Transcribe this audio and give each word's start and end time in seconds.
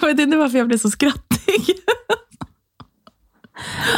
Jag 0.00 0.08
vet 0.08 0.22
ikke 0.24 0.40
hvorfor 0.40 0.60
jeg 0.62 0.68
ble 0.70 0.78
så 0.80 0.90
skrattig. 0.92 1.76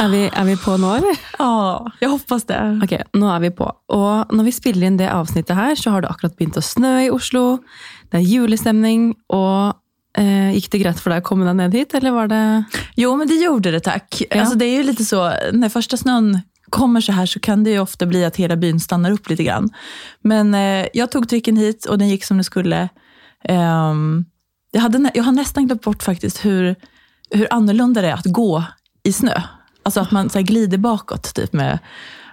Er 0.03 0.09
vi, 0.11 0.23
er 0.27 0.47
vi 0.47 0.55
på 0.59 0.73
nå, 0.81 0.89
eller? 0.97 1.19
Ja, 1.39 1.85
jeg 2.01 2.11
hoppas 2.11 2.43
det. 2.49 2.57
Ok, 2.83 2.95
nå 3.15 3.29
er 3.31 3.43
vi 3.45 3.51
på. 3.55 3.67
Og 3.95 4.33
når 4.35 4.47
vi 4.49 4.55
spiller 4.55 4.89
inn 4.89 4.97
det 4.99 5.07
avsnittet 5.11 5.55
her, 5.55 5.77
så 5.79 5.93
har 5.93 6.03
det 6.03 6.09
akkurat 6.11 6.35
begynt 6.39 6.59
å 6.59 6.65
snø 6.65 6.93
i 7.05 7.11
Oslo. 7.13 7.61
Det 8.11 8.19
er 8.19 8.27
julestemning, 8.27 9.13
og 9.33 9.77
eh, 10.19 10.51
gikk 10.57 10.67
det 10.73 10.81
greit 10.83 10.99
for 10.99 11.13
deg 11.13 11.23
å 11.23 11.27
komme 11.29 11.47
deg 11.47 11.59
ned 11.61 11.77
hit, 11.77 11.95
eller 11.99 12.15
var 12.15 12.31
det 12.33 12.41
Jo, 12.99 13.13
men 13.19 13.29
det 13.29 13.39
gjorde 13.39 13.75
det 13.77 13.83
takk. 13.87 14.09
Ja. 14.25 14.41
Altså, 14.41 14.57
det 14.59 14.67
er 14.67 14.81
jo 14.81 14.89
litt 14.89 15.05
så, 15.05 15.23
Når 15.55 15.73
første 15.73 16.01
snøen 16.01 16.33
kommer 16.73 17.03
så 17.05 17.15
her, 17.15 17.29
så 17.29 17.39
kan 17.43 17.63
det 17.63 17.77
jo 17.77 17.85
ofte 17.85 18.09
bli 18.09 18.23
at 18.25 18.39
hele 18.41 18.57
byen 18.59 18.81
stannar 18.81 19.15
opp 19.15 19.29
litt. 19.29 19.43
grann. 19.45 19.69
Men 20.25 20.51
eh, 20.57 20.89
jeg 20.97 21.11
tog 21.13 21.29
trikken 21.29 21.59
hit 21.61 21.87
og 21.87 22.01
den 22.01 22.11
gikk 22.11 22.27
som 22.27 22.41
det 22.41 22.49
skulle. 22.49 22.87
Ehm, 23.49 24.25
jag, 24.73 24.81
hade, 24.81 25.11
jag 25.13 25.23
har 25.23 25.31
nästan 25.31 25.67
glömt 25.67 25.81
bort 25.81 26.03
faktiskt 26.03 26.45
hur, 26.45 26.75
hur 27.29 27.47
annorlunda 27.53 28.01
det 28.01 28.07
är 28.07 28.13
att 28.13 28.25
gå 28.25 28.63
i 29.03 29.13
snö. 29.13 29.41
Alltså 29.83 29.99
att 29.99 30.11
man 30.11 30.29
så 30.29 30.37
här, 30.37 30.45
glider 30.45 30.77
bakåt 30.77 31.33
typ 31.35 31.53
med, 31.53 31.79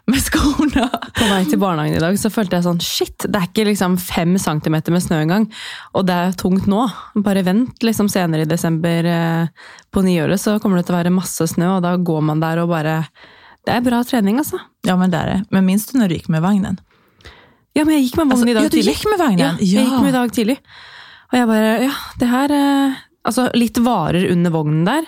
med 0.06 0.22
skorna. 0.22 0.88
På 0.88 1.24
vei 1.28 1.44
til 1.44 1.58
barnehagen 1.58 1.98
i 1.98 2.00
dag 2.00 2.16
så 2.18 2.30
følte 2.32 2.56
jeg 2.56 2.64
sånn 2.64 2.80
Shit, 2.80 3.26
det 3.26 3.36
er 3.36 3.48
ikke 3.50 3.66
liksom 3.68 3.98
fem 4.00 4.38
centimeter 4.40 4.94
med 4.94 5.04
snø 5.04 5.18
engang. 5.20 5.48
Og 5.92 6.06
det 6.08 6.16
er 6.16 6.38
tungt 6.40 6.68
nå. 6.70 6.86
Bare 7.20 7.44
vent 7.44 7.84
liksom 7.84 8.08
senere 8.08 8.46
i 8.46 8.50
desember 8.50 9.10
eh, 9.10 9.68
på 9.92 10.04
nyåret, 10.06 10.40
så 10.40 10.56
kommer 10.62 10.80
det 10.80 10.88
til 10.88 10.96
å 10.96 11.00
være 11.02 11.12
masse 11.14 11.46
snø, 11.52 11.74
og 11.76 11.84
da 11.84 11.96
går 11.98 12.22
man 12.30 12.40
der 12.42 12.62
og 12.64 12.72
bare 12.72 13.02
Det 13.66 13.74
er 13.74 13.82
bra 13.84 13.98
trening, 14.04 14.38
altså. 14.40 14.56
Ja, 14.86 14.96
men 14.96 15.10
det 15.10 15.18
är 15.18 15.26
det. 15.26 15.44
Men 15.50 15.66
minns 15.66 15.86
du 15.86 15.98
när 15.98 16.08
du 16.08 16.14
gick 16.14 16.28
med 16.28 16.42
vagnen? 16.42 16.80
Ja, 17.72 17.84
men 17.84 17.94
jeg 17.94 18.04
gikk 18.04 18.16
med 18.16 18.26
vagnen 18.26 18.32
Alltså, 18.32 18.48
i 18.48 18.54
dag 18.54 18.62
ja, 18.62 18.68
du 18.68 18.76
gikk 18.76 18.86
gick 18.88 19.04
med 19.04 19.18
vagnen? 19.18 19.40
Ja, 19.40 19.56
jeg 19.60 19.84
gikk 19.84 20.00
med 20.00 20.08
i 20.08 20.12
dag 20.12 20.32
tidlig. 20.32 20.56
Og 21.30 21.38
jeg 21.38 21.48
bare 21.50 21.70
Ja, 21.86 21.94
det 22.20 22.28
her 22.30 22.54
eh, 22.56 22.98
Altså, 23.26 23.50
litt 23.52 23.76
varer 23.84 24.30
under 24.32 24.52
vognen 24.54 24.86
der, 24.86 25.04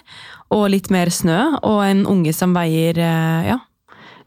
og 0.52 0.66
litt 0.68 0.90
mer 0.92 1.08
snø, 1.08 1.38
og 1.64 1.78
en 1.86 2.02
unge 2.04 2.34
som 2.36 2.52
veier 2.52 2.98
eh, 3.00 3.46
ja, 3.48 3.54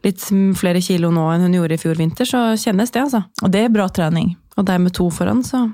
litt 0.02 0.24
flere 0.58 0.80
kilo 0.82 1.12
nå 1.14 1.22
enn 1.30 1.44
hun 1.46 1.54
gjorde 1.54 1.76
i 1.78 1.82
fjor 1.84 1.94
vinter, 2.00 2.26
så 2.26 2.40
kjennes 2.58 2.90
det, 2.90 3.04
altså. 3.04 3.20
Og 3.46 3.54
det 3.54 3.62
er 3.62 3.70
bra 3.70 3.86
trening. 3.86 4.32
Og 4.58 4.66
deg 4.66 4.82
med 4.82 4.94
to 4.96 5.06
foran, 5.14 5.44
så 5.46 5.68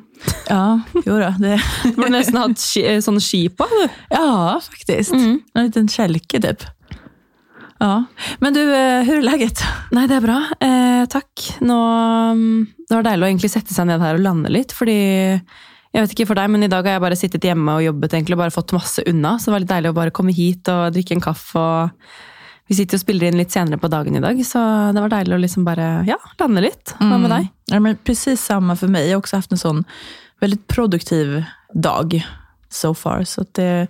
Ja, 0.50 0.82
jo 1.06 1.16
da. 1.22 1.32
det, 1.40 1.56
Du 1.88 1.96
burde 1.96 2.12
nesten 2.18 2.36
hatt 2.42 2.60
ski, 2.60 2.84
sånn 3.00 3.16
ski 3.22 3.46
på, 3.48 3.64
du. 3.72 3.82
ja 4.12 4.60
faktisk. 4.60 5.16
Mm. 5.16 5.40
En 5.56 5.68
liten 5.70 5.88
kjelke, 5.96 6.42
typ. 6.44 6.68
Ja. 7.80 7.94
Men 8.44 8.54
du, 8.54 8.60
hvordan 8.68 9.16
er 9.16 9.26
leget? 9.26 9.64
Nei, 9.96 10.04
det 10.10 10.20
er 10.20 10.28
bra. 10.28 10.38
Eh, 10.62 11.02
takk. 11.10 11.48
Nå, 11.64 11.80
mm, 12.36 12.58
det 12.84 12.98
var 13.00 13.08
deilig 13.08 13.24
å 13.24 13.32
egentlig 13.32 13.54
sette 13.56 13.72
seg 13.74 13.88
ned 13.88 14.04
her 14.04 14.20
og 14.20 14.26
lande 14.28 14.52
litt, 14.52 14.76
fordi 14.76 15.00
jeg 15.92 16.04
vet 16.04 16.12
ikke 16.14 16.28
for 16.30 16.40
deg, 16.40 16.50
men 16.52 16.64
i 16.64 16.70
dag 16.72 16.86
har 16.88 16.96
jeg 16.96 17.04
bare 17.04 17.18
sittet 17.20 17.44
hjemme 17.44 17.76
og 17.76 17.84
jobbet 17.84 18.14
egentlig, 18.16 18.36
og 18.36 18.42
bare 18.46 18.54
fått 18.54 18.72
masse 18.76 19.04
unna. 19.08 19.34
Så 19.36 19.50
det 19.50 19.54
var 19.54 19.64
litt 19.64 19.72
deilig 19.72 19.90
å 19.92 19.96
bare 19.98 20.14
komme 20.16 20.32
hit 20.36 20.70
og 20.72 20.94
drikke 20.94 21.18
en 21.18 21.24
kaffe. 21.24 21.60
og 21.60 22.70
Vi 22.70 22.78
sitter 22.78 22.96
og 22.96 23.02
spiller 23.04 23.28
inn 23.28 23.40
litt 23.40 23.52
senere 23.52 23.80
på 23.80 23.90
dagen 23.92 24.16
i 24.16 24.22
dag, 24.24 24.40
så 24.48 24.62
det 24.96 25.04
var 25.04 25.12
deilig 25.12 25.36
å 25.36 25.42
liksom 25.42 25.66
bare 25.68 25.88
ja, 26.08 26.16
lande 26.40 26.64
litt. 26.64 26.94
Hva 26.96 27.18
med 27.20 27.34
deg? 27.34 27.50
Ja, 27.74 27.80
men 27.84 28.00
precis 28.08 28.40
samme 28.40 28.76
for 28.80 28.92
meg. 28.92 29.04
Jeg 29.04 29.18
har 29.18 29.24
også 29.24 29.42
haft 29.42 29.52
en 29.52 29.60
sånn 29.60 29.82
veldig 30.42 30.62
produktiv 30.72 31.42
dag 31.72 32.16
so 32.72 32.94
far. 32.96 33.26
Så 33.28 33.44
det, 33.58 33.88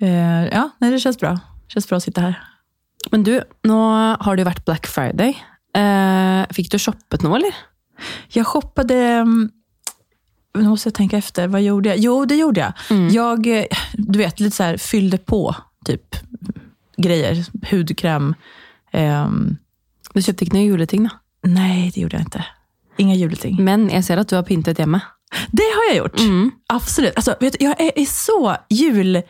eh, 0.00 0.44
ja, 0.48 0.70
det 0.80 0.96
kjennes 0.96 1.20
bra. 1.20 1.34
Det 1.36 1.76
kjennes 1.76 1.90
bra 1.90 2.00
å 2.00 2.06
sitte 2.06 2.24
her. 2.24 2.40
Men 3.12 3.26
du, 3.26 3.36
nå 3.68 3.78
har 4.24 4.34
det 4.34 4.42
jo 4.42 4.48
vært 4.48 4.64
Black 4.66 4.88
Friday. 4.90 5.36
Eh, 5.76 6.42
fikk 6.56 6.72
du 6.72 6.78
shoppet 6.80 7.24
noe, 7.24 7.38
eller? 7.38 7.60
Jeg 8.34 8.48
shoppade, 8.48 8.96
mm, 9.28 9.44
nu 10.62 10.68
måste 10.68 10.86
jag 10.86 10.94
tänka 10.94 11.16
efter, 11.18 11.48
vad 11.48 11.62
gjorde 11.62 11.88
jag? 11.88 11.98
Jo, 11.98 12.24
det 12.24 12.36
gjorde 12.36 12.60
jag. 12.60 12.72
Mm. 12.90 13.08
Jag, 13.08 13.46
eh, 13.46 13.64
du 13.92 14.18
vet, 14.18 14.40
lite 14.40 14.56
så 14.56 14.62
här 14.62 14.76
fyllde 14.76 15.18
på 15.18 15.54
typ 15.84 16.16
grejer, 16.96 17.44
hudkräm. 17.70 18.34
ehm, 18.92 19.56
Du 20.14 20.22
kjøpte 20.22 20.44
ikke 20.46 20.54
noe 20.56 20.64
juleting, 20.64 21.02
da. 21.04 21.10
nej, 21.44 21.90
det 21.94 22.00
gjorde 22.00 22.16
jag 22.16 22.22
inte. 22.24 22.44
Inga 22.98 23.14
juleting. 23.14 23.58
Men 23.64 23.88
jeg 23.90 24.04
ser 24.04 24.16
at 24.18 24.28
du 24.28 24.36
har 24.36 24.42
pyntat 24.42 24.78
hjemme. 24.78 25.00
Det 25.52 25.62
har 25.76 25.84
jag 25.88 25.96
gjort. 25.96 26.20
Mm. 26.20 26.50
Absolut. 26.66 27.12
Alltså, 27.16 27.34
vet 27.40 27.56
du, 27.58 27.64
jag 27.64 27.80
är 27.80 27.98
i 27.98 28.06
så 28.06 28.56
jul, 28.70 29.22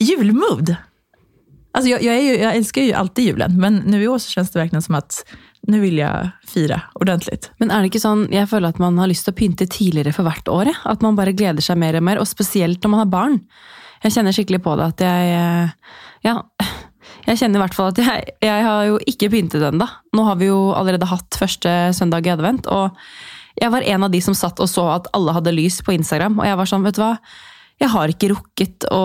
julmood. 0.00 0.76
Alltså, 1.72 1.88
jag, 1.90 2.02
jag, 2.02 2.16
är 2.16 2.20
ju, 2.20 2.36
jag 2.42 2.56
älskar 2.56 2.82
ju 2.82 2.92
alltid 2.92 3.24
julen, 3.24 3.60
men 3.60 3.76
nu 3.86 4.02
i 4.02 4.08
år 4.08 4.18
så 4.18 4.30
känns 4.30 4.50
det 4.50 4.58
verkligen 4.58 4.82
som 4.82 4.94
att 4.94 5.24
nu 5.70 5.78
vil 5.82 6.00
jeg 6.00 6.30
fire 6.48 6.80
ordentlig. 6.98 7.38
Men 7.60 7.72
er 7.72 7.82
det 7.82 7.90
ikke 7.90 8.02
sånn, 8.02 8.26
jeg 8.32 8.48
føler 8.50 8.74
at 8.74 8.80
man 8.82 8.98
har 9.00 9.10
lyst 9.10 9.26
til 9.26 9.34
å 9.34 9.38
pynte 9.38 9.68
tidligere 9.70 10.14
for 10.14 10.26
hvert 10.28 10.50
år. 10.52 10.72
At 10.88 11.04
man 11.04 11.18
bare 11.18 11.34
gleder 11.36 11.64
seg 11.64 11.80
mer 11.80 11.98
og 11.98 12.04
mer, 12.06 12.20
og 12.22 12.28
spesielt 12.30 12.82
når 12.82 12.92
man 12.92 13.02
har 13.02 13.12
barn. 13.12 13.38
Jeg 14.04 14.16
kjenner 14.16 14.36
skikkelig 14.36 14.60
på 14.64 14.76
det 14.78 14.90
at 14.92 15.06
jeg 15.06 15.32
eh, 15.36 15.94
Ja, 16.26 16.36
jeg 17.26 17.40
kjenner 17.40 17.58
i 17.58 17.62
hvert 17.64 17.74
fall 17.74 17.90
at 17.90 18.00
jeg, 18.02 18.36
jeg 18.44 18.66
har 18.66 18.84
jo 18.86 19.00
ikke 19.10 19.30
pyntet 19.32 19.64
ennå. 19.66 19.88
Nå 20.14 20.26
har 20.28 20.38
vi 20.38 20.50
jo 20.50 20.60
allerede 20.78 21.08
hatt 21.10 21.38
første 21.38 21.72
søndag 21.96 22.28
i 22.28 22.34
advent, 22.34 22.68
og 22.70 22.94
jeg 23.56 23.72
var 23.72 23.86
en 23.86 24.06
av 24.06 24.12
de 24.12 24.20
som 24.22 24.36
satt 24.36 24.60
og 24.62 24.68
så 24.70 24.84
at 24.98 25.10
alle 25.16 25.34
hadde 25.34 25.54
lys 25.54 25.80
på 25.82 25.94
Instagram, 25.96 26.38
og 26.38 26.46
jeg 26.46 26.58
var 26.60 26.70
sånn, 26.70 26.86
vet 26.86 26.98
du 26.98 27.02
hva. 27.02 27.14
Jeg 27.76 27.92
har 27.92 28.08
ikke 28.08 28.30
rukket 28.32 28.86
å 28.88 29.00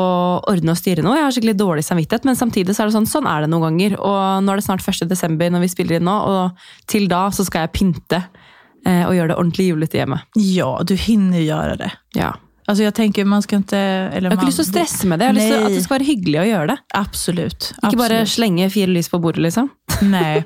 ordne 0.48 0.72
og 0.72 0.80
styre 0.80 1.04
noe. 1.04 1.18
Jeg 1.18 1.26
har 1.26 1.34
skikkelig 1.36 1.58
dårlig 1.60 1.84
samvittighet, 1.84 2.28
men 2.28 2.38
samtidig 2.40 2.76
så 2.76 2.84
er 2.84 2.92
det 2.92 2.96
sånn, 2.96 3.10
sånn 3.10 3.28
er 3.28 3.44
det 3.44 3.50
noen 3.52 3.66
ganger. 3.68 3.98
Og 4.00 4.46
nå 4.46 4.54
er 4.54 4.62
det 4.62 4.68
snart 4.68 4.86
1. 4.88 5.10
desember 5.12 5.52
når 5.52 5.66
vi 5.66 5.72
spiller 5.74 6.00
inn 6.00 6.08
nå, 6.08 6.14
og 6.16 6.64
til 6.92 7.10
da 7.12 7.26
så 7.36 7.44
skal 7.48 7.66
jeg 7.66 7.74
pynte 7.76 8.22
eh, 8.22 9.04
og 9.04 9.18
gjøre 9.18 9.34
det 9.34 9.38
ordentlig 9.42 9.68
julete 9.74 10.00
hjemme. 10.00 10.22
Ja, 10.40 10.72
du 10.88 10.96
hinner 10.96 11.44
gjøre 11.44 11.76
det. 11.84 11.92
Ja. 12.16 12.32
Alltså 12.66 12.84
jag 12.84 12.96
tänker, 12.96 13.26
man 13.26 13.42
ska 13.42 13.56
inte... 13.56 13.78
Eller 13.78 14.14
Jeg 14.14 14.24
har 14.24 14.36
man, 14.36 14.38
ikke 14.38 14.46
lyst 14.46 14.62
til 14.62 14.68
å 14.70 14.72
stresse 14.72 15.08
med 15.08 15.20
det. 15.20 15.26
Jeg 15.26 15.34
har 15.34 15.40
lyst 15.40 15.52
til 15.52 15.66
at 15.66 15.76
det 15.76 15.84
skal 15.84 15.98
være 15.98 16.08
hyggelig 16.08 16.40
å 16.40 16.48
gjøre 16.48 16.68
det. 16.72 16.80
Absolutt. 16.96 17.72
Ikke 17.82 18.00
bare 18.00 18.24
slenge 18.30 18.70
fire 18.72 18.96
lys 18.96 19.12
på 19.12 19.20
bordet, 19.20 19.44
liksom. 19.50 19.68
Nei. 20.08 20.44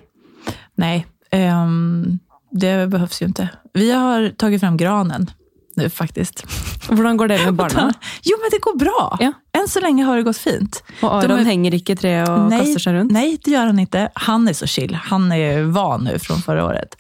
Nei. 0.82 0.96
Um, 1.36 2.18
det 2.50 2.88
behövs 2.90 3.22
ju 3.22 3.30
inte. 3.30 3.50
Vi 3.78 3.92
har 3.92 4.30
tagit 4.30 4.62
fram 4.66 4.78
granen 4.78 5.30
nu 5.78 5.90
faktiskt. 5.90 6.44
Hvordan 6.90 7.18
går 7.18 7.28
det 7.34 7.40
med 7.46 7.56
barna? 7.62 7.88
Jo, 8.24 8.38
men 8.42 8.52
det 8.54 8.62
går 8.62 8.78
bra. 8.80 9.18
Ja. 9.22 9.32
Enn 9.58 9.68
så 9.72 9.82
lenge 9.84 10.06
har 10.08 10.18
det 10.20 10.24
gått 10.28 10.38
fint. 10.42 10.82
Og 11.02 11.12
Aron 11.24 11.40
er- 11.40 11.50
henger 11.52 11.78
ikke 11.78 11.96
i 11.96 12.00
treet 12.02 12.30
og 12.30 12.50
nei, 12.50 12.60
kaster 12.64 12.80
seg 12.88 12.98
rundt? 13.00 13.12
Nei, 13.16 13.38
det 13.44 13.54
gjør 13.56 13.72
han 13.72 13.80
ikke. 13.86 14.08
Han 14.30 14.48
er 14.48 14.54
så 14.58 14.68
chill. 14.68 14.94
Han 15.12 15.32
er 15.36 15.64
van 15.76 16.04
nå 16.08 16.18
fra 16.24 16.36
forrige 16.44 16.68
året. 16.72 16.96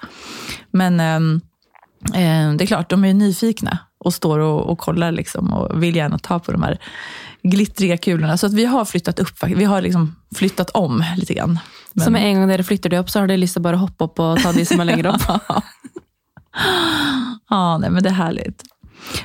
Men 0.76 1.00
ehm, 1.00 1.30
det 2.12 2.62
er 2.68 2.72
klart, 2.76 2.90
de 2.90 3.02
er 3.10 3.14
nyfikne 3.18 3.80
og 4.06 4.08
och 4.08 4.14
står 4.14 4.40
og, 4.40 4.70
og 4.70 4.78
kollar 4.78 5.12
liksom 5.12 5.48
og 5.54 5.80
vil 5.82 5.96
gjerne 5.96 6.20
ta 6.22 6.38
på 6.40 6.52
de 6.54 6.62
her 6.62 6.76
glittriga 7.44 7.98
kulene. 7.98 8.38
Så 8.38 8.46
att 8.46 8.54
vi 8.54 8.66
har 8.66 8.86
flyttet 8.86 9.20
opp, 9.20 9.44
vi 9.48 9.64
har 9.66 9.82
liksom 9.82 10.16
flyttet 10.36 10.70
om 10.78 11.04
litt. 11.18 11.30
grann. 11.30 11.60
Men- 11.94 12.06
Så 12.06 12.12
med 12.12 12.22
en 12.24 12.36
gang 12.40 12.48
dere 12.50 12.64
flytter 12.64 12.90
de 12.90 13.00
opp, 13.00 13.10
så 13.10 13.20
har 13.20 13.28
de 13.28 13.38
lyst 13.38 13.54
til 13.56 13.62
å 13.62 13.64
bare 13.64 13.78
hoppe 13.82 14.04
opp 14.04 14.20
og 14.20 14.38
ta 14.44 14.52
de 14.52 14.66
som 14.66 14.80
er 14.80 14.86
lenger 14.86 15.08
opp? 15.08 15.22
Ja, 17.50 17.78
nej, 17.78 17.90
men 17.90 18.04
det 18.04 18.10
är 18.10 18.14
härligt. 18.14 18.64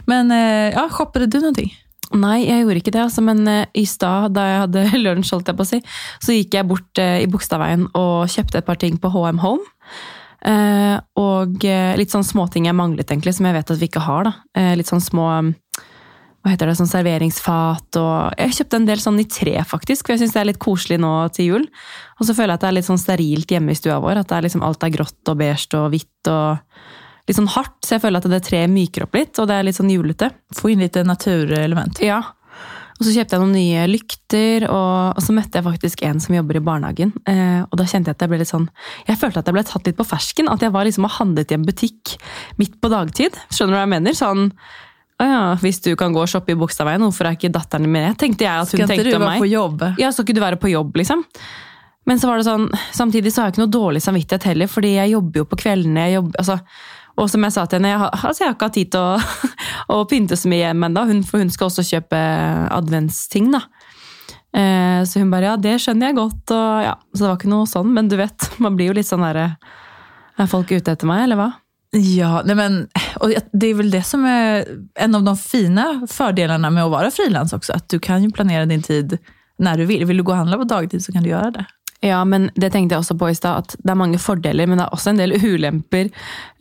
Men 0.05 0.31
eh, 0.31 0.75
ja, 0.75 0.89
shoppade 0.91 1.27
du 1.27 1.41
någonting? 1.41 1.75
Nei, 2.11 2.43
jeg 2.49 2.65
gjorde 2.65 2.81
ikke 2.81 2.93
det, 2.95 3.03
altså, 3.05 3.23
men 3.23 3.47
eh, 3.49 3.67
i 3.79 3.85
stad 3.87 4.35
da 4.35 4.47
jeg 4.49 4.63
hadde 4.65 4.87
lunsj, 5.05 5.35
holdt 5.37 5.51
jeg 5.53 5.59
på 5.59 5.67
å 5.67 5.69
si, 5.69 5.81
så 6.21 6.35
gikk 6.35 6.57
jeg 6.59 6.69
bort 6.69 7.01
eh, 7.01 7.21
i 7.23 7.29
Bogstadveien 7.31 7.87
og 7.95 8.31
kjøpte 8.31 8.61
et 8.61 8.67
par 8.67 8.81
ting 8.83 8.99
på 9.01 9.13
HM 9.15 9.43
Home. 9.45 9.77
Og 11.21 11.65
litt 12.01 12.13
sånn 12.15 12.25
småting 12.25 12.65
jeg 12.65 12.73
manglet, 12.73 13.11
egentlig, 13.13 13.35
som 13.37 13.45
jeg 13.45 13.59
vet 13.59 13.73
at 13.75 13.81
vi 13.81 13.89
ikke 13.91 14.01
har. 14.07 14.25
da. 14.25 14.63
Litt 14.73 14.89
sånn 14.89 15.03
små 15.05 15.27
hva 16.41 16.55
heter 16.55 16.71
det, 16.71 16.79
sånn 16.79 16.89
serveringsfat 16.89 17.99
og 18.01 18.39
Jeg 18.41 18.55
kjøpte 18.57 18.79
en 18.81 18.87
del 18.89 19.03
sånn 19.03 19.21
i 19.21 19.27
tre, 19.29 19.59
faktisk, 19.69 20.07
for 20.07 20.15
jeg 20.15 20.23
syns 20.23 20.33
det 20.33 20.41
er 20.41 20.49
litt 20.49 20.63
koselig 20.63 20.97
nå 21.03 21.13
til 21.37 21.51
jul. 21.51 21.67
Og 22.17 22.25
så 22.25 22.33
føler 22.33 22.55
jeg 22.55 22.57
at 22.57 22.65
det 22.65 22.71
er 22.71 22.77
litt 22.79 22.89
sånn 22.89 23.03
sterilt 23.03 23.53
hjemme 23.53 23.77
i 23.77 23.77
stua 23.77 23.99
vår. 24.01 24.23
At 24.23 24.31
det 24.31 24.39
er 24.39 24.47
liksom 24.49 24.65
alt 24.65 24.87
er 24.87 24.95
grått 24.95 25.33
og 25.33 25.37
beige 25.43 25.77
og 25.77 25.93
hvitt 25.93 26.33
og 26.33 26.81
litt 27.31 27.39
sånn 27.39 27.53
hardt. 27.55 27.79
Så 27.87 27.97
jeg 27.97 28.05
føler 28.05 28.21
at 28.21 28.29
det 28.33 28.43
treet 28.47 28.73
myker 28.73 29.07
opp 29.07 29.17
litt, 29.17 29.33
og 29.39 29.49
det 29.51 29.57
er 29.57 29.67
litt 29.69 29.79
sånn 29.79 29.93
julete. 29.93 30.33
Få 30.59 30.73
inn 30.73 30.83
litt 30.85 30.99
naturelement. 31.07 32.03
Ja. 32.05 32.21
Og 33.01 33.07
så 33.07 33.15
kjøpte 33.15 33.33
jeg 33.33 33.41
noen 33.41 33.57
nye 33.57 33.87
lykter, 33.89 34.67
og, 34.69 35.17
og 35.17 35.25
så 35.25 35.33
møtte 35.33 35.57
jeg 35.57 35.65
faktisk 35.65 36.03
en 36.05 36.21
som 36.21 36.37
jobber 36.37 36.59
i 36.59 36.65
barnehagen. 36.67 37.15
Eh, 37.25 37.63
og 37.65 37.79
da 37.81 37.87
kjente 37.89 38.13
jeg 38.13 38.19
at 38.19 38.27
jeg 38.27 38.33
ble 38.35 38.43
litt 38.43 38.51
sånn 38.51 38.67
Jeg 39.09 39.17
følte 39.23 39.41
at 39.41 39.49
jeg 39.49 39.57
ble 39.57 39.65
tatt 39.65 39.89
litt 39.89 39.97
på 39.97 40.07
fersken. 40.11 40.51
At 40.53 40.61
jeg 40.67 40.75
var 40.75 40.85
liksom 40.85 41.09
og 41.09 41.15
handlet 41.17 41.55
i 41.55 41.57
en 41.57 41.65
butikk 41.65 42.19
midt 42.61 42.77
på 42.83 42.93
dagtid. 42.93 43.41
Skjønner 43.49 43.73
du 43.73 43.79
hva 43.79 43.87
jeg 43.87 43.95
mener? 43.97 44.19
Sånn 44.19 44.51
å 45.21 45.25
ja, 45.29 45.41
hvis 45.61 45.83
du 45.85 45.91
kan 46.01 46.15
gå 46.17 46.23
og 46.23 46.31
shoppe 46.33 46.55
i 46.55 46.57
Bogstadveien, 46.57 47.03
hvorfor 47.05 47.29
er 47.29 47.37
ikke 47.37 47.51
datteren 47.53 47.85
din 47.85 47.93
med? 47.93 48.15
Tenkte 48.21 48.47
jeg 48.47 48.63
at 48.65 48.71
hun 48.73 48.89
tenkte 48.89 49.19
om 49.19 49.27
meg. 49.29 49.43
på 49.43 49.51
jobb? 49.51 49.83
Ja, 50.01 50.09
skal 50.17 50.25
ikke 50.25 50.37
du 50.39 50.41
være 50.41 50.61
på 50.61 50.71
jobb, 50.73 50.97
liksom? 50.97 51.27
Men 52.09 52.21
så 52.21 52.31
var 52.31 52.41
det 52.41 52.47
sånn, 52.49 52.71
samtidig 52.97 53.33
så 53.33 53.43
har 53.43 53.51
jeg 53.51 53.59
ikke 53.59 53.65
noe 53.67 53.75
dårlig 53.75 54.01
samvittighet 54.01 54.47
heller, 54.49 54.71
fordi 54.73 54.95
jeg 54.95 55.13
jobber 55.13 55.43
jo 55.43 55.49
på 55.51 55.59
kveldene. 55.61 56.07
Jeg 56.09 56.17
jobber, 56.17 56.41
altså, 56.41 56.57
og 57.21 57.31
som 57.31 57.45
jeg 57.45 57.55
sa 57.55 57.67
til 57.67 57.81
henne, 57.81 57.93
jeg 57.93 58.01
har, 58.01 58.15
altså 58.17 58.45
jeg 58.45 58.49
har 58.49 58.57
ikke 58.57 58.69
hatt 58.71 58.79
tid 58.79 58.93
til 58.95 59.05
å, 59.05 59.55
å 59.97 60.05
pynte 60.11 60.39
så 60.41 60.51
mye 60.51 60.65
hjemme 60.65 60.91
ennå, 60.91 61.05
for 61.29 61.43
hun 61.43 61.53
skal 61.53 61.69
også 61.69 61.87
kjøpe 61.87 62.21
adventsting. 62.73 63.51
da. 63.55 63.65
Eh, 64.57 65.01
så 65.07 65.23
hun 65.23 65.31
bare 65.31 65.53
ja, 65.53 65.57
det 65.61 65.77
skjønner 65.83 66.11
jeg 66.11 66.19
godt. 66.19 66.55
Og, 66.57 66.85
ja, 66.87 66.95
så 67.13 67.23
det 67.23 67.29
var 67.29 67.41
ikke 67.41 67.53
noe 67.53 67.71
sånn, 67.71 67.93
men 67.97 68.11
du 68.11 68.17
vet, 68.21 68.51
man 68.65 68.79
blir 68.79 68.91
jo 68.91 68.99
litt 69.01 69.11
sånn 69.11 69.27
derre 69.27 69.53
Er 70.41 70.47
folk 70.49 70.71
ute 70.73 70.95
etter 70.95 71.05
meg, 71.05 71.27
eller 71.27 71.37
hva? 71.37 71.51
Ja, 71.93 72.43
nej 72.45 72.57
men, 72.57 72.89
och 73.17 73.33
det 73.53 73.67
är 73.67 73.75
väl 73.75 73.91
det 73.91 74.03
som 74.03 74.25
är 74.25 74.65
en 74.95 75.15
av 75.15 75.23
de 75.23 75.37
fina 75.37 76.07
fördelarna 76.09 76.71
med 76.71 76.85
att 76.85 76.91
vara 76.91 77.11
frilans 77.11 77.53
också. 77.53 77.73
Att 77.73 77.89
du 77.89 77.99
kan 77.99 78.23
ju 78.23 78.31
planera 78.31 78.67
din 78.67 78.83
tid 78.83 79.19
när 79.59 79.77
du 79.77 79.85
vill. 79.85 80.05
Vill 80.05 80.17
du 80.17 80.23
gå 80.23 80.33
och 80.33 80.39
handla 80.39 80.57
på 80.57 80.65
dagtid 80.65 81.05
så 81.05 81.13
kan 81.13 81.23
du 81.23 81.29
göra 81.29 81.51
det. 81.51 81.67
Ja, 82.01 82.23
men 82.25 82.49
det 82.57 82.71
tenkte 82.73 82.97
jeg 82.97 83.05
også 83.05 83.17
på 83.21 83.29
i 83.29 83.37
stad, 83.37 83.65
at 83.65 83.75
det 83.77 83.93
er 83.93 83.99
mange 84.01 84.21
fordeler, 84.21 84.69
men 84.69 84.81
det 84.81 84.87
er 84.87 84.95
også 84.97 85.13
en 85.13 85.21
del 85.21 85.35
ulemper 85.37 86.09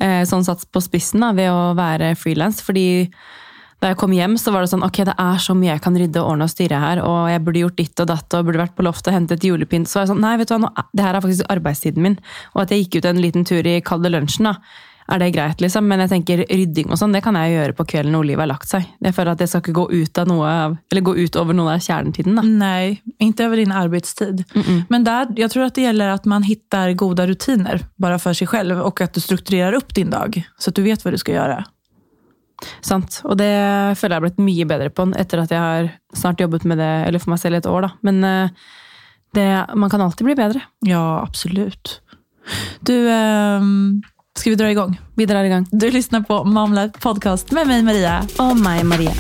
eh, 0.04 0.24
sånn 0.28 0.44
satt 0.44 0.66
på 0.68 0.82
spissen 0.84 1.24
da, 1.24 1.32
ved 1.38 1.48
å 1.54 1.70
være 1.80 2.12
frilans. 2.20 2.60
Fordi 2.66 3.08
da 3.80 3.94
jeg 3.94 4.00
kom 4.02 4.12
hjem, 4.12 4.36
så 4.36 4.52
var 4.52 4.66
det 4.66 4.74
sånn 4.74 4.84
ok, 4.84 5.00
det 5.08 5.16
er 5.16 5.40
så 5.40 5.56
mye 5.56 5.72
jeg 5.72 5.84
kan 5.86 5.96
rydde 5.96 6.20
og 6.20 6.34
ordne 6.34 6.50
og 6.50 6.52
styre 6.52 6.82
her, 6.84 7.00
og 7.08 7.32
jeg 7.32 7.44
burde 7.46 7.64
gjort 7.64 7.80
ditt 7.80 8.04
og 8.04 8.10
datt 8.12 8.36
og 8.36 8.50
burde 8.50 8.64
vært 8.66 8.76
på 8.76 8.84
loftet 8.84 9.14
og 9.14 9.16
hentet 9.16 9.48
julepynt. 9.48 9.88
Så 9.88 10.02
var 10.02 10.06
jeg 10.06 10.12
sånn, 10.12 10.22
nei, 10.26 10.36
vet 10.42 10.52
du 10.52 10.58
hva, 10.58 10.62
nå, 10.66 10.74
det 10.92 11.08
her 11.08 11.16
er 11.16 11.24
faktisk 11.24 11.56
arbeidstiden 11.56 12.04
min. 12.04 12.20
Og 12.58 12.66
at 12.66 12.76
jeg 12.76 12.84
gikk 12.84 13.00
ut 13.00 13.10
en 13.14 13.24
liten 13.24 13.48
tur 13.48 13.64
i 13.64 13.80
kalde 13.86 14.12
lunsjen, 14.12 14.52
da 14.52 14.58
er 15.10 15.22
det 15.22 15.32
greit, 15.36 15.62
liksom. 15.64 15.88
Men 15.90 16.04
jeg 16.04 16.12
tenker 16.14 16.44
rydding 16.50 16.92
og 16.92 17.00
sånn, 17.02 17.14
det 17.16 17.24
kan 17.26 17.38
jeg 17.40 17.56
gjøre 17.56 17.76
på 17.78 17.86
kvelden 17.94 18.14
når 18.16 18.28
livet 18.30 18.44
har 18.46 18.52
lagt 18.52 18.70
seg. 18.72 18.86
Jeg 19.04 19.16
føler 19.18 19.34
at 19.34 19.42
det 19.42 19.50
skal 19.52 19.64
ikke 19.64 19.78
gå 19.80 19.86
ut, 19.92 20.22
av 20.22 20.30
noe, 20.30 20.52
eller 20.92 21.06
gå 21.06 21.16
ut 21.18 21.40
over 21.42 21.58
noe 21.58 21.76
av 21.76 21.84
kjernetiden. 21.86 22.38
da. 22.38 22.46
Nei, 22.46 23.00
ikke 23.26 23.48
over 23.50 23.62
din 23.62 23.74
arbetstid. 23.76 24.46
Men 24.94 25.08
der, 25.08 25.34
jeg 25.40 25.54
tror 25.54 25.68
at 25.68 25.78
det 25.78 25.88
gjelder 25.88 26.14
at 26.14 26.30
man 26.30 26.46
hittar 26.48 26.94
gode 27.00 27.26
rutiner 27.30 27.84
bare 28.02 28.20
for 28.22 28.38
seg 28.38 28.52
selv, 28.54 28.84
og 28.86 29.02
at 29.06 29.16
du 29.16 29.24
strukturerer 29.24 29.78
opp 29.80 29.94
din 29.98 30.14
dag 30.14 30.42
så 30.60 30.72
at 30.72 30.78
du 30.78 30.84
vet 30.86 31.04
hva 31.04 31.14
du 31.14 31.20
skal 31.22 31.38
gjøre. 31.38 31.62
Sant. 32.84 33.22
Og 33.24 33.38
det 33.40 33.54
føler 34.00 34.16
jeg 34.16 34.20
har 34.20 34.26
blitt 34.28 34.44
mye 34.44 34.68
bedre 34.68 34.92
på 34.92 35.08
etter 35.20 35.44
at 35.44 35.54
jeg 35.54 35.64
har 35.64 35.90
snart 36.18 36.42
jobbet 36.44 36.66
med 36.68 36.82
det, 36.82 36.92
eller 37.08 37.24
for 37.24 37.34
meg 37.34 37.42
selv 37.42 37.58
i 37.58 37.62
et 37.62 37.70
år, 37.70 37.88
da. 37.88 37.92
Men 38.06 38.22
eh, 38.28 38.70
det, 39.38 39.48
man 39.80 39.92
kan 39.92 40.04
alltid 40.04 40.28
bli 40.28 40.38
bedre. 40.38 40.64
Ja, 40.88 41.22
absolut. 41.22 42.00
Du, 42.86 42.96
ehm, 43.10 44.02
ska 44.40 44.50
vi 44.50 44.56
dra 44.56 44.72
igång? 44.72 45.00
Vi 45.16 45.26
drar 45.26 45.44
i 45.44 45.50
gang. 45.50 45.66
Du 45.72 45.92
lyssnar 45.92 46.22
på 46.22 46.44
Mamla 46.44 46.88
podcast 46.90 47.52
med 47.52 47.68
mig 47.68 47.84
Maria. 47.84 48.22
Og 48.40 48.58
meg, 48.58 48.86
Maria. 48.86 49.12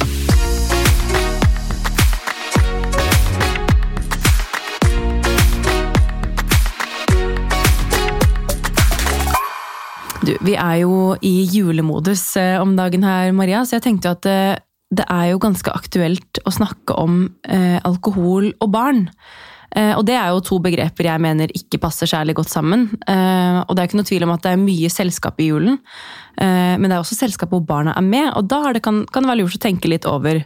Du, 10.23 10.37
vi 10.41 10.55
er 10.55 10.75
jo 10.83 11.17
i 11.21 11.43
julemodus 11.51 12.37
eh, 12.37 12.61
om 12.61 12.75
dagen 12.77 13.03
her, 13.03 13.31
Maria, 13.35 13.65
så 13.65 13.75
jeg 13.77 13.87
tenkte 13.89 14.15
at 14.15 14.23
det, 14.23 14.39
det 14.91 15.07
er 15.11 15.33
jo 15.33 15.43
ganske 15.43 15.73
aktuelt 15.75 16.39
å 16.45 16.53
snakke 16.53 16.95
om 16.95 17.25
eh, 17.43 17.79
alkohol 17.83 18.53
og 18.59 18.71
barn. 18.71 19.07
Eh, 19.75 19.93
og 19.93 20.05
det 20.07 20.15
er 20.17 20.31
jo 20.33 20.43
to 20.45 20.59
begreper 20.63 21.09
jeg 21.11 21.21
mener 21.21 21.53
ikke 21.55 21.81
passer 21.81 22.09
særlig 22.09 22.35
godt 22.39 22.51
sammen. 22.51 22.87
Eh, 23.05 23.59
og 23.61 23.75
det 23.75 23.83
er 23.83 23.89
ikke 23.89 24.01
noe 24.01 24.09
tvil 24.09 24.27
om 24.27 24.35
at 24.35 24.45
det 24.45 24.53
er 24.53 24.61
mye 24.61 24.91
selskap 24.93 25.39
i 25.41 25.49
julen, 25.51 25.79
eh, 26.37 26.75
men 26.77 26.87
det 26.87 26.97
er 26.97 27.03
også 27.03 27.19
selskap 27.19 27.53
hvor 27.53 27.65
barna 27.65 27.95
er 27.97 28.05
med, 28.05 28.31
og 28.33 28.49
da 28.49 28.63
det, 28.73 28.83
kan, 28.85 29.03
det 29.05 29.25
være 29.25 29.41
lurt 29.43 29.59
å 29.59 29.65
tenke 29.69 29.91
litt 29.91 30.07
over 30.09 30.43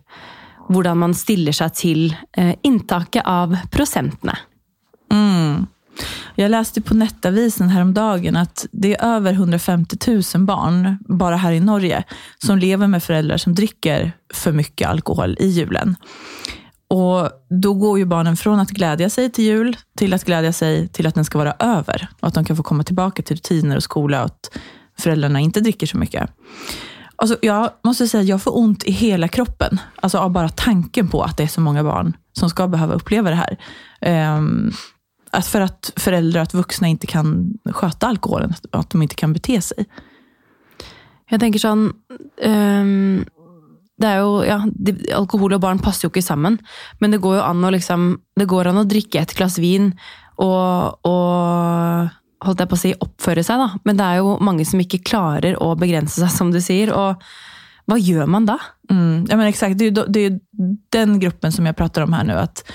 hvordan 0.72 1.00
man 1.02 1.14
stiller 1.18 1.52
seg 1.52 1.74
til 1.76 2.04
inntaket 2.64 3.26
av 3.28 3.52
prosentene. 3.72 4.38
Mm. 5.12 5.66
Jag 6.36 6.52
läste 6.52 6.82
på 6.82 6.96
Nettavisen 6.96 7.70
häromdagen 7.70 8.38
at 8.40 8.64
det 8.72 8.96
er 8.96 9.18
over 9.18 9.36
150 9.36 10.00
000 10.08 10.46
barn, 10.48 10.98
bare 11.06 11.38
her 11.44 11.52
i 11.52 11.60
Norge, 11.60 12.04
som 12.40 12.58
lever 12.58 12.88
med 12.88 13.04
föräldrar 13.04 13.38
som 13.38 13.56
dricker 13.56 14.12
for 14.34 14.56
mye 14.56 14.88
alkohol 14.88 15.36
i 15.40 15.52
julen. 15.52 15.98
Och 16.88 17.30
Då 17.50 17.74
går 17.74 18.00
ju 18.00 18.06
barnen 18.06 18.38
från 18.38 18.60
att 18.60 18.70
glädja 18.70 19.10
sig 19.10 19.30
till 19.30 19.46
jul 19.46 19.78
till 19.98 20.14
att 20.14 20.24
glädja 20.24 20.54
sig 20.54 20.88
till 20.88 21.08
att 21.08 21.16
den 21.16 21.26
ska 21.26 21.38
vara 21.38 21.56
över. 21.60 22.08
Och 22.20 22.28
att 22.28 22.34
de 22.34 22.46
kan 22.46 22.58
få 22.58 22.64
komma 22.64 22.84
tillbaka 22.84 23.24
till 23.24 23.36
rutiner 23.36 23.76
och 23.76 23.84
skola 23.84 24.20
och 24.20 24.26
att 24.26 24.58
föräldrarna 25.00 25.40
inte 25.40 25.60
dricker 25.60 25.88
så 25.88 25.98
mycket. 25.98 26.30
Alltså, 27.16 27.38
jag 27.42 27.70
måste 27.84 28.08
säga 28.08 28.24
jag 28.24 28.42
får 28.42 28.58
ont 28.58 28.84
i 28.84 28.92
hela 28.92 29.28
kroppen. 29.28 29.80
Alltså 29.96 30.18
av 30.18 30.32
bara 30.32 30.50
tanken 30.50 31.08
på 31.08 31.22
att 31.22 31.38
det 31.38 31.44
är 31.44 31.48
så 31.48 31.62
många 31.62 31.84
barn 31.84 32.18
som 32.34 32.50
ska 32.50 32.68
behöva 32.68 32.94
uppleva 32.94 33.30
det 33.30 33.36
här. 33.36 33.58
Um, 34.38 34.74
att 35.32 35.48
för 35.48 35.62
att 35.62 35.94
föräldrar, 35.96 36.42
att 36.42 36.54
vuxna 36.54 36.88
inte 36.88 37.08
kan 37.08 37.54
sköta 37.66 38.08
alkoholen, 38.08 38.54
att 38.72 38.90
de 38.90 39.02
inte 39.02 39.16
kan 39.16 39.34
bete 39.34 39.62
sig. 39.62 39.86
Jeg 41.34 41.40
tenker 41.42 41.62
sånn 41.62 41.88
ehm, 42.46 43.24
det 44.02 44.10
er 44.10 44.24
jo, 44.24 44.42
ja, 44.48 44.58
de, 44.66 44.96
Alkohol 45.14 45.54
og 45.58 45.62
barn 45.64 45.82
passer 45.84 46.08
jo 46.08 46.12
ikke 46.12 46.26
sammen, 46.26 46.58
men 47.00 47.14
det 47.14 47.22
går 47.24 47.38
jo 47.38 47.46
an 47.46 47.64
å, 47.64 47.72
liksom, 47.76 48.10
det 48.40 48.50
går 48.50 48.72
an 48.72 48.82
å 48.82 48.88
drikke 48.90 49.22
et 49.22 49.36
glass 49.38 49.60
vin 49.62 49.92
og, 50.42 51.06
og 51.06 52.10
holdt 52.44 52.64
jeg 52.64 52.72
på 52.72 52.78
å 52.78 52.82
si, 52.82 52.94
oppføre 53.06 53.44
seg, 53.46 53.62
da. 53.62 53.82
Men 53.88 54.00
det 54.00 54.08
er 54.08 54.22
jo 54.22 54.38
mange 54.44 54.66
som 54.68 54.82
ikke 54.82 55.04
klarer 55.06 55.60
å 55.62 55.74
begrense 55.80 56.20
seg, 56.20 56.32
som 56.34 56.52
du 56.54 56.60
sier. 56.64 56.92
Og 56.96 57.22
hva 57.90 58.00
gjør 58.00 58.30
man 58.32 58.48
da? 58.50 58.58
Mm, 58.92 59.30
ja, 59.30 59.38
men 59.38 59.48
exakt, 59.48 59.80
det 59.80 59.94
er 59.94 60.28
jo, 60.28 60.34
den 60.94 61.16
gruppen 61.22 61.54
som 61.56 61.70
jeg 61.70 61.78
prater 61.78 62.06
om 62.06 62.18
her 62.18 62.28
nå. 62.28 62.40
at 62.42 62.66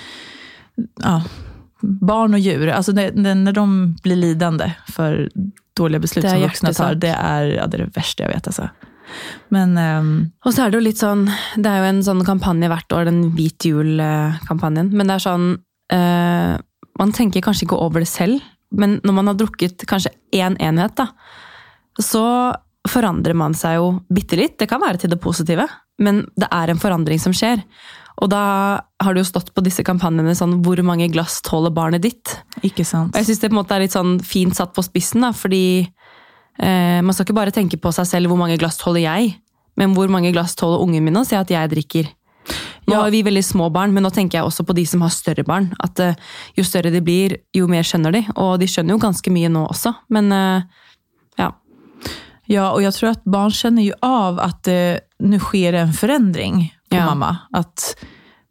ja, 1.03 1.19
Barn 1.79 2.35
og 2.35 2.43
djur, 2.43 2.67
altså 2.75 2.91
det, 2.91 3.11
det, 3.15 3.33
när 3.35 3.53
de 3.55 3.95
blir 4.03 4.15
lidende 4.15 4.73
for 4.91 5.29
dårlige 5.77 5.99
beslut 5.99 6.25
som 6.27 6.41
voksne 6.41 6.73
tar, 6.75 6.97
det 6.99 7.13
er 7.15 7.53
ja, 7.53 7.67
det 7.67 7.79
er 7.79 7.85
det 7.85 7.95
verste 7.95 8.25
jeg 8.25 8.33
vet. 8.33 8.49
Alltså. 8.51 8.67
Men 9.53 9.75
um, 9.77 10.11
Og 10.45 10.53
så 10.53 10.63
er 10.63 10.71
det 10.71 10.79
jo 10.79 10.85
litt 10.85 11.01
sånn 11.01 11.25
Det 11.57 11.65
er 11.65 11.81
jo 11.81 11.89
en 11.89 12.01
sånn 12.05 12.23
kampanje 12.27 12.69
hvert 12.71 12.95
år, 12.95 13.09
den 13.09 13.21
Hvit 13.37 13.65
jul-kampanjen. 13.69 14.91
Men 14.93 15.09
det 15.09 15.17
er 15.17 15.25
sånn 15.25 15.49
uh, 15.93 16.55
Man 17.01 17.13
tenker 17.15 17.43
kanskje 17.45 17.67
ikke 17.67 17.81
over 17.81 18.03
det 18.03 18.11
selv, 18.11 18.43
men 18.75 18.99
når 19.03 19.15
man 19.17 19.31
har 19.31 19.37
drukket 19.39 19.85
kanskje 19.89 20.11
én 20.35 20.57
enhet, 20.61 20.93
da, 20.99 21.07
så 21.97 22.23
forandrer 22.89 23.33
man 23.37 23.55
seg 23.57 23.79
jo 23.79 23.87
bitte 24.13 24.37
litt. 24.37 24.57
Det 24.59 24.67
kan 24.69 24.81
være 24.83 25.01
til 25.01 25.11
det 25.13 25.19
positive, 25.23 25.65
men 26.03 26.21
det 26.39 26.49
er 26.53 26.71
en 26.71 26.81
forandring 26.81 27.21
som 27.21 27.33
skjer. 27.35 27.63
Og 28.19 28.29
da 28.31 28.43
har 28.99 29.15
det 29.15 29.23
jo 29.23 29.29
stått 29.29 29.53
på 29.55 29.63
disse 29.63 29.83
kampanjene 29.87 30.33
sånn 30.35 30.57
Hvor 30.65 30.81
mange 30.83 31.07
glass 31.11 31.39
tåler 31.45 31.71
barnet 31.71 32.03
ditt? 32.03 32.35
ikke 32.67 32.83
sant. 32.83 33.13
Og 33.13 33.21
jeg 33.21 33.29
syns 33.29 33.39
det 33.41 33.49
på 33.49 33.55
en 33.55 33.61
måte 33.61 33.77
er 33.77 33.85
litt 33.85 33.95
sånn 33.95 34.17
fint 34.19 34.57
satt 34.57 34.73
på 34.75 34.83
spissen, 34.83 35.23
da, 35.23 35.31
fordi 35.35 35.87
man 36.59 37.13
skal 37.15 37.25
ikke 37.25 37.37
bare 37.37 37.51
tenke 37.55 37.77
på 37.79 37.91
seg 37.95 38.05
selv 38.09 38.27
hvor 38.31 38.37
mange 38.41 38.57
glass 38.59 38.77
tåler 38.81 39.05
jeg, 39.05 39.35
men 39.79 39.93
hvor 39.95 40.09
mange 40.11 40.31
glass 40.35 40.55
tåler 40.59 40.81
ungen 40.83 41.03
min 41.05 41.15
å 41.15 41.25
si 41.25 41.37
at 41.39 41.47
jeg 41.53 41.69
drikker. 41.71 42.09
Nå 42.89 42.95
Ja. 42.95 43.01
har 43.03 43.11
vi 43.13 43.21
veldig 43.23 43.43
små 43.45 43.69
barn, 43.71 43.93
men 43.93 44.03
nå 44.03 44.09
tenker 44.11 44.39
jeg 44.39 44.45
også 44.47 44.65
på 44.65 44.73
de 44.75 44.83
som 44.85 45.01
har 45.05 45.09
større 45.13 45.43
barn. 45.45 45.69
At 45.79 45.99
eh, 45.99 46.15
jo 46.57 46.63
større 46.65 46.91
de 46.91 46.99
blir, 47.05 47.37
jo 47.53 47.67
mer 47.69 47.83
skjønner 47.85 48.11
de. 48.11 48.23
Og 48.35 48.57
de 48.59 48.65
skjønner 48.65 48.95
jo 48.95 49.01
ganske 49.03 49.31
mye 49.31 49.47
nå 49.53 49.61
også, 49.69 49.93
men 50.09 50.31
eh, 50.33 50.61
ja. 51.37 51.51
Ja, 52.49 52.71
og 52.73 52.81
jeg 52.81 52.95
tror 52.97 53.11
at 53.13 53.23
barn 53.29 53.51
kjenner 53.53 53.85
jo 53.85 53.93
av 54.01 54.39
at 54.41 54.63
det 54.65 55.01
nå 55.21 55.37
skjer 55.37 55.77
en 55.83 55.93
forandring 55.93 56.63
på 56.89 56.97
Ja. 56.97 57.05
mamma. 57.05 57.43
At 57.53 57.93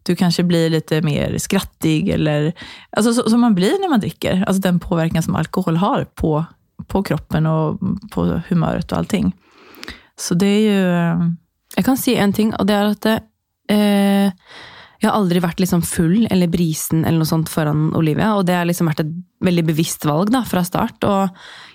du 0.07 0.15
kanskje 0.15 0.47
blir 0.47 0.71
litt 0.71 0.89
mer 1.05 1.35
skrattig 1.43 2.09
eller 2.15 2.53
altså, 2.97 3.13
som 3.29 3.41
man 3.43 3.55
blir 3.59 3.75
når 3.83 3.91
man 3.91 4.01
drikker. 4.01 4.45
Altså 4.47 4.63
den 4.63 4.79
påvirkningen 4.79 5.25
som 5.27 5.35
alkohol 5.37 5.77
har 5.83 6.07
på, 6.17 6.47
på 6.89 7.03
kroppen 7.11 7.47
og 7.51 7.79
på 8.15 8.27
humøret 8.49 8.91
og 8.93 8.99
allting. 9.03 9.33
Så 10.19 10.35
det 10.35 10.49
er 10.49 10.65
ju... 10.67 10.81
eh, 10.95 11.29
Jeg 11.77 11.85
kan 11.85 11.97
si 12.01 12.17
en 12.17 12.33
ting, 12.33 12.55
og 12.57 12.67
det 12.67 12.75
er 12.75 12.89
at 12.91 13.07
eh, 13.71 14.33
jeg 14.99 15.07
har 15.07 15.15
aldri 15.15 15.39
vært 15.39 15.61
liksom 15.63 15.83
full 15.87 16.27
eller 16.27 16.49
brisen 16.51 17.05
eller 17.05 17.21
noe 17.21 17.29
sånt 17.29 17.49
foran 17.53 17.93
Olivia, 17.95 18.33
og 18.35 18.47
det 18.49 18.57
har 18.57 18.67
liksom 18.67 18.89
vært 18.91 19.05
et 19.05 19.13
veldig 19.47 19.63
bevisst 19.69 20.03
valg 20.09 20.33
da, 20.35 20.41
fra 20.43 20.65
start. 20.67 21.05
Og 21.07 21.29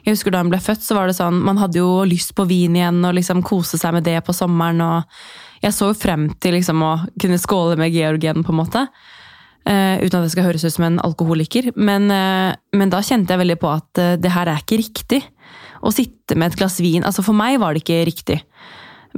jeg 0.03 0.17
husker 0.17 0.33
da 0.33 0.41
hun 0.41 0.51
ble 0.51 0.59
født, 0.59 0.83
så 0.83 0.97
var 0.97 1.07
det 1.07 1.15
sånn, 1.15 1.39
man 1.45 1.61
hadde 1.61 1.79
jo 1.79 2.01
lyst 2.03 2.33
på 2.35 2.43
vin 2.49 2.75
igjen 2.75 2.99
og 3.05 3.15
liksom 3.15 3.45
kose 3.47 3.79
seg 3.79 3.95
med 3.95 4.03
det 4.03 4.17
på 4.27 4.35
sommeren. 4.35 4.81
og 4.83 5.63
Jeg 5.63 5.77
så 5.77 5.93
jo 5.93 5.95
frem 5.95 6.27
til 6.43 6.57
liksom 6.57 6.83
å 6.83 6.93
kunne 7.21 7.39
skåle 7.39 7.77
med 7.79 7.95
Georg 7.95 8.25
igjen, 8.25 8.43
på 8.43 8.51
en 8.51 8.59
måte. 8.59 8.87
Eh, 9.63 10.01
uten 10.03 10.19
at 10.19 10.25
det 10.25 10.33
skal 10.33 10.47
høres 10.49 10.65
ut 10.67 10.75
som 10.75 10.87
en 10.89 10.99
alkoholiker. 10.99 11.71
Men, 11.79 12.09
uh, 12.11 12.51
men 12.75 12.91
da 12.91 12.99
kjente 12.99 13.31
jeg 13.31 13.39
veldig 13.39 13.59
på 13.61 13.69
at 13.71 14.01
uh, 14.01 14.15
det 14.19 14.33
her 14.33 14.51
er 14.51 14.59
ikke 14.59 14.81
riktig. 14.81 15.21
Å 15.83 15.91
sitte 15.93 16.35
med 16.35 16.51
et 16.51 16.59
glass 16.59 16.77
vin 16.79 17.03
Altså 17.03 17.23
For 17.25 17.35
meg 17.35 17.57
var 17.59 17.75
det 17.75 17.83
ikke 17.83 18.03
riktig. 18.07 18.37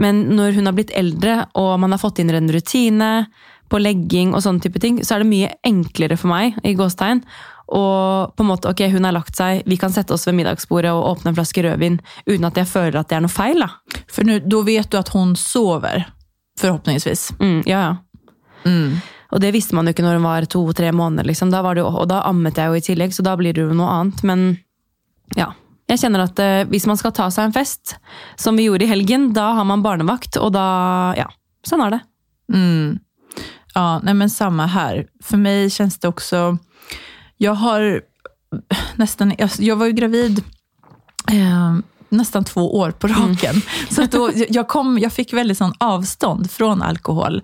Men 0.02 0.24
når 0.36 0.58
hun 0.58 0.70
har 0.70 0.76
blitt 0.78 0.94
eldre, 0.98 1.46
og 1.58 1.76
man 1.82 1.96
har 1.96 2.02
fått 2.02 2.20
inn 2.22 2.34
en 2.34 2.52
rutine 2.52 3.10
på 3.72 3.80
legging 3.82 4.34
og 4.36 4.44
sånne 4.46 4.62
type 4.62 4.82
ting, 4.84 5.00
så 5.02 5.16
er 5.16 5.24
det 5.24 5.32
mye 5.32 5.52
enklere 5.66 6.18
for 6.20 6.30
meg, 6.30 6.58
i 6.68 6.76
gåstegn, 6.78 7.24
og 7.74 8.36
på 8.38 8.44
en 8.44 8.50
måte, 8.52 8.70
ok, 8.70 8.84
hun 8.94 9.08
har 9.08 9.16
lagt 9.16 9.40
seg, 9.40 9.64
vi 9.66 9.78
kan 9.82 9.94
sette 9.94 10.14
oss 10.14 10.28
ved 10.28 10.36
middagsbordet 10.38 10.92
og 10.94 11.08
åpne 11.16 11.32
en 11.32 11.38
flaske 11.40 11.64
rødvin, 11.66 11.98
uten 12.28 12.46
at 12.46 12.60
jeg 12.62 12.70
føler 12.70 13.00
at 13.00 13.10
det 13.10 13.18
er 13.18 13.26
noe 13.26 13.34
feil, 13.34 13.64
da. 13.64 14.04
For 14.12 14.28
da 14.28 14.62
vet 14.68 14.92
du 14.92 15.00
at 15.00 15.10
hun 15.16 15.34
sover, 15.40 16.06
forhåpningsvis 16.62 17.32
Mm, 17.40 17.64
ja, 17.66 17.80
ja. 17.88 17.96
Mm. 18.66 19.00
Og 19.36 19.42
det 19.44 19.52
visste 19.52 19.76
man 19.76 19.88
jo 19.88 19.92
ikke 19.92 20.06
når 20.06 20.18
hun 20.18 20.28
var 20.30 20.48
to-tre 20.48 20.94
måneder, 20.96 21.28
liksom. 21.28 21.52
Da 21.52 21.60
jo, 21.76 21.90
og 21.90 22.08
da 22.08 22.22
ammet 22.30 22.58
jeg 22.58 22.72
jo 22.72 22.80
i 22.80 22.86
tillegg, 22.86 23.14
så 23.14 23.26
da 23.26 23.36
blir 23.36 23.56
det 23.56 23.66
jo 23.66 23.76
noe 23.76 23.92
annet. 23.92 24.24
Men 24.24 24.46
ja. 25.36 25.52
Jeg 25.92 26.02
kjenner 26.02 26.24
at 26.24 26.40
eh, 26.42 26.64
hvis 26.72 26.88
man 26.90 26.98
skal 26.98 27.14
ta 27.14 27.28
seg 27.30 27.46
en 27.46 27.54
fest, 27.54 27.98
som 28.42 28.58
vi 28.58 28.66
gjorde 28.66 28.88
i 28.88 28.90
helgen, 28.90 29.34
da 29.36 29.52
har 29.60 29.68
man 29.68 29.84
barnevakt, 29.86 30.40
og 30.42 30.56
da 30.56 30.68
Ja. 31.20 31.28
Sånn 31.66 31.82
er 31.82 31.96
det. 31.96 32.00
Mm. 32.54 33.00
Ja, 33.74 34.00
nej 34.04 34.14
men 34.14 34.30
samma 34.30 34.66
här. 34.66 35.08
För 35.24 35.38
mig 35.38 35.70
känns 35.70 36.00
det 36.00 36.08
också... 36.08 36.58
Jag 37.38 37.54
har 37.54 38.02
nästan... 38.96 39.34
Jag, 39.58 39.76
var 39.76 39.86
ju 39.86 39.92
gravid 39.92 40.44
eh, 41.32 41.78
nästan 42.10 42.44
två 42.44 42.78
år 42.78 42.92
på 42.92 43.08
raken. 43.08 43.56
Så 43.90 44.04
att 44.04 44.12
då, 44.12 44.32
jag, 44.50 44.68
kom, 44.68 45.00
jag 45.00 45.14
fick 45.14 45.34
väldigt 45.34 45.58
sån 45.58 45.74
avstånd 45.78 46.52
från 46.52 46.82
alkohol. 46.82 47.44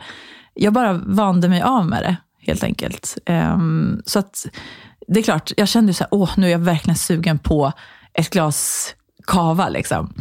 Jag 0.53 0.73
bara 0.73 0.93
vande 0.93 1.49
mig 1.49 1.61
av 1.61 1.85
med 1.85 2.03
det, 2.03 2.17
helt 2.39 2.63
enkelt. 2.63 3.17
Um, 3.25 4.01
så 4.05 4.19
att 4.19 4.45
det 5.07 5.19
är 5.19 5.23
klart, 5.23 5.51
jag 5.57 5.67
kände 5.67 5.93
så 5.93 6.03
här, 6.03 6.09
åh, 6.11 6.29
nu 6.37 6.47
är 6.47 6.51
jag 6.51 6.59
verkligen 6.59 6.97
sugen 6.97 7.39
på 7.39 7.71
ett 8.13 8.29
glas 8.29 8.93
kava. 9.27 9.69
Liksom. 9.69 10.13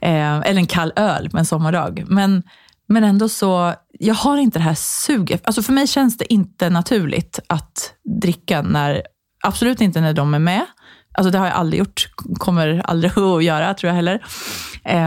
Ehm, 0.00 0.42
eller 0.42 0.60
en 0.60 0.66
kall 0.66 0.92
öl 0.96 1.30
på 1.30 1.38
en 1.38 1.46
sommardag. 1.46 2.04
Men, 2.08 2.42
men 2.88 3.04
ändå 3.04 3.28
så, 3.28 3.74
jag 3.98 4.14
har 4.14 4.36
inte 4.36 4.58
det 4.58 4.62
här 4.62 4.74
suget. 4.74 5.46
Alltså 5.46 5.62
för 5.62 5.72
mig 5.72 5.86
känns 5.86 6.18
det 6.18 6.32
inte 6.32 6.70
naturligt 6.70 7.38
att 7.46 7.94
dricka 8.20 8.62
när, 8.62 9.02
absolut 9.44 9.80
inte 9.80 10.00
när 10.00 10.12
de 10.12 10.34
är 10.34 10.38
med. 10.38 10.66
Alltså 11.12 11.30
det 11.30 11.38
har 11.38 11.46
jag 11.46 11.54
aldrig 11.54 11.78
gjort, 11.78 12.08
kommer 12.38 12.82
aldrig 12.84 13.18
att 13.18 13.44
göra 13.44 13.74
tror 13.74 13.88
jag 13.88 13.94
heller. 13.94 14.24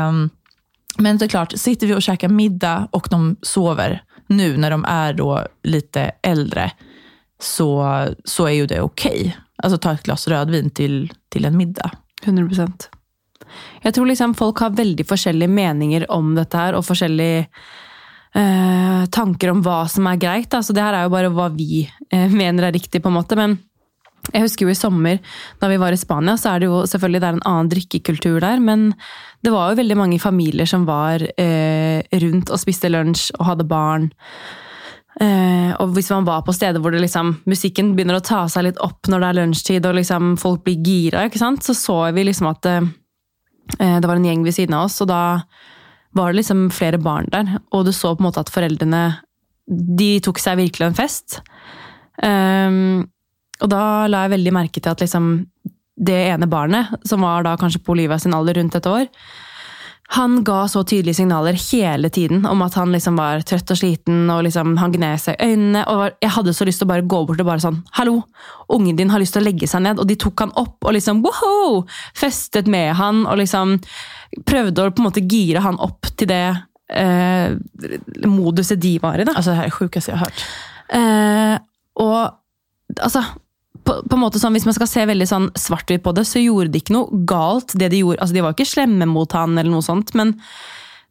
Um, 0.07 0.29
men 0.97 1.17
det 1.17 1.25
är 1.25 1.29
klart, 1.29 1.53
sitter 1.55 1.87
vi 1.87 1.93
och 1.93 2.01
käkar 2.01 2.29
middag 2.29 2.87
och 2.91 3.07
de 3.11 3.35
sover 3.41 4.03
nu 4.27 4.57
när 4.57 4.71
de 4.71 4.85
är 4.85 5.13
då 5.13 5.47
lite 5.63 6.11
äldre, 6.21 6.71
så, 7.39 8.07
så 8.23 8.45
är 8.45 8.51
ju 8.51 8.67
det 8.67 8.81
okej. 8.81 9.19
Okay. 9.19 9.31
Alltså 9.63 9.77
ta 9.77 9.91
ett 9.93 10.03
glas 10.03 10.27
rödvin 10.27 10.69
till, 10.69 11.13
till 11.29 11.45
en 11.45 11.57
middag. 11.57 11.91
100 12.23 12.47
procent. 12.47 12.89
Jeg 13.81 13.93
tror 13.93 14.05
liksom 14.05 14.33
folk 14.33 14.57
har 14.57 14.69
veldig 14.69 15.05
forskjellige 15.07 15.47
meninger 15.47 16.11
om 16.11 16.35
dette 16.35 16.57
her, 16.57 16.77
og 16.77 16.85
forskjellige 16.87 17.45
eh, 18.33 19.05
tanker 19.11 19.51
om 19.51 19.61
hva 19.65 19.83
som 19.91 20.07
er 20.09 20.21
greit. 20.21 20.53
Altså, 20.53 20.73
det 20.73 20.83
her 20.83 20.97
er 20.97 21.07
jo 21.07 21.13
bare 21.13 21.31
hva 21.33 21.49
vi 21.53 21.83
eh, 22.09 22.31
mener 22.31 22.69
er 22.69 22.75
riktig, 22.75 23.03
på 23.03 23.11
en 23.11 23.17
måte. 23.19 23.37
Men 23.39 23.57
jeg 24.31 24.45
husker 24.45 24.65
jo 24.65 24.71
i 24.71 24.77
sommer, 24.77 25.19
da 25.59 25.67
vi 25.67 25.77
var 25.81 25.91
i 25.91 25.99
Spania, 25.99 26.37
så 26.39 26.53
er 26.53 26.63
det 26.63 26.69
jo 26.69 26.83
selvfølgelig 26.87 27.19
det 27.21 27.27
er 27.27 27.37
en 27.37 27.47
annen 27.49 27.71
drikkekultur 27.73 28.39
der. 28.43 28.61
Men 28.63 28.91
det 29.43 29.51
var 29.51 29.71
jo 29.71 29.81
veldig 29.81 29.97
mange 29.99 30.19
familier 30.23 30.69
som 30.69 30.87
var 30.87 31.25
eh, 31.35 31.99
rundt 32.23 32.53
og 32.53 32.61
spiste 32.61 32.91
lunsj 32.91 33.33
og 33.35 33.47
hadde 33.51 33.67
barn. 33.67 34.07
Eh, 35.21 35.75
og 35.75 35.91
hvis 35.97 36.09
man 36.15 36.25
var 36.25 36.41
på 36.47 36.55
steder 36.55 36.81
hvor 36.81 36.95
liksom, 36.95 37.35
musikken 37.49 37.91
begynner 37.97 38.17
å 38.17 38.25
ta 38.25 38.45
seg 38.49 38.69
litt 38.69 38.79
opp 38.81 39.11
når 39.11 39.21
det 39.21 39.27
er 39.27 39.39
lunsjtid 39.41 39.85
og 39.89 39.99
liksom, 39.99 40.33
folk 40.41 40.63
blir 40.65 40.79
gira, 40.81 41.27
så 41.29 41.75
så 41.77 41.99
vi 42.15 42.25
liksom 42.25 42.49
at 42.49 42.71
eh, 42.71 42.89
det 43.77 44.07
var 44.07 44.15
en 44.15 44.25
gjeng 44.25 44.47
ved 44.47 44.55
siden 44.55 44.79
av 44.79 44.87
oss, 44.87 45.01
og 45.03 45.11
da 45.11 45.43
var 46.15 46.31
det 46.31 46.41
liksom 46.41 46.69
flere 46.71 47.01
barn 47.01 47.27
der. 47.33 47.57
Og 47.73 47.85
du 47.85 47.91
så 47.91 48.15
på 48.15 48.23
en 48.23 48.29
måte 48.29 48.41
at 48.43 48.51
foreldrene 48.53 49.03
de 49.67 50.19
tok 50.23 50.39
seg 50.41 50.59
virkelig 50.59 50.89
en 50.89 50.97
fest. 50.97 51.39
Um, 52.21 53.07
og 53.61 53.69
da 53.71 53.83
la 54.09 54.25
jeg 54.25 54.35
veldig 54.37 54.53
merke 54.55 54.81
til 54.81 54.91
at 54.91 55.03
liksom 55.03 55.33
det 55.93 56.19
ene 56.31 56.49
barnet, 56.49 56.89
som 57.05 57.21
var 57.21 57.45
da 57.45 57.53
kanskje 57.59 57.83
på 57.83 57.93
Olivia 57.93 58.17
sin 58.19 58.33
alder 58.33 58.57
rundt 58.57 58.75
et 58.79 58.89
år, 58.89 59.09
han 60.13 60.43
ga 60.43 60.67
så 60.67 60.83
tydelige 60.83 61.15
signaler 61.15 61.55
hele 61.71 62.09
tiden 62.09 62.45
om 62.45 62.61
at 62.61 62.75
han 62.77 62.91
liksom 62.93 63.15
var 63.17 63.41
trøtt 63.47 63.71
og 63.73 63.79
sliten, 63.79 64.27
og 64.29 64.43
liksom 64.45 64.75
han 64.77 64.91
gned 64.93 65.21
seg 65.21 65.39
i 65.39 65.53
øynene. 65.53 65.85
og 65.89 66.19
Jeg 66.21 66.33
hadde 66.35 66.53
så 66.53 66.67
lyst 66.67 66.83
til 66.83 66.85
å 66.85 66.91
bare 66.91 67.07
gå 67.07 67.21
bort 67.25 67.41
og 67.41 67.47
bare 67.47 67.63
sånn 67.63 67.79
Hallo! 67.97 68.19
Ungen 68.69 68.99
din 68.99 69.09
har 69.09 69.23
lyst 69.23 69.33
til 69.33 69.41
å 69.41 69.47
legge 69.47 69.69
seg 69.69 69.81
ned. 69.85 69.97
Og 69.97 70.05
de 70.09 70.17
tok 70.19 70.43
han 70.43 70.53
opp 70.59 70.85
og 70.85 70.93
liksom 70.93 71.23
wow! 71.25 71.81
Festet 72.19 72.69
med 72.69 72.91
han 72.99 73.23
og 73.25 73.39
liksom 73.41 73.79
prøvde 74.45 74.85
å 74.85 74.93
på 74.93 75.01
en 75.01 75.09
måte 75.09 75.25
gire 75.25 75.63
han 75.65 75.81
opp 75.81 76.11
til 76.13 76.29
det 76.29 76.45
eh, 76.93 77.57
moduset 78.27 78.81
de 78.83 78.97
var 79.01 79.17
i. 79.17 79.25
da. 79.25 79.33
Altså, 79.33 79.53
det 79.53 79.63
her 79.63 79.71
er 79.71 79.77
sjukeste 79.79 80.13
jeg 80.13 80.19
har 80.19 80.27
hørt. 80.27 80.45
Eh, 80.93 81.57
og 82.03 82.19
altså 83.01 83.23
på, 83.83 83.95
på, 84.07 84.15
en 84.15 84.21
måte 84.21 84.39
sånn, 84.39 84.53
Hvis 84.55 84.67
man 84.67 84.75
skal 84.77 84.87
se 84.87 85.03
veldig 85.09 85.27
sånn 85.27 85.49
svart-hvitt 85.59 86.03
på 86.05 86.13
det, 86.15 86.25
så 86.29 86.41
gjorde 86.41 86.71
de 86.71 86.79
ikke 86.79 86.95
noe 86.95 87.23
galt. 87.27 87.75
det 87.79 87.89
De 87.91 88.03
gjorde. 88.03 88.21
Altså, 88.21 88.37
de 88.37 88.43
var 88.45 88.55
ikke 88.55 88.69
slemme 88.69 89.07
mot 89.09 89.31
han, 89.35 89.57
eller 89.57 89.71
noe 89.73 89.85
sånt, 89.85 90.13
men 90.17 90.37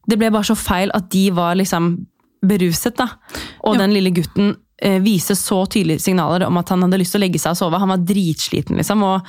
det 0.09 0.19
ble 0.19 0.33
bare 0.35 0.49
så 0.49 0.57
feil 0.59 0.91
at 0.97 1.11
de 1.13 1.29
var 1.35 1.59
liksom 1.59 1.95
beruset. 2.43 2.97
da. 2.99 3.09
Og 3.67 3.77
ja. 3.77 3.83
den 3.85 3.95
lille 3.95 4.15
gutten 4.15 4.55
eh, 4.83 4.99
viser 5.03 5.39
så 5.39 5.63
tydelige 5.71 6.03
signaler 6.03 6.47
om 6.49 6.59
at 6.59 6.73
han 6.75 6.83
hadde 6.83 7.03
lyst 7.03 7.15
til 7.15 7.23
å 7.23 7.27
legge 7.27 7.43
seg 7.43 7.55
og 7.55 7.61
sove. 7.61 7.83
Han 7.83 7.93
var 7.95 8.07
dritsliten, 8.09 8.81
liksom. 8.81 9.05
og 9.07 9.29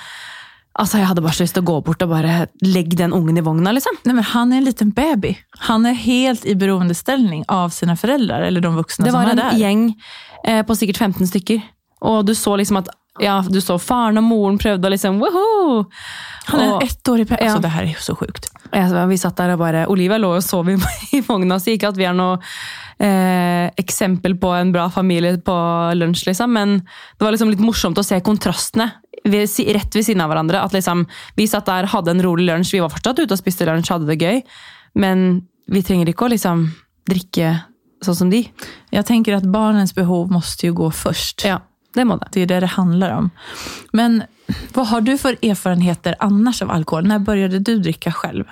Altså, 0.74 0.98
Jeg 0.98 1.06
hadde 1.06 1.22
bare 1.22 1.38
så 1.38 1.44
lyst 1.44 1.54
til 1.54 1.62
å 1.62 1.68
gå 1.70 1.76
bort 1.86 2.02
og 2.02 2.10
bare 2.10 2.48
legge 2.66 2.98
den 2.98 3.12
ungen 3.14 3.38
i 3.38 3.44
vogna. 3.46 3.70
liksom. 3.78 3.94
Nei, 4.08 4.16
men 4.18 4.24
Han 4.24 4.52
er 4.52 4.58
en 4.58 4.66
liten 4.66 4.90
baby. 4.90 5.38
Han 5.70 5.86
er 5.86 5.94
helt 5.94 6.48
i 6.50 6.56
beroendeställning 6.56 7.44
av 7.48 7.70
sine 7.70 7.94
foreldre, 7.94 8.48
eller 8.48 8.62
de 8.62 8.72
voksne 8.74 9.06
som 9.06 9.20
er 9.20 9.36
der. 9.36 9.36
Det 9.36 9.44
var 9.44 9.52
en 9.52 9.60
gjeng 9.60 9.84
eh, 10.48 10.64
på 10.66 10.74
sikkert 10.74 10.98
15 10.98 11.30
stykker. 11.30 11.62
Og 12.04 12.26
du 12.28 12.34
så 12.36 12.58
liksom 12.60 12.82
at 12.84 12.92
ja, 13.22 13.44
du 13.46 13.60
så 13.62 13.76
faren 13.78 14.18
og 14.18 14.26
moren 14.26 14.56
prøvde 14.58 14.90
å 14.90 14.92
liksom 14.92 15.20
woho! 15.22 15.84
Han 16.50 16.62
er 16.64 16.72
og, 16.74 16.84
ett 16.84 17.10
år 17.10 17.22
i 17.22 17.26
altså, 17.28 17.46
ja. 17.46 17.60
Det 17.62 17.72
her 17.76 17.86
er 17.86 17.92
jo 17.94 18.02
så 18.02 18.16
sjukt. 18.18 18.48
Ja, 18.74 18.88
vi 19.06 19.20
satt 19.22 19.38
der 19.38 19.54
og 19.54 19.62
bare 19.62 19.84
Olivia 19.92 20.18
lå 20.18 20.32
og 20.40 20.44
sov 20.44 20.72
i, 20.72 20.78
i 21.18 21.22
vogna, 21.24 21.60
så 21.62 21.76
ikke 21.76 21.92
at 21.94 22.00
vi 22.00 22.08
er 22.10 22.16
noe 22.18 22.40
eh, 22.98 23.70
eksempel 23.80 24.34
på 24.42 24.50
en 24.58 24.74
bra 24.74 24.88
familie 24.92 25.38
på 25.46 25.58
lunsj, 26.00 26.26
liksom. 26.32 26.58
Men 26.58 26.80
det 26.82 27.26
var 27.26 27.36
liksom 27.36 27.54
litt 27.54 27.62
morsomt 27.64 28.02
å 28.02 28.06
se 28.06 28.18
kontrastene 28.26 28.90
rett 29.24 29.96
ved 29.96 30.04
siden 30.04 30.24
av 30.24 30.32
hverandre. 30.34 30.64
At 30.66 30.74
liksom, 30.74 31.06
vi 31.38 31.48
satt 31.48 31.70
der, 31.70 31.92
hadde 31.94 32.12
en 32.12 32.24
rolig 32.26 32.48
lunsj, 32.50 32.74
vi 32.76 32.82
var 32.84 32.92
fortsatt 32.92 33.22
ute 33.22 33.38
og 33.38 33.40
spiste 33.40 33.68
lunsj, 33.70 33.94
hadde 33.94 34.10
det 34.10 34.18
gøy. 34.20 34.42
Men 35.00 35.44
vi 35.72 35.84
trenger 35.86 36.10
ikke 36.10 36.26
å 36.26 36.34
liksom 36.34 36.66
drikke 37.10 37.54
sånn 38.04 38.18
som 38.18 38.34
de. 38.34 38.42
Jeg 38.92 39.08
tenker 39.08 39.38
at 39.38 39.48
barnens 39.48 39.94
behov 39.96 40.34
måste 40.34 40.68
jo 40.68 40.76
gå 40.82 40.90
først. 40.92 41.46
Ja. 41.48 41.62
Det 41.94 42.06
må 42.10 42.18
det. 42.22 42.32
Det 42.34 42.44
er 42.44 42.52
det 42.52 42.64
det 42.66 42.74
handler 42.76 43.14
om. 43.20 43.30
Men 43.94 44.24
hva 44.74 44.86
har 44.90 45.06
du 45.06 45.14
for 45.20 45.38
erfarenheter 45.46 46.18
annars 46.24 46.62
av 46.66 46.74
alkohol? 46.74 47.08
Når 47.08 47.24
begynte 47.28 47.62
du 47.64 47.78
drikke 47.82 48.14
selv? 48.18 48.50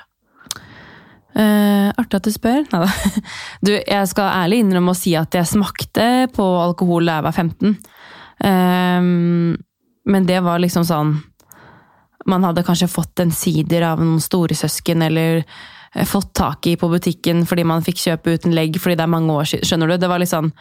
Uh, 1.31 1.87
artig 1.95 2.19
at 2.19 2.27
du 2.27 2.31
spør. 2.33 2.63
Neida. 2.73 2.91
Du, 3.63 3.73
jeg 3.73 4.11
skal 4.11 4.31
ærlig 4.43 4.61
innrømme 4.63 4.93
å 4.93 4.97
si 4.97 5.15
at 5.19 5.35
jeg 5.37 5.47
smakte 5.47 6.27
på 6.35 6.45
alkohol 6.61 7.07
da 7.07 7.19
jeg 7.19 7.27
var 7.27 7.37
15. 7.37 7.67
Um, 7.71 8.47
ehm, 8.49 9.59
men 10.11 10.25
det 10.25 10.39
var 10.41 10.57
liksom 10.57 10.81
sånn 10.81 11.11
Man 12.25 12.41
hadde 12.41 12.63
kanskje 12.65 12.87
fått 12.89 13.21
en 13.21 13.29
sider 13.33 13.83
av 13.85 14.01
noen 14.01 14.21
storesøsken, 14.21 15.01
eller 15.05 15.41
eh, 15.41 16.05
fått 16.05 16.33
tak 16.37 16.67
i 16.69 16.75
på 16.77 16.89
butikken 16.89 17.45
fordi 17.49 17.65
man 17.65 17.85
fikk 17.85 17.97
kjøpe 18.01 18.35
uten 18.37 18.53
legg 18.53 18.77
fordi 18.81 18.97
det 18.99 19.05
er 19.05 19.13
mange 19.13 19.33
år 19.33 19.49
siden. 19.49 19.65
Skjønner 19.69 19.89
du? 19.89 19.95
Det 20.01 20.09
var 20.11 20.21
litt 20.21 20.33
sånn 20.33 20.51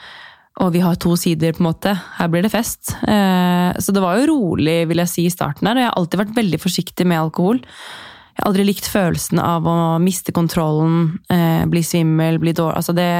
og 0.60 0.74
vi 0.74 0.82
har 0.84 0.98
to 1.00 1.14
sider, 1.16 1.54
på 1.56 1.62
en 1.62 1.70
måte. 1.70 1.94
Her 2.18 2.28
blir 2.28 2.44
det 2.44 2.52
fest. 2.52 2.92
Eh, 3.08 3.70
så 3.80 3.94
det 3.96 4.02
var 4.04 4.18
jo 4.20 4.28
rolig, 4.28 4.82
vil 4.90 5.00
jeg 5.00 5.12
si, 5.12 5.24
i 5.24 5.32
starten 5.32 5.68
her. 5.68 5.78
Og 5.78 5.82
jeg 5.82 5.88
har 5.88 5.98
alltid 6.00 6.20
vært 6.20 6.36
veldig 6.36 6.60
forsiktig 6.60 7.06
med 7.08 7.20
alkohol. 7.22 7.62
Jeg 7.64 8.42
har 8.42 8.50
aldri 8.50 8.66
likt 8.68 8.88
følelsen 8.88 9.40
av 9.42 9.66
å 9.68 9.76
miste 10.02 10.34
kontrollen, 10.36 11.18
eh, 11.32 11.64
bli 11.68 11.82
svimmel, 11.84 12.38
bli 12.40 12.54
dårlig 12.56 12.76
Altså, 12.76 12.94
det, 12.96 13.10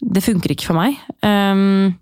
det 0.00 0.24
funker 0.24 0.52
ikke 0.52 0.68
for 0.68 0.78
meg. 0.78 1.00
Um, 1.24 1.96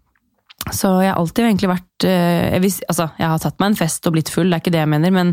så 0.70 0.90
jeg 1.02 1.10
har 1.10 1.18
alltid 1.18 1.46
egentlig 1.46 1.70
vært 1.72 2.06
eh, 2.06 2.52
jeg, 2.54 2.62
vis, 2.62 2.80
altså, 2.90 3.08
jeg 3.18 3.30
har 3.32 3.42
tatt 3.42 3.58
meg 3.62 3.72
en 3.72 3.78
fest 3.78 4.06
og 4.06 4.14
blitt 4.14 4.30
full, 4.30 4.50
det 4.50 4.58
er 4.58 4.62
ikke 4.62 4.74
det 4.74 4.82
jeg 4.82 4.92
mener, 4.92 5.14
men 5.14 5.32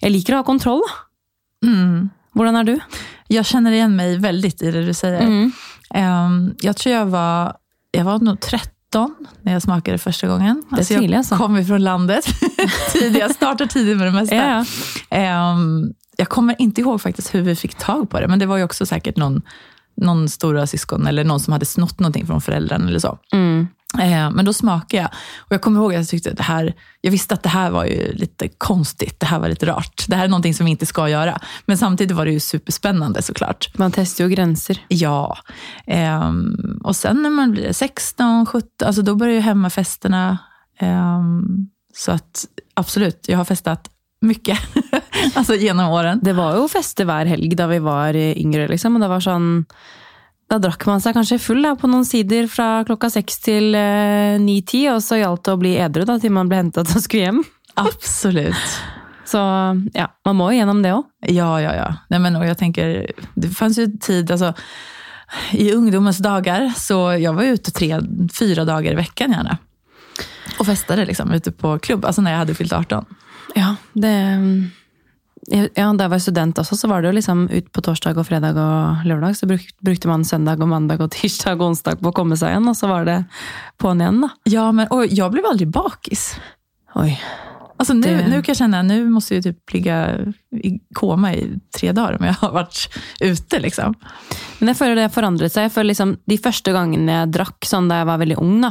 jeg 0.00 0.14
liker 0.14 0.34
å 0.34 0.40
ha 0.42 0.46
kontroll, 0.46 0.82
da. 0.82 0.94
Mm. 1.64 1.98
Hvordan 2.34 2.58
er 2.58 2.66
du? 2.66 2.74
Jeg 3.30 3.46
kjenner 3.46 3.74
igjen 3.74 3.94
meg 3.94 4.18
veldig 4.22 4.50
i 4.50 4.72
det 4.74 4.82
du 4.88 4.94
sier. 4.96 5.20
Mm. 5.22 5.52
Um, 5.94 6.40
jeg 6.62 6.74
tror 6.80 6.90
jeg 6.90 7.12
var 7.14 7.54
jag 7.94 8.04
var 8.04 8.18
nog 8.18 8.40
13 8.40 9.14
när 9.42 9.52
jag 9.52 9.62
smakade 9.62 9.98
första 9.98 10.26
gången. 10.26 10.62
Det 10.70 10.76
alltså 10.76 10.94
jag 10.94 11.14
alltså. 11.14 11.36
kom 11.36 11.64
fra 11.64 11.78
landet. 11.78 12.24
jag 13.18 13.30
startar 13.30 13.66
tidigt 13.66 13.96
med 13.96 14.06
det 14.06 14.12
mesta. 14.12 14.34
Ja, 14.34 14.64
ja. 15.10 15.52
Um, 15.52 15.92
jag 16.16 16.28
kommer 16.28 16.56
inte 16.58 16.80
ihåg 16.80 17.00
faktiskt 17.00 17.34
hur 17.34 17.42
vi 17.42 17.56
fick 17.56 17.74
tag 17.74 18.10
på 18.10 18.20
det, 18.20 18.28
men 18.28 18.38
det 18.38 18.46
var 18.46 18.56
ju 18.56 18.64
också 18.64 18.86
säkert 18.86 19.16
någon, 19.16 19.42
någon 19.96 20.28
stora 20.28 20.66
syskon 20.66 21.06
eller 21.06 21.24
någon 21.24 21.40
som 21.40 21.52
hade 21.52 21.66
snott 21.66 22.00
någonting 22.00 22.26
från 22.26 22.40
föräldrarna 22.40 22.88
eller 22.88 22.98
så. 22.98 23.18
Mm. 23.32 23.68
Eh, 23.98 24.30
men 24.30 24.44
då 24.44 24.52
smakade 24.52 25.02
jag. 25.02 25.10
Och 25.38 25.52
jag 25.52 25.60
kommer 25.60 25.80
ihåg 25.80 25.92
att 25.92 25.98
jag 25.98 26.08
tyckte 26.08 26.30
det 26.30 26.42
här, 26.42 26.74
jag 27.00 27.10
visste 27.10 27.34
att 27.34 27.42
det 27.42 27.48
här 27.48 27.70
var 27.70 27.84
ju 27.84 28.12
lite 28.12 28.48
konstigt. 28.48 29.20
Det 29.20 29.26
här 29.26 29.38
var 29.38 29.48
lite 29.48 29.66
rart. 29.66 30.04
Det 30.08 30.16
här 30.16 30.24
är 30.24 30.28
någonting 30.28 30.54
som 30.54 30.64
vi 30.64 30.70
inte 30.70 30.86
ska 30.86 31.08
göra. 31.08 31.38
Men 31.66 31.78
samtidigt 31.78 32.16
var 32.16 32.24
det 32.24 32.32
ju 32.32 32.40
superspännande 32.40 33.22
såklart. 33.22 33.78
Man 33.78 33.92
testar 33.92 34.24
ju 34.24 34.30
gränser. 34.30 34.84
Ja. 34.88 35.38
Um, 35.86 36.80
och 36.84 36.96
sen 36.96 37.22
när 37.22 37.30
man 37.30 37.52
blir 37.52 37.72
16, 37.72 38.46
17, 38.46 38.68
alltså 38.86 39.02
då 39.02 39.14
börjar 39.14 39.34
ju 39.34 39.40
hemmafesterna. 39.40 40.38
Um, 40.80 41.68
så 41.94 42.12
att 42.12 42.46
absolut, 42.74 43.28
jag 43.28 43.38
har 43.38 43.44
festat 43.44 43.90
mycket 44.20 44.58
alltså 45.34 45.54
genom 45.54 45.88
åren. 45.88 46.20
Det 46.22 46.32
var 46.32 46.56
jo 46.56 46.68
fester 46.68 47.04
hver 47.04 47.26
helg 47.26 47.54
da 47.54 47.66
vi 47.66 47.78
var 47.78 48.14
yngre, 48.16 48.68
liksom. 48.68 48.96
Og 48.96 49.00
det 49.00 49.08
var 49.08 49.20
sånn 49.20 49.64
da 50.54 50.60
drakk 50.62 50.86
man 50.86 51.02
seg 51.02 51.16
kanskje 51.16 51.40
full 51.42 51.64
da, 51.64 51.74
på 51.78 51.90
noen 51.90 52.06
sider 52.06 52.46
fra 52.50 52.84
klokka 52.86 53.10
seks 53.10 53.40
til 53.42 53.74
eh, 53.78 54.36
ni-ti, 54.42 54.84
og 54.92 55.02
så 55.02 55.18
gjaldt 55.18 55.44
det 55.48 55.54
å 55.54 55.60
bli 55.60 55.72
edru 55.82 56.06
da, 56.06 56.18
til 56.22 56.34
man 56.34 56.50
ble 56.50 56.60
hentet 56.62 56.90
og 56.90 57.02
skulle 57.02 57.26
hjem. 57.26 57.40
Absolutt. 57.82 58.76
Så 59.26 59.40
ja, 59.96 60.08
man 60.28 60.38
må 60.38 60.50
jo 60.52 60.60
gjennom 60.60 60.82
det 60.84 60.92
òg. 60.94 61.08
Ja, 61.32 61.48
ja, 61.62 61.72
ja. 61.74 61.88
Nei, 62.12 62.20
men, 62.22 62.38
og 62.38 62.46
jeg 62.46 62.58
tenker, 62.60 62.94
det 63.34 63.50
fanns 63.56 63.80
jo 63.80 63.88
tid 63.98 64.30
altså, 64.30 64.52
I 65.56 65.70
ungdommens 65.74 66.20
dager 66.22 66.68
så 66.76 67.16
jeg 67.16 67.32
var 67.34 67.56
ute 67.56 67.72
tre, 67.74 67.88
fire 68.36 68.66
dager 68.68 68.94
i 68.94 69.00
veckan 69.00 69.34
gjerne. 69.34 69.58
Og 70.60 70.68
festet 70.68 71.02
liksom, 71.08 71.32
ute 71.34 71.50
på 71.56 71.74
klubb, 71.82 72.06
altså 72.06 72.22
når 72.22 72.34
jeg 72.34 72.42
hadde 72.44 72.58
fylt 72.60 72.78
18. 72.78 73.20
Ja, 73.58 73.74
det 73.98 74.14
ja, 75.50 75.92
da 75.92 76.04
jeg 76.06 76.10
var 76.10 76.18
student 76.22 76.58
også, 76.62 76.76
så 76.78 76.88
var 76.88 77.02
det 77.02 77.10
jo 77.10 77.16
liksom 77.18 77.44
ut 77.50 77.70
på 77.72 77.82
torsdag 77.84 78.16
og 78.18 78.26
fredag 78.28 78.56
og 78.56 79.04
lørdag. 79.08 79.36
Så 79.36 79.46
brukte 79.48 80.08
man 80.08 80.24
søndag 80.24 80.60
og 80.62 80.68
mandag 80.68 81.00
og 81.04 81.10
tirsdag 81.16 81.60
og 81.60 81.70
onsdag 81.72 82.00
på 82.00 82.12
å 82.12 82.16
komme 82.16 82.36
seg 82.40 82.54
igjen, 82.54 82.68
og 82.70 82.76
så 82.78 82.88
var 82.90 83.04
det 83.08 83.18
på'n 83.82 84.00
igjen, 84.04 84.20
da. 84.24 84.30
Ja, 84.50 84.70
men 84.72 84.88
og 84.90 85.06
jag 85.12 85.32
blev 85.32 85.46
aldrig 85.50 85.68
bakis. 85.68 86.34
Oi. 86.94 87.18
Alltså 87.76 87.92
nu, 87.94 88.02
Det- 88.06 88.26
nu 88.28 88.42
kan 88.42 88.52
jag 88.52 88.56
känna, 88.56 88.82
nu 88.82 89.08
måste 89.10 89.34
jag 89.34 89.42
typ 89.44 89.72
ligga 89.72 90.18
i 90.62 90.78
koma 90.94 91.32
i 91.34 91.58
tre 91.76 91.92
dager 91.92 92.16
om 92.20 92.24
jeg 92.26 92.34
har 92.34 92.52
vært 92.54 92.84
ute 93.20 93.58
liksom. 93.60 93.94
Men 94.60 94.68
jeg 94.70 94.76
føler 94.78 94.94
det 94.94 95.08
forandret 95.12 95.50
seg. 95.52 95.62
Jeg 95.66 95.72
føler 95.74 95.90
liksom, 95.90 96.16
De 96.26 96.38
første 96.38 96.72
gangene 96.72 97.16
jeg 97.18 97.32
drakk 97.34 97.66
sånn 97.66 97.88
da 97.90 97.98
jeg 97.98 98.06
var 98.06 98.18
veldig 98.22 98.38
ung, 98.38 98.60
da, 98.62 98.70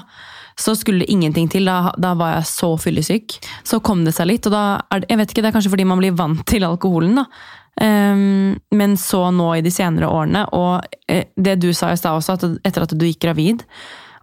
så 0.60 0.76
skulle 0.78 1.04
det 1.04 1.12
ingenting 1.12 1.50
til. 1.52 1.66
Da, 1.70 1.94
da 1.98 2.14
var 2.20 2.38
jeg 2.38 2.48
så 2.52 2.74
fyllesyk. 2.78 3.40
Så 3.68 3.82
kom 3.86 4.06
det 4.06 4.16
seg 4.18 4.30
litt. 4.30 4.48
og 4.48 4.56
da 4.56 4.64
er 4.92 5.04
det, 5.04 5.10
jeg 5.10 5.22
vet 5.22 5.34
ikke, 5.34 5.42
Det 5.42 5.52
er 5.52 5.58
kanskje 5.58 5.74
fordi 5.74 5.90
man 5.90 6.02
blir 6.02 6.16
vant 6.18 6.46
til 6.50 6.66
alkoholen. 6.68 7.22
da. 7.22 7.28
Um, 7.82 8.54
men 8.70 8.98
så 9.02 9.32
nå 9.34 9.48
i 9.58 9.64
de 9.66 9.72
senere 9.74 10.06
årene, 10.06 10.44
og 10.54 10.84
eh, 11.10 11.26
det 11.34 11.56
du 11.58 11.72
sa 11.74 11.90
i 11.90 11.98
stad 11.98 12.20
også, 12.20 12.36
at 12.38 12.68
etter 12.70 12.86
at 12.86 12.94
du 12.94 13.06
gikk 13.08 13.24
gravid, 13.26 13.64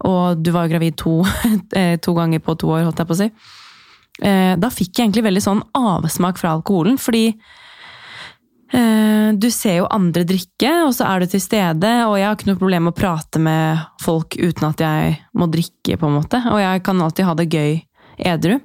og 0.06 0.38
du 0.38 0.52
var 0.54 0.68
jo 0.68 0.76
gravid 0.76 0.96
to, 1.00 1.16
eh, 1.78 1.96
to 1.98 2.14
ganger 2.14 2.42
på 2.44 2.54
to 2.60 2.70
år, 2.70 2.84
holdt 2.86 3.02
jeg 3.02 3.10
på 3.10 3.16
å 3.16 3.20
si, 3.20 3.28
eh, 4.22 4.54
da 4.54 4.70
fikk 4.70 4.92
jeg 4.94 5.08
egentlig 5.08 5.26
veldig 5.26 5.42
sånn 5.48 5.64
avsmak 5.74 6.38
fra 6.38 6.54
alkoholen. 6.54 6.98
fordi 6.98 7.34
Du 9.38 9.50
ser 9.52 9.80
jo 9.80 9.90
andre 9.92 10.24
drikke, 10.26 10.70
og 10.86 10.94
så 10.96 11.06
er 11.06 11.20
du 11.20 11.30
til 11.30 11.42
stede. 11.42 11.90
Og 12.08 12.16
jeg 12.18 12.26
har 12.26 12.36
ikke 12.38 12.50
noe 12.50 12.60
problem 12.60 12.88
med 12.88 12.94
å 12.94 12.98
prate 12.98 13.42
med 13.42 13.84
folk 14.02 14.36
uten 14.38 14.66
at 14.70 14.82
jeg 14.82 15.14
må 15.38 15.48
drikke, 15.52 15.98
på 16.00 16.08
en 16.08 16.18
måte. 16.18 16.42
Og 16.50 16.60
jeg 16.62 16.82
kan 16.86 17.02
alltid 17.04 17.28
ha 17.28 17.36
det 17.38 17.48
gøy 17.52 17.80
edru. 18.30 18.58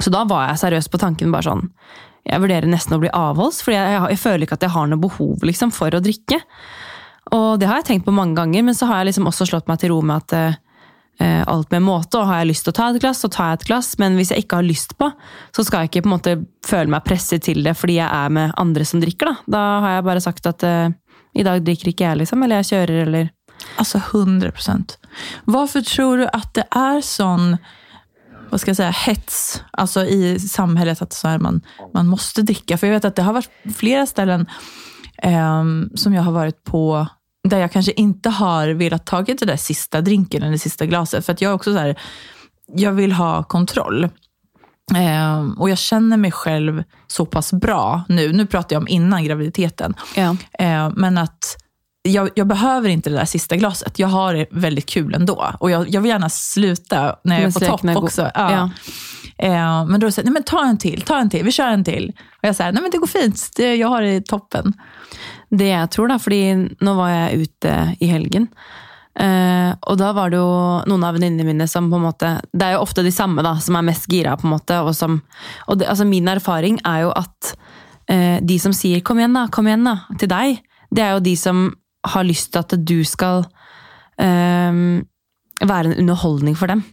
Så 0.00 0.12
da 0.12 0.24
var 0.28 0.50
jeg 0.50 0.62
seriøs 0.64 0.90
på 0.92 1.00
tanken 1.00 1.30
bare 1.32 1.46
sånn 1.46 1.62
Jeg 2.26 2.42
vurderer 2.42 2.68
nesten 2.68 2.96
å 2.96 3.00
bli 3.00 3.08
avholds, 3.16 3.62
for 3.64 3.72
jeg, 3.72 3.94
jeg, 3.94 4.02
jeg 4.12 4.20
føler 4.20 4.44
ikke 4.44 4.58
at 4.58 4.66
jeg 4.66 4.74
har 4.74 4.88
noe 4.90 5.00
behov 5.00 5.44
liksom, 5.46 5.72
for 5.72 5.94
å 5.94 6.02
drikke. 6.02 6.40
Og 7.36 7.60
det 7.60 7.68
har 7.70 7.80
jeg 7.80 7.88
tenkt 7.90 8.06
på 8.06 8.14
mange 8.14 8.36
ganger, 8.38 8.64
men 8.66 8.76
så 8.76 8.88
har 8.90 9.00
jeg 9.00 9.12
liksom 9.12 9.30
også 9.30 9.46
slått 9.50 9.70
meg 9.70 9.80
til 9.82 9.94
ro 9.94 10.00
med 10.02 10.24
at 10.24 10.34
eh, 10.34 10.58
alt 11.24 11.70
med 11.72 11.80
måte, 11.86 12.18
og 12.20 12.28
har 12.28 12.42
jeg 12.42 12.50
lyst 12.50 12.66
til 12.66 12.74
å 12.74 12.76
ta 12.76 12.90
et 12.90 13.00
glass, 13.00 13.22
så 13.24 13.30
tar 13.32 13.52
jeg 13.52 13.60
et 13.60 13.66
glass. 13.70 13.94
Men 14.02 14.18
hvis 14.18 14.34
jeg 14.34 14.44
ikke 14.44 14.58
har 14.60 14.66
lyst 14.66 14.96
på, 15.00 15.08
så 15.56 15.64
skal 15.64 15.84
jeg 15.84 15.92
ikke 15.92 16.04
på 16.04 16.10
en 16.10 16.14
måte 16.16 16.34
føle 16.66 16.92
meg 16.92 17.06
presset 17.06 17.46
til 17.46 17.62
det 17.64 17.72
fordi 17.78 17.96
jeg 18.00 18.08
er 18.10 18.34
med 18.36 18.52
andre 18.60 18.84
som 18.88 19.00
drikker. 19.00 19.32
Da, 19.32 19.54
da 19.56 19.64
har 19.84 19.96
jeg 19.96 20.06
bare 20.10 20.24
sagt 20.24 20.50
at 20.50 20.66
uh, 20.66 20.92
i 21.36 21.46
dag 21.46 21.64
drikker 21.64 21.92
ikke 21.92 22.04
jeg, 22.04 22.20
liksom. 22.22 22.44
Eller 22.44 22.60
jeg 22.60 22.72
kjører, 22.74 23.02
eller 23.06 23.32
Altså 23.80 23.98
100 23.98 24.52
Hvorfor 25.44 25.80
tror 25.80 26.20
du 26.20 26.26
at 26.28 26.48
det 26.56 26.66
er 26.76 27.02
sånn 27.04 27.56
hva 28.46 28.58
skal 28.60 28.74
jeg 28.74 28.78
si, 28.78 29.06
hets 29.08 29.38
altså 29.74 30.04
i 30.06 30.36
samfunnet 30.38 31.00
at 31.02 31.14
så 31.16 31.32
man, 31.42 31.58
man 31.96 32.06
måste 32.06 32.44
drikke? 32.46 32.76
For 32.76 32.86
jeg 32.86 32.94
vet 32.94 33.08
at 33.08 33.16
det 33.18 33.24
har 33.26 33.34
vært 33.34 33.56
flere 33.74 34.04
ställen 34.06 34.46
ehm, 35.26 35.88
som 35.98 36.14
jeg 36.14 36.22
har 36.22 36.36
vært 36.36 36.60
på 36.68 36.84
där 37.48 37.58
jag 37.58 37.72
kanske 37.72 37.92
inte 37.92 38.30
har 38.30 38.68
velat 38.68 39.06
tagit 39.06 39.40
det 39.40 39.46
där 39.46 39.56
sista 39.56 40.00
drinken 40.00 40.42
eller 40.42 40.52
det 40.52 40.58
sista 40.58 40.86
glaset. 40.86 41.26
För 41.26 41.32
att 41.32 41.40
jag 41.40 41.54
också 41.54 41.72
så 41.72 41.78
här, 41.78 41.98
jag 42.74 42.92
vill 42.92 43.12
ha 43.12 43.42
kontroll. 43.42 44.08
Eh, 44.94 45.44
och 45.58 45.70
jag 45.70 45.78
känner 45.78 46.16
mig 46.16 46.32
själv 46.32 46.84
så 47.06 47.26
pass 47.26 47.52
bra 47.52 48.04
nu. 48.08 48.32
Nu 48.32 48.46
pratar 48.46 48.76
jag 48.76 48.80
om 48.80 48.88
innan 48.88 49.24
graviditeten. 49.24 49.94
ja. 50.14 50.36
Eh, 50.58 50.90
men 50.96 51.18
att 51.18 51.56
jag, 52.02 52.30
jag 52.34 52.46
behöver 52.46 52.88
inte 52.88 53.10
det 53.10 53.16
där 53.16 53.24
sista 53.24 53.56
glaset. 53.56 53.98
Jag 53.98 54.08
har 54.08 54.34
det 54.34 54.46
väldigt 54.50 54.86
kul 54.86 55.14
ändå. 55.14 55.52
Och 55.60 55.70
jag, 55.70 55.88
jag 55.88 56.00
vill 56.00 56.08
gärna 56.08 56.28
sluta 56.28 57.16
när 57.24 57.40
jag 57.40 57.48
är 57.48 57.52
på 57.52 57.60
topp 57.60 57.84
også 57.84 57.98
också. 57.98 58.30
Ja. 58.34 58.52
Ja. 58.52 58.70
Eh, 59.38 59.86
men 59.86 60.00
då 60.00 60.10
säger 60.10 60.26
nej 60.26 60.32
men 60.32 60.42
ta 60.42 60.64
en 60.64 60.78
till, 60.78 61.02
ta 61.02 61.18
en 61.18 61.30
till, 61.30 61.44
vi 61.44 61.52
kör 61.52 61.68
en 61.68 61.84
till. 61.84 62.12
Och 62.42 62.48
jag 62.48 62.56
säger, 62.56 62.72
nej 62.72 62.82
men 62.82 62.90
det 62.90 62.98
går 62.98 63.06
fint, 63.06 63.50
det, 63.56 63.74
jag 63.76 63.88
har 63.88 64.02
det 64.02 64.14
i 64.14 64.22
toppen. 64.22 64.72
Det 65.50 65.68
jeg 65.70 65.92
tror, 65.94 66.10
da, 66.10 66.18
fordi 66.18 66.40
nå 66.82 66.96
var 66.98 67.12
jeg 67.12 67.46
ute 67.46 67.76
i 68.02 68.10
helgen. 68.10 68.48
Uh, 69.16 69.72
og 69.88 69.96
da 69.96 70.10
var 70.12 70.28
det 70.32 70.36
jo 70.36 70.48
noen 70.90 71.04
av 71.06 71.16
venninnene 71.16 71.46
mine 71.48 71.66
som 71.70 71.86
på 71.88 71.96
en 71.96 72.04
måte 72.04 72.34
Det 72.52 72.66
er 72.66 72.74
jo 72.74 72.82
ofte 72.84 73.00
de 73.00 73.12
samme 73.14 73.40
da, 73.40 73.54
som 73.64 73.78
er 73.78 73.86
mest 73.88 74.04
gira, 74.12 74.34
på 74.36 74.44
en 74.48 74.52
måte. 74.52 74.80
Og, 74.84 74.92
som, 74.96 75.20
og 75.70 75.80
det, 75.80 75.88
altså 75.88 76.04
min 76.08 76.28
erfaring 76.28 76.80
er 76.84 77.06
jo 77.06 77.14
at 77.16 77.52
uh, 78.12 78.38
de 78.44 78.58
som 78.60 78.74
sier 78.76 79.00
'kom 79.00 79.22
igjen, 79.22 79.36
da', 79.38 79.48
kom 79.50 79.70
igjen 79.70 79.88
da, 79.88 79.96
til 80.20 80.28
deg, 80.28 80.60
det 80.92 81.02
er 81.02 81.16
jo 81.16 81.24
de 81.24 81.36
som 81.36 81.70
har 82.06 82.24
lyst 82.28 82.52
til 82.52 82.60
at 82.60 82.76
du 82.76 82.98
skal 83.04 83.46
uh, 84.20 85.00
være 85.64 85.86
en 85.88 85.98
underholdning 86.04 86.56
for 86.58 86.68
dem. 86.68 86.84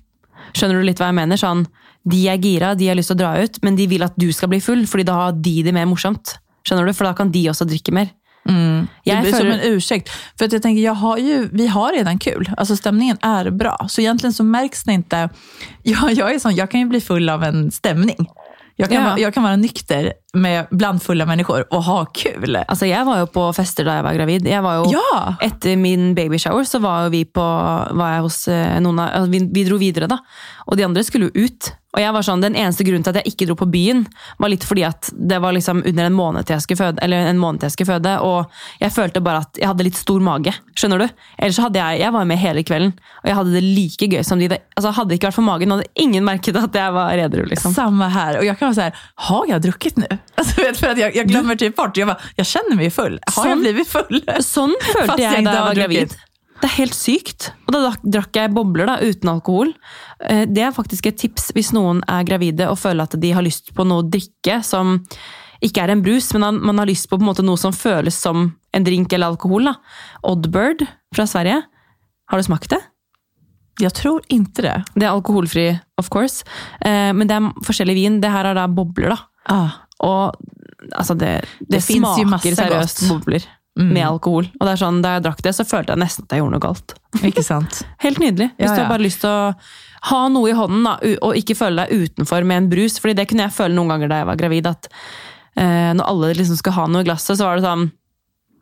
Skjønner 0.54 0.80
du 0.80 0.88
litt 0.88 1.02
hva 1.02 1.12
jeg 1.12 1.20
mener? 1.20 1.40
Sånn, 1.40 1.66
de 2.08 2.26
er 2.30 2.40
gira, 2.40 2.74
de 2.76 2.88
har 2.88 2.96
lyst 2.96 3.12
til 3.12 3.18
å 3.18 3.24
dra 3.24 3.36
ut, 3.44 3.60
men 3.64 3.76
de 3.76 3.88
vil 3.88 4.04
at 4.04 4.16
du 4.20 4.30
skal 4.32 4.52
bli 4.52 4.62
full, 4.64 4.88
fordi 4.88 5.06
da 5.08 5.20
har 5.20 5.38
de 5.40 5.62
det 5.66 5.74
mer 5.76 5.88
morsomt. 5.90 6.38
Skjønner 6.64 6.88
du? 6.88 6.96
For 6.96 7.08
da 7.08 7.14
kan 7.18 7.32
de 7.32 7.50
også 7.52 7.68
drikke 7.68 7.94
mer. 7.96 8.14
Det 8.46 8.88
Jeg 9.04 9.22
blir 9.22 9.34
som 9.34 9.48
en 9.48 9.60
ursäkt. 9.64 10.10
För 10.38 10.46
att 10.46 10.54
jag 10.54 10.62
tänker, 10.62 10.82
jag 10.84 10.94
har 10.94 11.18
ju, 11.18 11.50
vi 11.52 11.68
har 11.68 11.94
redan 11.94 12.20
kul. 12.20 12.52
Alltså 12.58 12.76
stämningen 12.76 13.18
är 13.22 13.50
bra. 13.50 13.86
Så 13.90 14.02
egentligen 14.02 14.34
så 14.34 14.44
märks 14.44 14.84
det 14.84 14.94
inte. 14.94 15.30
Jag, 15.84 16.12
jag, 16.14 16.34
är 16.36 16.40
sån, 16.40 16.56
jag 16.56 16.72
kan 16.72 16.80
ju 16.80 16.86
bli 16.86 17.02
full 17.02 17.30
av 17.30 17.44
en 17.44 17.72
stämning. 17.72 18.28
Jag 18.76 18.90
kan, 18.90 18.98
Ja. 19.02 19.10
vara, 19.10 19.20
jag 19.20 19.34
kan 19.34 19.44
vara 19.44 19.56
nykter 19.56 20.14
med 20.34 20.68
blandfulle 20.72 21.26
människor 21.26 21.74
och 21.74 21.84
ha 21.84 22.06
kul. 22.06 22.56
Altså, 22.68 22.86
jeg 22.86 23.06
var 23.06 23.20
jo 23.22 23.28
på 23.30 23.44
fester 23.54 23.86
da 23.86 24.00
jeg 24.00 24.06
var 24.08 24.16
gravid. 24.18 24.48
Jeg 24.50 24.64
var 24.66 24.80
jo, 24.82 24.90
Ja! 24.96 25.36
Etter 25.46 25.78
min 25.78 26.16
babyshower 26.18 26.66
så 26.66 26.80
var 26.82 27.04
jo 27.06 27.14
vi 27.14 27.24
på 27.26 27.44
var 27.94 28.16
jeg 28.16 28.26
hos 28.26 28.40
eh, 28.50 28.80
noen 28.82 29.00
av, 29.04 29.12
altså, 29.14 29.30
vi, 29.30 29.44
vi 29.54 29.64
dro 29.68 29.78
videre, 29.78 30.10
da. 30.10 30.18
Og 30.66 30.78
de 30.80 30.86
andre 30.88 31.04
skulle 31.06 31.30
jo 31.30 31.46
ut. 31.46 31.70
Og 31.94 32.02
jeg 32.02 32.14
var 32.16 32.26
sånn, 32.26 32.42
Den 32.42 32.56
eneste 32.58 32.82
grunnen 32.88 33.04
til 33.06 33.14
at 33.14 33.20
jeg 33.22 33.36
ikke 33.36 33.46
dro 33.52 33.56
på 33.60 33.68
byen, 33.70 34.00
var 34.42 34.50
litt 34.50 34.64
fordi 34.66 34.82
at 34.88 35.12
det 35.14 35.38
var 35.44 35.54
liksom 35.54 35.84
under 35.86 36.08
en 36.10 36.16
måned 36.18 36.48
til 36.48 36.56
jeg 36.56 36.64
skulle 36.66 36.82
føde. 36.82 36.98
eller 37.06 37.28
en 37.30 37.38
måned 37.38 37.62
til 37.62 37.68
jeg 37.70 37.76
skulle 37.76 37.92
føde, 37.94 38.16
Og 38.26 38.50
jeg 38.82 38.92
følte 38.92 39.22
bare 39.22 39.44
at 39.46 39.60
jeg 39.62 39.68
hadde 39.70 39.84
litt 39.86 40.00
stor 40.02 40.20
mage. 40.20 40.56
Skjønner 40.74 41.04
du? 41.04 41.08
Ellers 41.38 41.56
så 41.62 41.68
hadde 41.68 41.78
jeg 41.78 42.00
jeg 42.02 42.14
var 42.14 42.26
med 42.26 42.38
hele 42.42 42.64
kvelden, 42.64 42.94
og 43.22 43.30
jeg 43.30 43.36
hadde 43.36 43.54
det 43.54 43.62
like 43.64 44.08
gøy 44.10 44.24
som 44.26 44.40
de. 44.40 44.50
Altså, 44.50 44.90
Hadde 44.98 45.10
det 45.10 45.20
ikke 45.20 45.30
vært 45.30 45.38
for 45.38 45.46
magen, 45.46 45.70
hadde 45.70 45.86
ingen 45.96 46.26
merket 46.26 46.58
at 46.58 46.74
jeg 46.74 46.94
var 46.94 47.14
edru. 47.14 47.46
liksom. 47.46 47.74
Samme 47.74 48.10
her. 48.10 48.40
Og 48.40 48.46
jeg 48.46 48.58
kan 48.58 48.74
være 48.74 48.90
sånn 48.90 49.02
har 49.30 49.46
jeg 49.48 49.62
drukket 49.62 49.98
nu? 50.02 50.08
Alltså, 50.36 50.62
vet, 50.62 50.78
för 50.78 50.88
att 50.90 50.98
jag, 50.98 51.16
jag 51.16 51.28
glömmer 51.28 51.56
typ 51.56 51.76
bort. 51.76 51.98
Jag, 51.98 52.08
bara, 52.08 52.18
jag 52.36 52.46
känner 52.46 52.76
mig 52.76 52.90
full. 52.92 53.20
Har 53.36 53.48
jag 53.48 53.58
Sånn- 53.58 53.62
blivit 53.62 53.88
full? 53.88 54.24
Sånn 54.42 54.74
følte 54.82 55.22
jeg 55.22 55.34
jeg 55.34 55.46
da 55.46 55.52
jeg 55.54 55.62
var 55.68 55.76
gravid. 55.76 56.16
Det 56.62 56.70
er 56.70 56.76
helt 56.78 56.96
sykt. 56.96 57.52
Og 57.68 57.74
da 57.76 57.92
drakk- 58.04 58.36
jeg 58.40 58.54
bobler 58.56 58.86
da, 58.88 58.96
uten 59.02 59.30
alkohol. 59.30 59.74
Eh, 60.26 60.46
Det 60.46 60.64
er 60.64 60.72
faktisk 60.72 61.06
et 61.12 61.18
tips 61.18 61.52
hvis 61.54 61.74
noen 61.76 62.02
er 62.08 62.24
gravide 62.24 62.70
og 62.72 62.78
føler 62.80 63.04
at 63.04 63.20
de 63.20 63.32
har 63.36 63.44
lyst 63.44 63.74
på 63.76 63.86
noe 63.86 64.02
å 64.04 64.10
drikke 64.10 64.64
som 64.64 65.04
ikke 65.62 65.84
er 65.84 65.92
en 65.92 66.02
brus, 66.04 66.34
men 66.34 66.60
man- 66.64 66.78
har 66.78 66.86
lyst 66.88 67.10
på, 67.10 67.18
på 67.20 67.24
måte 67.24 67.44
noe 67.44 67.58
som 67.58 67.72
føles 67.72 68.16
som 68.16 68.56
en 68.74 68.84
drink 68.84 69.14
eller 69.14 69.28
alkohol. 69.28 69.66
Da. 69.66 69.76
Oddbird 70.24 70.88
fra 71.14 71.26
Sverige. 71.28 71.62
Har 72.30 72.38
du 72.40 72.44
smakt 72.44 72.70
det? 72.70 72.80
Jeg 73.82 73.92
tror 73.94 74.22
ikke 74.30 74.62
det. 74.62 74.84
Det 74.96 75.04
er 75.04 75.10
alkoholfri, 75.14 75.80
of 75.98 76.10
course. 76.10 76.44
Eh, 76.82 77.12
Men 77.14 77.28
det 77.28 77.36
er 77.38 77.54
forskjellig 77.66 77.96
vin. 77.96 78.20
Det 78.22 78.32
her 78.32 78.46
er 78.46 78.54
da 78.56 78.68
bobler, 78.68 79.10
da. 79.10 79.18
Ah. 79.50 79.72
Og 80.00 80.34
altså 80.92 81.16
det, 81.16 81.46
det, 81.60 81.80
Det 81.80 81.84
smaker 81.84 82.56
seriøst 82.56 83.06
bobler 83.10 83.46
med 83.76 84.04
alkohol. 84.06 84.50
Og 84.60 84.68
det 84.68 84.74
er 84.76 84.82
sånn, 84.84 85.02
Da 85.02 85.16
jeg 85.16 85.24
drakk 85.26 85.42
det, 85.42 85.56
så 85.58 85.66
følte 85.66 85.96
jeg 85.96 86.04
nesten 86.04 86.28
at 86.28 86.36
jeg 86.36 86.44
gjorde 86.44 86.54
noe 86.58 86.62
galt. 86.62 86.94
Ikke 87.26 87.44
sant? 87.46 87.82
Helt 88.06 88.20
nydelig. 88.22 88.52
Hvis 88.58 88.70
Ja, 88.70 88.76
du 88.76 88.82
har 88.84 88.92
bare 88.92 89.06
lyst 89.06 89.24
til 89.24 89.30
å 89.32 89.54
ha 90.04 90.28
noe 90.30 90.52
i 90.52 90.54
hånden 90.58 90.84
da, 90.84 90.98
og 91.24 91.38
ikke 91.40 91.56
føle 91.56 91.86
deg 91.86 92.10
utenfor 92.12 92.44
med 92.44 92.58
en 92.58 92.70
brus. 92.70 93.00
fordi 93.00 93.16
det 93.16 93.28
kunne 93.30 93.48
jeg 93.48 93.56
føle 93.56 93.74
noen 93.74 93.94
ganger 93.96 94.12
da 94.12 94.22
jeg 94.22 94.28
var 94.28 94.36
gravid. 94.36 94.68
at 94.68 94.90
eh, 95.56 95.92
Når 95.96 96.06
alle 96.06 96.34
liksom 96.38 96.60
skal 96.60 96.74
ha 96.74 96.88
noe 96.88 97.02
i 97.02 97.08
glasset, 97.08 97.38
så 97.38 97.46
var 97.46 97.56
det 97.58 97.68
sånn 97.68 97.92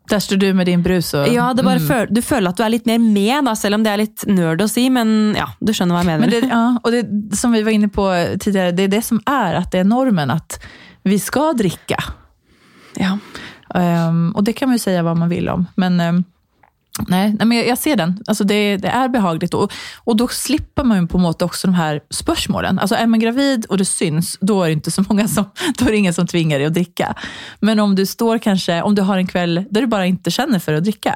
Där 0.10 0.20
står 0.20 0.38
du 0.38 0.54
med 0.54 0.66
din 0.66 0.82
brus 0.82 1.14
og 1.14 1.28
ja, 1.30 1.54
det 1.54 1.64
bare 1.64 1.80
føl, 1.80 2.08
Du 2.10 2.22
føler 2.22 2.50
at 2.50 2.58
du 2.58 2.64
er 2.64 2.72
litt 2.74 2.86
mer 2.86 2.98
med, 3.00 3.46
da, 3.46 3.54
selv 3.56 3.78
om 3.78 3.84
det 3.84 3.92
er 3.92 4.02
litt 4.02 4.26
nerd 4.28 4.62
å 4.62 4.68
si. 4.68 4.90
Men 4.90 5.36
ja, 5.38 5.46
du 5.62 5.72
skjønner 5.72 5.96
hva 5.96 6.02
jeg 6.02 6.10
mener. 6.10 6.20
Men 6.26 6.30
det, 6.34 6.40
ja, 6.50 6.64
og 6.82 6.92
det 6.92 7.38
som 7.38 7.54
vi 7.54 7.62
var 7.64 7.72
inne 7.72 7.88
på 7.88 8.08
tidligere, 8.42 8.74
det 8.76 8.88
er 8.90 8.94
det 8.96 9.04
som 9.06 9.22
er 9.30 9.60
at 9.62 9.70
det 9.72 9.84
er 9.84 9.88
normen 9.88 10.32
att 10.32 10.60
vi 11.04 11.20
ska 11.20 11.54
dricka. 11.54 12.04
ja. 12.96 13.18
Um, 13.76 14.32
och 14.32 14.44
det 14.44 14.54
kan 14.54 14.70
man 14.70 14.76
ju 14.76 14.80
säga 14.80 15.04
vad 15.04 15.18
man 15.18 15.30
vill 15.30 15.50
om. 15.50 15.68
Men, 15.76 16.00
um, 16.00 16.24
nej, 17.08 17.36
nej, 17.40 17.48
men 17.48 17.58
jag, 17.58 17.68
jag 17.68 17.78
ser 17.78 17.96
den. 17.96 18.24
Alltså 18.28 18.44
det, 18.44 18.78
det 18.78 18.88
är 18.88 19.10
behagligt. 19.10 19.54
Och, 19.54 19.72
och 19.98 20.16
då 20.16 20.28
slipper 20.28 20.84
man 20.84 21.02
ju 21.02 21.08
på 21.08 21.18
en 21.18 21.22
måte 21.22 21.46
också 21.46 21.68
de 21.68 21.74
här 21.74 22.02
spörsmålen. 22.10 22.80
Alltså 22.80 22.96
är 22.96 23.08
man 23.08 23.20
gravid 23.20 23.66
och 23.66 23.78
det 23.78 23.86
syns, 23.86 24.38
då 24.42 24.64
är 24.64 24.68
det 24.68 24.74
inte 24.74 24.92
så 24.92 25.04
många 25.10 25.28
som, 25.28 25.46
då 25.78 25.86
är 25.86 25.90
det 25.90 25.98
ingen 25.98 26.14
som 26.14 26.28
tvingar 26.28 26.60
dig 26.60 26.68
att 26.68 26.74
dricka. 26.74 27.16
Men 27.60 27.80
om 27.80 27.96
du 27.96 28.06
står 28.06 28.38
kanske, 28.38 28.82
om 28.82 28.96
du 28.96 29.02
har 29.02 29.18
en 29.18 29.28
kväll 29.28 29.66
där 29.70 29.82
du 29.82 29.88
bara 29.88 30.06
inte 30.06 30.32
känner 30.32 30.60
för 30.60 30.74
att 30.74 30.84
dricka, 30.84 31.16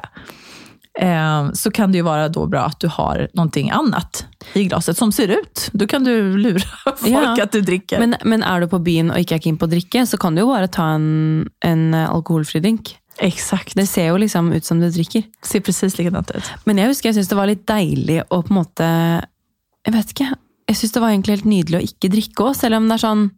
ehm, 1.00 1.52
så 1.54 1.70
kan 1.74 1.92
det 1.92 2.00
jo 2.02 2.06
være 2.08 2.28
då 2.32 2.46
bra 2.50 2.66
at 2.70 2.78
du 2.80 2.88
har 2.92 3.26
noe 3.36 3.62
annet 3.78 4.22
i 4.54 4.64
glasset 4.68 4.96
som 4.98 5.12
ser 5.12 5.32
ut. 5.36 5.70
Da 5.72 5.86
kan 5.90 6.04
du 6.04 6.12
lure 6.36 6.62
folk 6.84 7.08
Ja. 7.10 7.34
at 7.42 7.52
du 7.52 7.60
drikker. 7.60 7.98
Men, 8.02 8.16
men 8.24 8.42
er 8.46 8.60
du 8.64 8.68
på 8.72 8.80
byen 8.84 9.10
og 9.12 9.18
ikke 9.20 9.36
er 9.38 9.44
keen 9.48 9.58
på 9.60 9.66
å 9.68 9.72
drikke, 9.72 10.06
så 10.06 10.18
kan 10.20 10.34
du 10.36 10.42
jo 10.44 10.52
bare 10.52 10.68
ta 10.72 10.92
en, 10.96 11.46
en 11.64 11.84
eh, 11.94 12.08
alkoholfri 12.10 12.60
drink. 12.64 12.96
Exakt. 13.24 13.74
Det 13.78 13.86
ser 13.88 14.10
jo 14.10 14.18
liksom 14.20 14.50
ut 14.52 14.64
som 14.64 14.80
du 14.80 14.90
drikker. 14.92 15.24
ser 15.42 15.62
precis 15.64 15.96
likadant 15.98 16.30
ut. 16.36 16.50
Men 16.68 16.76
jeg 16.82 16.90
husker 16.92 17.08
jeg 17.08 17.16
syntes 17.16 17.30
det 17.32 17.38
var 17.38 17.48
litt 17.48 17.66
deilig 17.68 18.18
å 18.28 18.42
på 18.44 18.52
en 18.52 18.58
måte 18.60 18.88
Jeg 19.86 19.94
vet 19.94 20.10
ikke. 20.12 20.26
Jeg 20.68 20.76
syns 20.80 20.92
det 20.92 21.00
var 21.00 21.12
egentlig 21.14 21.36
helt 21.38 21.48
nydelig 21.48 21.78
å 21.78 21.86
ikke 21.86 22.10
drikke 22.12 22.44
òg, 22.50 22.56
selv 22.58 22.76
om 22.80 22.88
det 22.90 22.96
er 22.98 23.04
sånn 23.06 23.30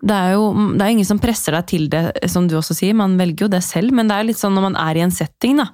det 0.00 0.16
er 0.16 0.30
jo 0.32 0.44
det 0.78 0.84
er 0.84 0.92
ingen 0.94 1.04
som 1.04 1.18
presser 1.20 1.52
deg 1.52 1.66
til 1.68 1.82
det, 1.92 2.02
som 2.32 2.46
du 2.48 2.54
også 2.56 2.72
sier. 2.76 2.94
Man 2.96 3.18
velger 3.20 3.44
jo 3.44 3.50
det 3.52 3.60
selv, 3.66 3.92
men 3.92 4.08
det 4.08 4.16
er 4.16 4.28
litt 4.30 4.38
sånn 4.40 4.54
når 4.56 4.64
man 4.70 4.76
er 4.80 4.96
i 4.96 5.02
en 5.04 5.12
setting 5.12 5.58
da, 5.60 5.66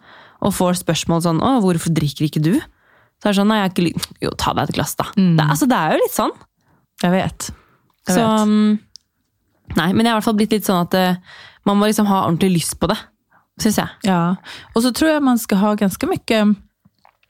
og 0.43 0.53
får 0.55 0.79
spørsmål 0.85 1.23
sånn 1.23 1.41
'Å, 1.41 1.61
hvorfor 1.63 1.95
drikker 1.95 2.25
ikke 2.29 2.43
du?' 2.43 2.61
Så 3.23 3.29
er 3.29 3.33
det 3.33 3.39
sånn 3.41 3.49
'Nei, 3.49 3.57
jeg 3.57 3.65
har 3.65 3.71
ikke 3.75 3.87
lyst 3.89 4.09
Jo, 4.21 4.31
ta 4.37 4.53
deg 4.53 4.69
et 4.69 4.75
glass, 4.75 4.95
da'. 4.97 5.07
Mm. 5.17 5.37
Det, 5.37 5.45
altså, 5.51 5.67
det 5.69 5.77
er 5.77 5.93
jo 5.93 5.99
litt 6.03 6.17
sånn. 6.17 6.35
Jeg 7.03 7.11
vet. 7.11 7.51
Jeg 8.09 8.17
Så 8.17 8.21
vet. 8.23 8.47
mm, 8.49 8.79
Nei, 9.77 9.93
men 9.93 10.07
jeg 10.07 10.13
har 10.13 10.17
i 10.17 10.21
hvert 10.21 10.25
fall 10.25 10.35
blitt 10.39 10.53
litt 10.53 10.65
sånn 10.65 10.83
at 10.87 10.95
uh, 10.95 11.17
man 11.67 11.77
må 11.79 11.87
liksom 11.87 12.07
ha 12.07 12.27
ordentlig 12.27 12.53
lyst 12.63 12.79
på 12.79 12.87
det. 12.89 12.97
Syns 13.61 13.77
jeg. 13.79 13.89
Ja, 14.05 14.37
Og 14.77 14.83
så 14.83 14.93
tror 14.93 15.09
jeg 15.11 15.23
man 15.23 15.39
skal 15.39 15.59
ha 15.59 15.75
ganske 15.75 16.07
mye 16.07 16.57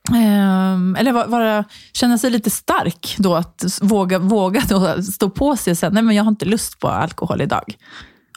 Um, 0.09 0.95
eller 0.97 1.13
va- 1.13 1.27
vara, 1.27 1.65
känna 1.93 2.19
sig 2.19 2.31
lite 2.31 2.51
stark 2.51 3.17
då 3.19 3.35
att 3.35 3.65
våga, 3.83 4.19
våga 4.19 4.63
då 4.69 5.03
stå 5.03 5.31
på 5.31 5.57
sig 5.57 5.71
och 5.71 5.79
säga 5.79 5.91
nej 5.91 6.03
men 6.03 6.17
jag 6.17 6.25
har 6.25 6.29
inte 6.31 6.45
lust 6.45 6.79
på 6.79 6.89
alkohol 6.89 7.41
idag. 7.41 7.77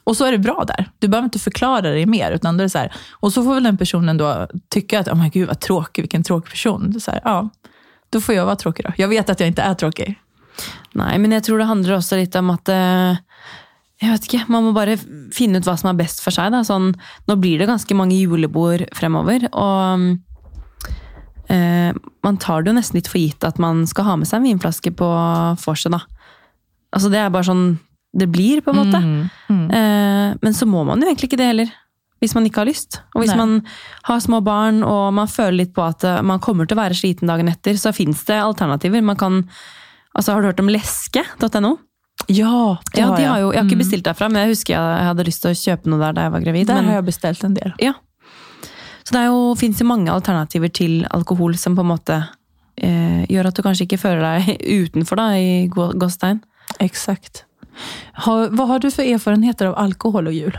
Och 0.04 0.18
så 0.18 0.26
är 0.26 0.32
det 0.32 0.38
bra 0.38 0.64
där. 0.68 0.90
Du 1.00 1.08
behöver 1.08 1.26
inte 1.26 1.40
förklara 1.40 1.82
det 1.82 2.06
mer. 2.06 2.32
Utan 2.32 2.58
det 2.58 2.64
är 2.64 2.68
så 2.68 2.78
här, 2.78 2.94
och 3.12 3.34
så 3.34 3.44
får 3.44 3.54
väl 3.54 3.64
den 3.64 3.78
personen 3.78 4.18
då 4.18 4.48
tycka 4.70 5.00
att, 5.00 5.08
oh 5.08 5.16
my 5.24 5.30
gud 5.30 5.48
vad 5.48 5.60
tråkig, 5.60 6.02
vilken 6.02 6.24
tråkig 6.24 6.52
person. 6.52 6.92
Det 6.92 7.08
är 7.08 7.12
här, 7.12 7.22
ja, 7.24 7.50
då 8.10 8.22
får 8.22 8.36
jag 8.36 8.46
vara 8.46 8.56
tråkig 8.56 8.86
då. 8.86 8.94
Jag 8.98 9.08
vet 9.08 9.30
att 9.30 9.40
jag 9.40 9.48
inte 9.48 9.62
är 9.62 9.74
tråkig. 9.74 10.20
Nei, 10.98 11.18
men 11.22 11.32
jeg 11.32 11.46
tror 11.46 11.62
det 11.62 11.70
handler 11.70 11.98
også 12.00 12.18
litt 12.20 12.36
om 12.36 12.50
at 12.52 12.70
eh, 12.74 13.20
jeg 14.00 14.14
vet 14.14 14.28
ikke, 14.28 14.46
Man 14.52 14.66
må 14.66 14.74
bare 14.76 14.98
finne 15.36 15.60
ut 15.60 15.68
hva 15.68 15.76
som 15.80 15.92
er 15.92 16.00
best 16.00 16.24
for 16.24 16.36
seg. 16.36 16.56
Sånn, 16.68 16.94
nå 17.28 17.38
blir 17.40 17.60
det 17.60 17.70
ganske 17.70 17.96
mange 17.98 18.18
julebord 18.18 18.86
fremover. 18.96 19.46
Og 19.52 20.16
eh, 21.52 21.92
man 22.26 22.40
tar 22.42 22.64
det 22.64 22.72
jo 22.72 22.78
nesten 22.80 23.00
litt 23.00 23.12
for 23.12 23.22
gitt 23.22 23.46
at 23.48 23.60
man 23.62 23.86
skal 23.90 24.08
ha 24.08 24.18
med 24.20 24.30
seg 24.30 24.40
en 24.40 24.50
vinflaske 24.50 24.94
på 24.96 25.10
vorset. 25.66 26.00
Altså, 26.90 27.12
det 27.12 27.22
er 27.22 27.34
bare 27.34 27.50
sånn 27.50 27.68
det 28.18 28.28
blir, 28.32 28.62
på 28.66 28.72
en 28.74 28.80
måte. 28.80 29.00
Eh, 29.50 30.34
men 30.42 30.54
så 30.58 30.66
må 30.66 30.84
man 30.88 31.00
jo 31.02 31.08
egentlig 31.10 31.30
ikke 31.30 31.38
det 31.42 31.50
heller. 31.52 31.70
Hvis 32.20 32.34
man 32.36 32.44
ikke 32.50 32.60
har 32.64 32.68
lyst. 32.68 32.98
Og 33.16 33.22
hvis 33.22 33.32
Nei. 33.32 33.38
man 33.40 33.52
har 34.10 34.20
små 34.20 34.42
barn 34.44 34.82
og 34.84 35.14
man 35.16 35.28
føler 35.32 35.62
litt 35.62 35.74
på 35.76 35.86
at 35.86 36.04
eh, 36.04 36.22
man 36.26 36.42
kommer 36.44 36.68
til 36.68 36.76
å 36.76 36.82
være 36.82 36.98
sliten 36.98 37.30
dagen 37.32 37.48
etter, 37.48 37.78
så 37.80 37.94
fins 37.96 38.26
det 38.28 38.36
alternativer. 38.44 39.02
Man 39.06 39.16
kan, 39.16 39.38
altså 40.18 40.34
Har 40.34 40.42
du 40.42 40.50
hørt 40.50 40.60
om 40.60 40.68
leske.no? 40.74 41.78
Ja, 42.28 42.78
det 42.94 43.00
Ja, 43.00 43.08
har 43.08 43.16
de 43.18 43.24
har 43.30 43.40
jo, 43.40 43.52
jeg 43.54 43.62
har 43.62 43.66
ikke 43.70 43.78
Mm. 43.80 43.84
bestilt 43.86 44.04
derfra, 44.04 44.28
men 44.30 44.42
jeg 44.44 44.52
husker 44.58 44.74
jeg, 44.76 44.98
jeg 45.00 45.08
hadde 45.08 45.24
lyst 45.30 45.42
til 45.42 45.52
å 45.52 45.60
kjøpe 45.62 45.88
noe 45.94 46.00
der 46.04 46.14
da 46.18 46.22
jeg 46.28 46.32
var 46.36 46.42
gravid. 46.44 46.68
Der 46.68 46.76
men, 46.82 46.86
har 46.92 46.96
jeg 47.00 47.06
bestilt 47.14 47.44
en 47.48 47.54
del. 47.56 47.74
ja. 47.80 47.94
Så 49.08 49.16
det 49.16 49.24
fins 49.58 49.80
jo, 49.80 49.86
mange 49.88 50.12
alternativer 50.12 50.70
til 50.70 51.06
alkohol 51.10 51.56
som 51.58 51.74
på 51.74 51.82
en 51.82 51.88
måte 51.96 52.18
eh, 52.78 53.24
gjør 53.32 53.48
at 53.48 53.56
du 53.56 53.62
kanskje 53.66 53.88
ikke 53.88 53.98
føler 53.98 54.22
deg 54.22 54.60
utenfor 54.62 55.16
da, 55.18 55.30
i 55.40 55.68
gå- 55.72 55.94
gåstein. 55.98 56.44
Exakt. 56.80 57.46
Har, 58.26 58.50
hva 58.56 58.66
har 58.74 58.82
du 58.84 58.90
for 58.92 59.06
erfarenheter 59.06 59.72
av 59.72 59.80
alkohol 59.80 60.30
og 60.32 60.36
jul? 60.36 60.58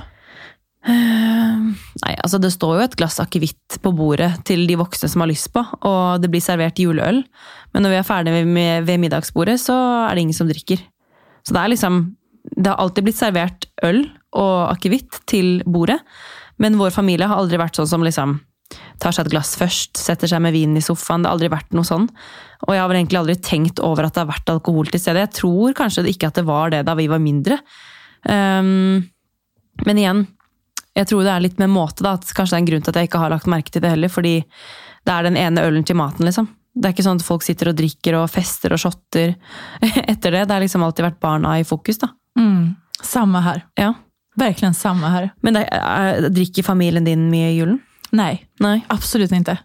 Nei, 0.81 2.15
altså 2.17 2.39
Det 2.41 2.53
står 2.55 2.79
jo 2.79 2.85
et 2.87 2.97
glass 2.97 3.19
akevitt 3.21 3.77
på 3.85 3.93
bordet 3.93 4.31
til 4.49 4.65
de 4.69 4.79
voksne 4.81 5.11
som 5.13 5.21
har 5.25 5.29
lyst 5.29 5.51
på, 5.53 5.61
og 5.61 6.23
det 6.23 6.31
blir 6.33 6.45
servert 6.45 6.81
juleøl. 6.81 7.21
Men 7.75 7.85
når 7.85 7.93
vi 7.93 7.99
er 8.01 8.09
ferdige 8.09 8.47
med, 8.49 8.87
ved 8.89 9.03
middagsbordet, 9.03 9.59
så 9.61 9.77
er 10.09 10.17
det 10.17 10.25
ingen 10.25 10.39
som 10.39 10.49
drikker. 10.49 10.81
Så 11.45 11.57
det 11.57 11.63
er 11.63 11.75
liksom 11.75 12.17
Det 12.57 12.71
har 12.71 12.81
alltid 12.81 13.05
blitt 13.05 13.19
servert 13.19 13.67
øl 13.85 14.07
og 14.33 14.71
akevitt 14.73 15.19
til 15.29 15.61
bordet, 15.69 15.99
men 16.57 16.79
vår 16.81 16.91
familie 16.91 17.29
har 17.29 17.37
aldri 17.37 17.59
vært 17.61 17.77
sånn 17.77 17.89
som 17.91 18.03
liksom 18.03 18.39
tar 19.01 19.15
seg 19.17 19.27
et 19.27 19.35
glass 19.35 19.55
først, 19.59 19.99
setter 20.01 20.31
seg 20.31 20.43
med 20.45 20.55
vinen 20.55 20.79
i 20.79 20.85
sofaen. 20.85 21.25
Det 21.25 21.31
har 21.31 21.39
aldri 21.39 21.51
vært 21.53 21.73
noe 21.77 21.89
sånn. 21.89 22.09
Og 22.67 22.75
jeg 22.75 22.83
har 22.83 22.91
vel 22.91 23.01
egentlig 23.01 23.21
aldri 23.21 23.37
tenkt 23.45 23.81
over 23.85 24.07
at 24.07 24.17
det 24.17 24.25
har 24.25 24.31
vært 24.31 24.53
alkohol 24.53 24.91
til 24.91 25.03
stede. 25.03 25.25
Jeg 25.25 25.37
tror 25.39 25.77
kanskje 25.79 26.05
ikke 26.11 26.31
at 26.31 26.41
det 26.41 26.47
var 26.49 26.75
det 26.75 26.85
da 26.89 26.97
vi 26.99 27.09
var 27.11 27.23
mindre. 27.23 27.61
Um, 28.29 29.01
men 29.87 30.01
igjen, 30.01 30.25
jeg 30.99 31.09
tror 31.09 31.25
det 31.25 31.33
er 31.33 31.45
litt 31.45 31.61
med 31.63 31.73
måte, 31.73 32.05
da. 32.05 32.17
At 32.19 32.29
kanskje 32.37 32.55
det 32.55 32.59
er 32.59 32.65
en 32.65 32.71
grunn 32.71 32.87
til 32.87 32.93
at 32.93 33.01
jeg 33.01 33.11
ikke 33.11 33.23
har 33.25 33.33
lagt 33.33 33.51
merke 33.51 33.73
til 33.73 33.85
det 33.85 33.95
heller. 33.95 34.13
Fordi 34.13 34.35
det 34.41 35.15
er 35.15 35.29
den 35.29 35.39
ene 35.41 35.65
ølen 35.69 35.87
til 35.87 35.99
maten, 36.01 36.27
liksom. 36.29 36.51
Det 36.71 36.87
er 36.87 36.95
ikke 36.95 37.07
sånn 37.09 37.19
at 37.19 37.27
folk 37.27 37.43
sitter 37.43 37.73
og 37.73 37.79
drikker 37.81 38.21
og 38.21 38.29
fester 38.31 38.75
og 38.77 38.83
shotter 38.83 39.35
etter 40.13 40.37
det. 40.37 40.45
Det 40.45 40.55
har 40.55 40.63
liksom 40.63 40.85
alltid 40.87 41.09
vært 41.09 41.23
barna 41.23 41.57
i 41.59 41.67
fokus, 41.67 42.03
da. 42.03 42.13
Mm. 42.39 42.77
Samme 43.01 43.43
her. 43.45 43.65
Ja. 43.81 43.95
Verkligen 44.39 44.77
samme 44.77 45.09
her. 45.11 45.31
Men 45.45 45.57
det 45.59 45.65
er, 45.75 46.29
drikker 46.31 46.67
familien 46.67 47.09
din 47.09 47.27
mye 47.33 47.51
i 47.51 47.57
julen? 47.59 47.81
Nej, 48.11 48.47
Nei. 48.61 48.81
absolut 48.89 49.33
inte. 49.33 49.59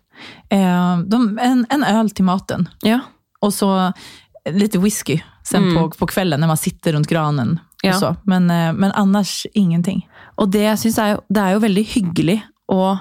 Eh, 0.49 0.97
de, 0.99 1.39
en, 1.41 1.65
en 1.69 1.83
öl 1.83 2.09
till 2.09 2.23
maten 2.25 2.69
Ja. 2.81 2.99
och 3.39 3.53
så 3.53 3.93
lite 4.49 4.79
whisky 4.79 5.19
sen 5.43 5.63
Mm. 5.63 5.75
på, 5.75 5.89
på 5.89 6.07
kvällen 6.07 6.39
när 6.39 6.47
man 6.47 6.57
sitter 6.57 6.93
runt 6.93 7.07
granen. 7.07 7.59
Ja. 7.83 7.89
Och 7.89 7.95
så. 7.99 8.15
Men, 8.23 8.49
eh, 8.51 8.73
men 8.73 8.91
annars 8.91 9.45
ingenting. 9.53 10.09
Og 10.37 10.49
det 10.51 10.63
jag 10.63 10.79
synes 10.79 10.97
är, 10.97 11.19
det 11.29 11.39
er 11.41 11.51
jo 11.53 11.59
veldig 11.59 11.83
hyggelig 11.83 12.41
å 12.67 12.97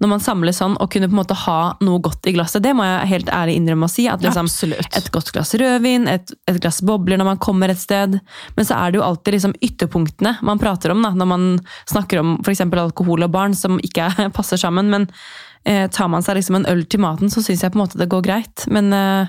når 0.00 0.08
man 0.14 0.22
samles 0.24 0.56
sånn, 0.60 0.76
og 0.80 0.88
kunne 0.92 1.08
på 1.10 1.12
en 1.14 1.20
måte 1.20 1.36
ha 1.46 1.58
noe 1.84 2.00
godt 2.00 2.26
i 2.30 2.32
glasset. 2.32 2.62
Det 2.64 2.72
må 2.76 2.86
jeg 2.86 3.10
helt 3.10 3.28
ærlig 3.36 3.56
innrømme 3.60 3.84
å 3.88 3.92
si. 3.92 4.06
At 4.08 4.22
liksom, 4.24 4.48
et 4.96 5.10
godt 5.12 5.32
glass 5.34 5.52
rødvin, 5.60 6.06
et, 6.08 6.32
et 6.48 6.60
glass 6.62 6.80
bobler 6.88 7.20
når 7.20 7.28
man 7.34 7.38
kommer 7.42 7.68
et 7.72 7.78
sted. 7.82 8.16
Men 8.56 8.64
så 8.68 8.78
er 8.80 8.90
det 8.94 9.00
jo 9.00 9.04
alltid 9.06 9.36
liksom 9.36 9.54
ytterpunktene 9.60 10.36
man 10.46 10.58
prater 10.62 10.94
om 10.94 11.02
da, 11.04 11.10
når 11.16 11.28
man 11.30 11.46
snakker 11.90 12.22
om 12.22 12.38
f.eks. 12.44 12.60
alkohol 12.64 13.26
og 13.28 13.30
barn, 13.34 13.54
som 13.54 13.78
ikke 13.84 14.08
er- 14.08 14.32
passer 14.38 14.56
sammen. 14.60 14.88
Men 14.90 15.06
eh, 15.68 15.84
tar 15.92 16.08
man 16.08 16.24
seg 16.24 16.38
liksom 16.40 16.60
en 16.60 16.66
øl 16.72 16.84
til 16.88 17.00
maten, 17.04 17.28
så 17.32 17.42
syns 17.44 17.62
jeg 17.62 17.72
på 17.74 17.78
en 17.80 17.84
måte 17.84 18.00
det 18.00 18.08
går 18.12 18.24
greit. 18.24 18.66
Men 18.72 18.92
eh, 18.96 19.28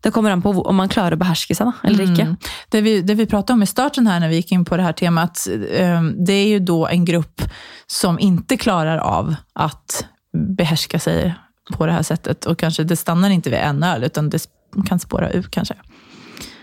det 0.00 0.10
kommer 0.14 0.30
an 0.30 0.42
på 0.42 0.50
om 0.50 0.76
man 0.76 0.88
klarer 0.88 1.16
å 1.16 1.20
beherske 1.20 1.54
seg, 1.56 1.68
da, 1.68 1.88
eller 1.88 2.06
ikke. 2.08 2.24
Mm. 2.30 2.36
Det, 2.72 2.80
vi, 2.84 2.94
det 3.04 3.16
vi 3.18 3.26
pratet 3.28 3.52
om 3.54 3.64
i 3.64 3.68
starten 3.68 4.08
her 4.08 4.22
når 4.22 4.32
vi 4.32 4.40
gikk 4.40 4.54
inn 4.56 4.64
på 4.68 4.78
det 4.80 4.86
her 4.86 4.96
temat, 4.96 5.42
eh, 5.50 6.06
det 6.16 6.36
er 6.36 6.48
jo 6.54 6.62
da 6.72 6.78
en 6.94 7.04
grupp 7.08 7.44
som 7.90 8.20
ikke 8.22 8.60
klarer 8.64 9.02
av 9.04 9.34
å 9.34 9.68
beherske 10.32 11.00
seg 11.02 11.34
på 11.74 11.86
det 11.86 11.98
her 11.98 12.06
settet. 12.06 12.48
Og 12.48 12.58
kanskje 12.60 12.86
det 12.88 12.98
stanner 12.98 13.34
ikke 13.34 13.52
ved 13.52 13.62
en 13.62 13.84
øl, 13.86 14.08
utan 14.08 14.30
det 14.32 14.42
kan 14.88 15.02
spåra 15.02 15.30
ut, 15.34 15.50
kanskje. 15.52 15.76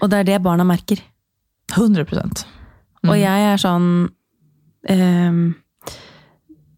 Og 0.02 0.10
det 0.12 0.24
er 0.24 0.30
det 0.32 0.42
barna 0.46 0.66
merker. 0.68 1.02
100 1.76 2.08
procent. 2.08 2.46
Mm. 3.04 3.12
Og 3.12 3.18
jeg 3.20 3.48
er 3.52 3.62
sånn 3.62 3.88
ehm, 4.90 5.42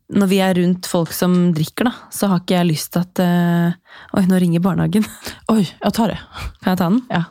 Når 0.10 0.30
vi 0.32 0.40
er 0.42 0.58
rundt 0.58 0.88
folk 0.90 1.12
som 1.14 1.34
drikker, 1.54 1.86
da, 1.86 2.08
så 2.14 2.32
har 2.32 2.42
ikke 2.42 2.56
jeg 2.56 2.70
lyst 2.72 2.96
til 2.96 3.04
at 3.04 3.20
uh, 3.22 3.76
Oi, 4.18 4.24
nå 4.26 4.40
ringer 4.42 4.64
barnehagen. 4.64 5.06
Oi, 5.54 5.62
jeg 5.68 5.94
tar 5.94 6.16
det. 6.16 6.18
Kan 6.64 6.72
jeg 6.72 6.80
ta 6.80 6.88
den? 6.88 7.04
Ja. 7.14 7.22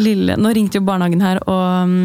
Lille, 0.00 0.38
nå 0.40 0.54
ringte 0.56 0.80
jo 0.80 0.86
barnehagen 0.86 1.20
her, 1.20 1.42
og 1.44 1.66
um, 1.84 1.98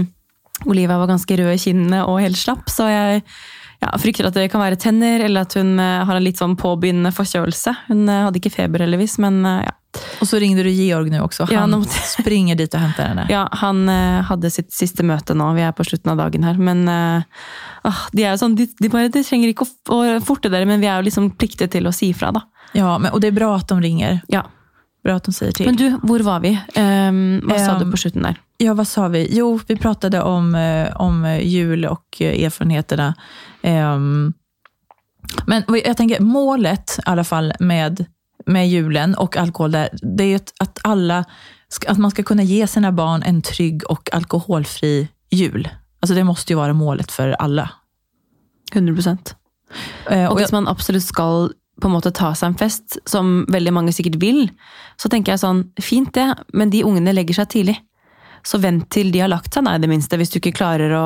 Olivia 0.68 0.98
var 1.00 1.08
ganske 1.08 1.38
rød 1.40 1.54
i 1.54 1.62
kinnene 1.62 2.02
og 2.04 2.20
helt 2.20 2.36
slapp, 2.36 2.68
så 2.68 2.90
jeg 2.92 3.22
ja, 3.24 3.94
frykter 4.02 4.28
at 4.28 4.36
det 4.36 4.50
kan 4.52 4.66
være 4.66 4.80
tenner, 4.82 5.24
eller 5.24 5.48
at 5.48 5.56
hun 5.56 5.78
uh, 5.80 6.04
har 6.04 6.20
en 6.20 6.28
litt 6.28 6.42
sånn 6.42 6.58
påbegynnende 6.60 7.14
forkjølelse. 7.16 7.72
Hun 7.88 8.04
uh, 8.12 8.26
hadde 8.26 8.42
ikke 8.42 8.52
feber 8.58 8.84
heldigvis, 8.84 9.16
men 9.24 9.40
ja. 9.64 9.78
Och 10.22 10.28
så 10.28 10.40
ringde 10.40 10.64
du 10.64 10.70
Georg 10.70 11.10
nu 11.10 11.22
också. 11.22 11.44
Han 11.44 11.72
ja, 11.72 11.84
springer 12.20 12.56
dit 12.56 12.74
och 12.74 12.80
hämtar 12.80 13.04
henne. 13.04 13.26
ja 13.30 13.50
han 13.52 13.90
eh, 13.90 14.22
hadde 14.24 14.50
sitt 14.52 14.74
siste 14.74 15.04
møte 15.04 15.34
nå, 15.34 15.54
vi 15.54 15.62
er 15.62 15.72
på 15.72 15.84
slutten 15.84 16.12
av 16.12 16.18
dagen 16.18 16.44
her, 16.44 16.58
men 16.58 16.88
eh, 16.88 17.24
de 18.12 18.24
er 18.24 18.36
jo 18.36 18.42
sånn, 18.42 18.56
de, 18.56 18.68
de 18.80 18.90
bare 18.90 19.10
de 19.14 19.24
trenger 19.24 19.54
ikke 19.54 19.66
å, 19.90 20.20
forte 20.26 20.50
dere, 20.50 20.66
men 20.66 20.82
vi 20.82 20.88
er 20.90 21.00
jo 21.00 21.08
liksom 21.08 21.32
pliktet 21.38 21.72
til 21.72 21.88
å 21.88 21.94
si 21.96 22.10
ifra, 22.12 22.32
da. 22.32 22.42
Ja, 22.74 22.98
men, 22.98 23.12
och 23.12 23.22
det 23.22 23.28
er 23.28 23.38
bra 23.38 23.56
at 23.56 23.68
de 23.70 23.82
ringer. 23.82 24.22
Ja. 24.28 24.44
Bra 25.04 25.16
at 25.16 25.24
de 25.26 25.34
sier 25.34 25.52
til. 25.56 25.70
Men 25.70 25.78
du, 25.80 25.86
hvor 26.04 26.20
var 26.26 26.42
vi? 26.44 26.52
Um, 26.76 27.40
hva 27.48 27.60
sa 27.62 27.78
Ehm, 27.78 27.86
du 27.86 27.92
på 27.92 27.98
slutten 28.02 28.26
der? 28.28 28.42
Ja, 28.60 28.74
hva 28.76 28.84
sa 28.86 29.08
vi? 29.14 29.28
Jo, 29.32 29.54
vi 29.68 29.78
pratet 29.80 30.18
om, 30.20 30.56
eh, 30.56 30.90
om 31.00 31.24
eh, 31.26 31.40
jul 31.48 31.86
og 31.86 32.02
erfaringene. 32.20 32.46
erfarenheterna. 32.50 33.14
Ehm, 33.62 34.34
men 35.46 35.64
jeg 35.76 35.96
tenker 35.98 36.22
målet 36.24 36.98
i 37.00 37.06
alle 37.06 37.24
fall 37.28 37.52
med, 37.60 38.06
med 38.48 38.70
julen 38.70 39.16
och 39.16 39.38
alkohol, 39.38 39.72
där, 39.72 39.90
det 40.18 40.24
är 40.24 40.36
att, 40.36 40.54
att, 40.60 40.80
alla, 40.84 41.26
att 41.88 41.98
man 41.98 42.12
ska 42.12 42.24
kunna 42.24 42.44
ge 42.44 42.68
sina 42.68 42.92
barn 42.92 43.24
en 43.24 43.42
trygg 43.42 43.84
och 43.90 44.14
alkoholfri 44.14 45.08
jul. 45.32 45.70
Alltså 46.00 46.16
det 46.16 46.24
måste 46.24 46.54
ju 46.54 46.58
vara 46.58 46.74
målet 46.74 47.12
för 47.12 47.32
alla. 47.32 47.70
100 48.74 49.18
Eh, 50.10 50.30
Og 50.32 50.38
hvis 50.40 50.52
man 50.52 50.68
absolutt 50.68 51.04
skal 51.04 51.50
på 51.82 51.90
en 51.90 51.94
måte 51.94 52.12
ta 52.16 52.32
seg 52.36 52.48
en 52.48 52.58
fest, 52.58 52.98
som 53.06 53.46
veldig 53.54 53.74
mange 53.76 53.94
sikkert 53.94 54.18
vil, 54.22 54.48
så 54.98 55.12
tenker 55.14 55.34
jeg 55.34 55.44
sånn, 55.44 55.60
fint 55.84 56.10
det, 56.16 56.32
men 56.54 56.72
de 56.74 56.86
ungene 56.88 57.14
legger 57.14 57.38
seg 57.38 57.52
tidlig. 57.54 57.76
Så 58.48 58.58
vent 58.64 58.88
til 58.94 59.12
de 59.14 59.22
har 59.22 59.30
lagt 59.30 59.54
seg, 59.54 59.66
nei, 59.68 59.76
det 59.84 59.90
minste, 59.92 60.18
hvis 60.18 60.32
du 60.34 60.40
ikke 60.40 60.56
klarer 60.58 60.96
å 60.98 61.06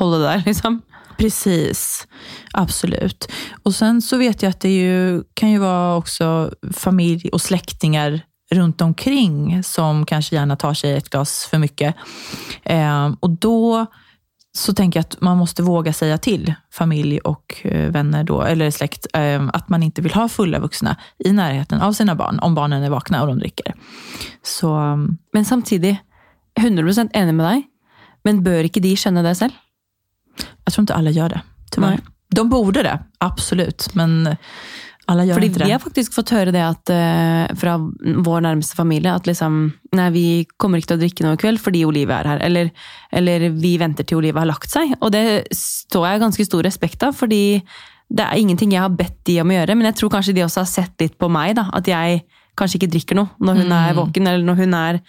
holde 0.00 0.20
det 0.20 0.28
der, 0.28 0.44
liksom. 0.50 0.82
Precis, 1.18 2.06
absolut. 2.52 3.28
Och 3.62 3.74
sen 3.74 4.02
så 4.02 4.16
vet 4.16 4.42
jag 4.42 4.50
att 4.50 4.60
det 4.60 4.76
ju, 4.76 5.22
kan 5.34 5.50
ju 5.50 5.58
vara 5.58 5.96
också 5.96 6.52
familj 6.72 7.28
och 7.28 7.40
släktingar 7.40 8.20
runt 8.50 8.80
omkring 8.80 9.62
som 9.62 10.06
kanske 10.06 10.36
gärna 10.36 10.56
tar 10.56 10.74
sig 10.74 10.92
ett 10.96 11.10
glas 11.10 11.48
för 11.50 11.58
mycket. 11.58 11.94
Eh, 12.62 13.12
och 13.20 13.30
då 13.30 13.86
så 14.56 14.74
tänker 14.74 14.98
jag 14.98 15.04
att 15.04 15.20
man 15.20 15.38
måste 15.38 15.62
våga 15.62 15.92
säga 15.92 16.18
till 16.18 16.54
familj 16.72 17.18
och 17.18 17.60
eh, 17.62 17.90
vänner 17.90 18.24
då, 18.24 18.42
eller 18.42 18.70
släkt, 18.70 19.06
eh, 19.14 19.48
att 19.52 19.68
man 19.68 19.82
inte 19.82 20.02
vill 20.02 20.14
ha 20.14 20.28
fulla 20.28 20.58
vuxna 20.58 20.96
i 21.18 21.32
närheten 21.32 21.80
av 21.80 21.92
sina 21.92 22.14
barn, 22.14 22.38
om 22.38 22.54
barnen 22.54 22.82
är 22.82 22.90
vakna 22.90 23.20
och 23.20 23.26
de 23.26 23.38
dricker. 23.38 23.74
Så 24.42 24.96
Men 25.32 25.44
samtidig, 25.44 25.96
100% 26.60 27.10
enig 27.12 27.34
med 27.34 27.46
deg, 27.46 27.62
men 28.24 28.44
bør 28.44 28.68
ikke 28.68 28.80
de 28.80 28.94
skjønne 28.96 29.24
det 29.26 29.34
selv? 29.36 29.63
Jag 30.64 30.74
tror 30.74 30.82
inte 30.82 30.94
alla 30.94 31.10
gör 31.10 31.28
det, 31.28 31.40
tyvärr. 31.70 31.90
Nej. 31.90 32.00
De 32.34 32.48
borde 32.48 32.82
det, 32.82 32.98
absolut. 33.18 33.94
Men 33.94 34.36
alla 35.06 35.24
gör 35.24 35.34
Fordi 35.34 35.46
inte 35.46 35.58
det. 35.58 35.64
vi 35.64 35.72
har 35.72 35.78
faktisk 35.78 36.14
fått 36.14 36.30
høre 36.30 36.52
det 36.54 36.62
at, 36.64 36.90
uh, 36.90 37.56
fra 37.60 37.76
vår 38.24 38.40
nærmeste 38.40 38.76
familie 38.76 39.12
at 39.12 39.26
liksom, 39.28 39.72
nei, 39.92 40.10
vi 40.10 40.26
kommer 40.56 40.80
ikke 40.80 40.94
til 40.94 40.98
å 40.98 41.02
drikke 41.02 41.26
noe 41.26 41.36
i 41.36 41.42
kveld 41.42 41.60
fordi 41.60 41.84
Olivia 41.84 42.22
er 42.22 42.30
her. 42.32 42.44
Eller, 42.46 42.70
eller 43.12 43.48
vi 43.52 43.74
venter 43.80 44.08
til 44.08 44.22
Olivia 44.22 44.42
har 44.42 44.50
lagt 44.50 44.72
seg. 44.72 44.96
Og 45.00 45.12
det 45.12 45.44
står 45.54 46.08
jeg 46.08 46.24
ganske 46.24 46.48
stor 46.48 46.64
respekt 46.64 47.04
av, 47.04 47.16
fordi 47.18 47.60
det 48.14 48.24
er 48.24 48.40
ingenting 48.40 48.72
jeg 48.74 48.84
har 48.84 48.96
bedt 48.96 49.20
de 49.28 49.40
om 49.42 49.52
å 49.52 49.58
gjøre. 49.58 49.76
Men 49.76 49.90
jeg 49.90 50.00
tror 50.00 50.16
kanskje 50.16 50.36
de 50.36 50.46
også 50.46 50.64
har 50.64 50.72
sett 50.72 51.04
litt 51.04 51.18
på 51.20 51.28
meg, 51.32 51.54
da, 51.60 51.68
at 51.76 51.88
jeg 51.90 52.24
kanskje 52.58 52.78
ikke 52.78 52.92
drikker 52.92 53.18
noe 53.18 53.44
når 53.44 53.64
hun 53.64 53.72
er 53.74 53.96
våken 53.98 54.28
eller 54.30 54.44
når 54.46 54.60
hun 54.62 54.76
er 54.78 55.00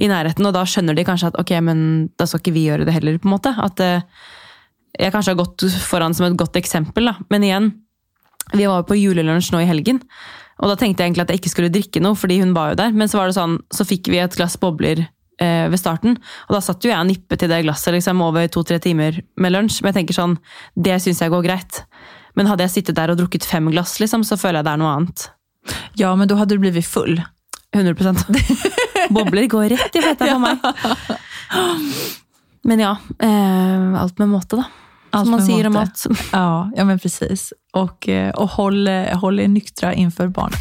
i 0.00 0.08
nærheten. 0.10 0.46
Og 0.48 0.54
da 0.56 0.64
skjønner 0.66 0.96
de 0.96 1.04
kanskje 1.06 1.30
at 1.30 1.38
ok, 1.40 1.52
men 1.66 1.84
da 2.18 2.26
skal 2.26 2.42
ikke 2.42 2.54
vi 2.56 2.66
gjøre 2.70 2.88
det 2.88 2.96
heller, 2.96 3.20
på 3.20 3.28
en 3.28 3.36
måte. 3.36 3.52
At 3.60 3.82
eh, 3.84 4.06
jeg 4.98 5.14
kanskje 5.14 5.34
har 5.34 5.40
gått 5.40 5.66
foran 5.82 6.14
som 6.14 6.28
et 6.28 6.38
godt 6.38 6.56
eksempel, 6.60 7.10
da. 7.10 7.16
Men 7.32 7.46
igjen, 7.46 7.70
vi 8.52 8.66
var 8.68 8.82
jo 8.82 8.88
på 8.90 8.98
julelunsj 8.98 9.50
nå 9.54 9.64
i 9.64 9.68
helgen, 9.68 10.00
og 10.62 10.70
da 10.70 10.76
tenkte 10.78 11.02
jeg 11.02 11.10
egentlig 11.10 11.24
at 11.24 11.32
jeg 11.32 11.42
ikke 11.42 11.52
skulle 11.52 11.72
drikke 11.74 12.02
noe, 12.04 12.16
fordi 12.18 12.38
hun 12.42 12.54
var 12.54 12.72
jo 12.72 12.80
der. 12.84 12.94
Men 12.94 13.10
så 13.10 13.18
var 13.18 13.30
det 13.30 13.36
sånn, 13.38 13.58
så 13.74 13.86
fikk 13.88 14.10
vi 14.12 14.20
et 14.22 14.36
glass 14.38 14.54
bobler 14.60 15.02
eh, 15.02 15.66
ved 15.72 15.80
starten, 15.80 16.18
og 16.46 16.56
da 16.56 16.62
satt 16.62 16.84
jo 16.84 16.92
jeg 16.92 17.00
og 17.00 17.08
nippet 17.10 17.42
til 17.42 17.50
det 17.50 17.64
glasset 17.66 17.96
liksom 17.96 18.22
over 18.24 18.46
to-tre 18.52 18.78
timer 18.82 19.18
med 19.40 19.54
lunsj. 19.54 19.80
Men 19.82 19.90
jeg 19.90 20.02
tenker 20.02 20.18
sånn, 20.20 20.38
det 20.78 21.00
syns 21.02 21.24
jeg 21.24 21.34
går 21.34 21.46
greit. 21.46 21.82
Men 22.38 22.50
hadde 22.50 22.66
jeg 22.66 22.76
sittet 22.78 22.98
der 22.98 23.12
og 23.12 23.18
drukket 23.18 23.46
fem 23.46 23.66
glass, 23.74 23.98
liksom, 24.02 24.26
så 24.26 24.38
føler 24.38 24.60
jeg 24.60 24.68
det 24.68 24.74
er 24.74 24.82
noe 24.82 24.96
annet. 24.98 25.28
Ja, 25.98 26.14
men 26.18 26.30
da 26.30 26.38
hadde 26.38 26.54
du 26.54 26.62
blitt 26.62 26.86
full. 26.86 27.16
100% 27.74 28.28
Bobler 29.14 29.48
går 29.50 29.72
rett 29.74 29.96
i 29.98 30.04
fetta 30.04 30.30
på 30.30 30.38
meg. 30.42 30.62
Men 32.64 32.80
ja, 32.80 32.96
eh, 33.18 34.02
alt 34.02 34.18
med 34.18 34.28
måte, 34.28 34.56
da. 34.56 34.64
Allt 35.10 35.26
Som 35.26 35.30
man 35.30 35.46
sier 35.46 35.66
om 35.66 35.76
alt. 35.76 36.06
Ja, 36.32 36.70
ja 36.76 36.84
men 36.84 36.98
precis. 36.98 37.52
Och, 37.72 38.08
eh, 38.08 38.30
och 38.30 38.48
håll, 38.48 38.88
eh, 38.88 39.18
håll 39.18 39.40
er 39.40 39.48
nyktra 39.48 39.94
inför 39.94 40.28
barnen. 40.28 40.58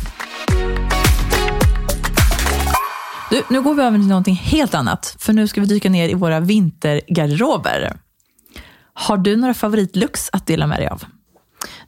Du, 3.30 3.44
nu 3.50 3.62
går 3.62 3.74
vi 3.74 3.84
över 3.84 3.98
till 3.98 4.08
någonting 4.08 4.36
helt 4.36 4.74
annat. 4.74 5.16
För 5.20 5.34
nu 5.34 5.48
ska 5.48 5.62
vi 5.62 5.68
dyka 5.68 5.90
ner 5.90 6.10
i 6.10 6.14
våra 6.14 6.40
vintergarderober. 6.40 7.98
Har 8.94 9.18
du 9.18 9.36
några 9.36 9.54
favoritlooks 9.54 10.30
att 10.34 10.48
dela 10.48 10.68
med 10.68 10.80
dig 10.80 10.88
av? 10.88 11.04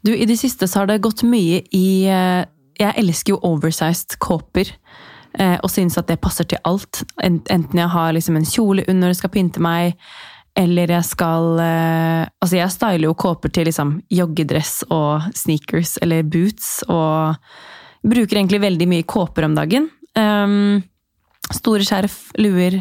Du, 0.01 0.17
I 0.17 0.25
det 0.25 0.38
siste 0.38 0.67
så 0.67 0.80
har 0.80 0.88
det 0.88 0.97
gått 0.97 1.23
mye 1.23 1.62
i 1.71 2.06
eh, 2.06 2.45
Jeg 2.75 2.93
elsker 2.97 3.32
jo 3.32 3.39
oversized 3.39 4.17
kåper. 4.19 4.67
Eh, 5.39 5.58
Og 5.63 5.71
syns 5.71 5.98
at 6.00 6.08
det 6.08 6.21
passer 6.24 6.48
til 6.50 6.62
alt. 6.63 7.04
Enten 7.24 7.80
jeg 7.80 7.91
har 7.91 8.15
liksom 8.15 8.39
en 8.39 8.48
kjole 8.48 8.86
under 8.91 9.12
og 9.12 9.19
skal 9.19 9.34
pynte 9.34 9.63
meg, 9.63 9.95
eller 10.56 10.91
jeg 10.95 11.08
skal 11.08 11.60
eh, 11.60 12.24
Altså, 12.41 12.58
jeg 12.58 12.74
styler 12.74 13.08
jo 13.10 13.17
kåper 13.19 13.52
til 13.52 13.67
liksom 13.69 13.98
joggedress 14.13 14.84
og 14.89 15.30
sneakers 15.36 15.98
eller 16.04 16.24
boots. 16.24 16.84
Og 16.88 17.36
bruker 18.06 18.38
egentlig 18.38 18.62
veldig 18.63 18.88
mye 18.89 19.08
kåper 19.08 19.48
om 19.48 19.56
dagen. 19.58 19.89
Um, 20.15 20.84
store 21.52 21.86
skjerf, 21.86 22.30
luer, 22.39 22.80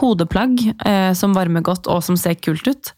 hodeplagg 0.00 0.62
eh, 0.72 1.12
som 1.16 1.36
varmer 1.36 1.64
godt 1.64 1.88
og 1.92 2.02
som 2.04 2.16
ser 2.18 2.40
kult 2.40 2.66
ut. 2.68 2.92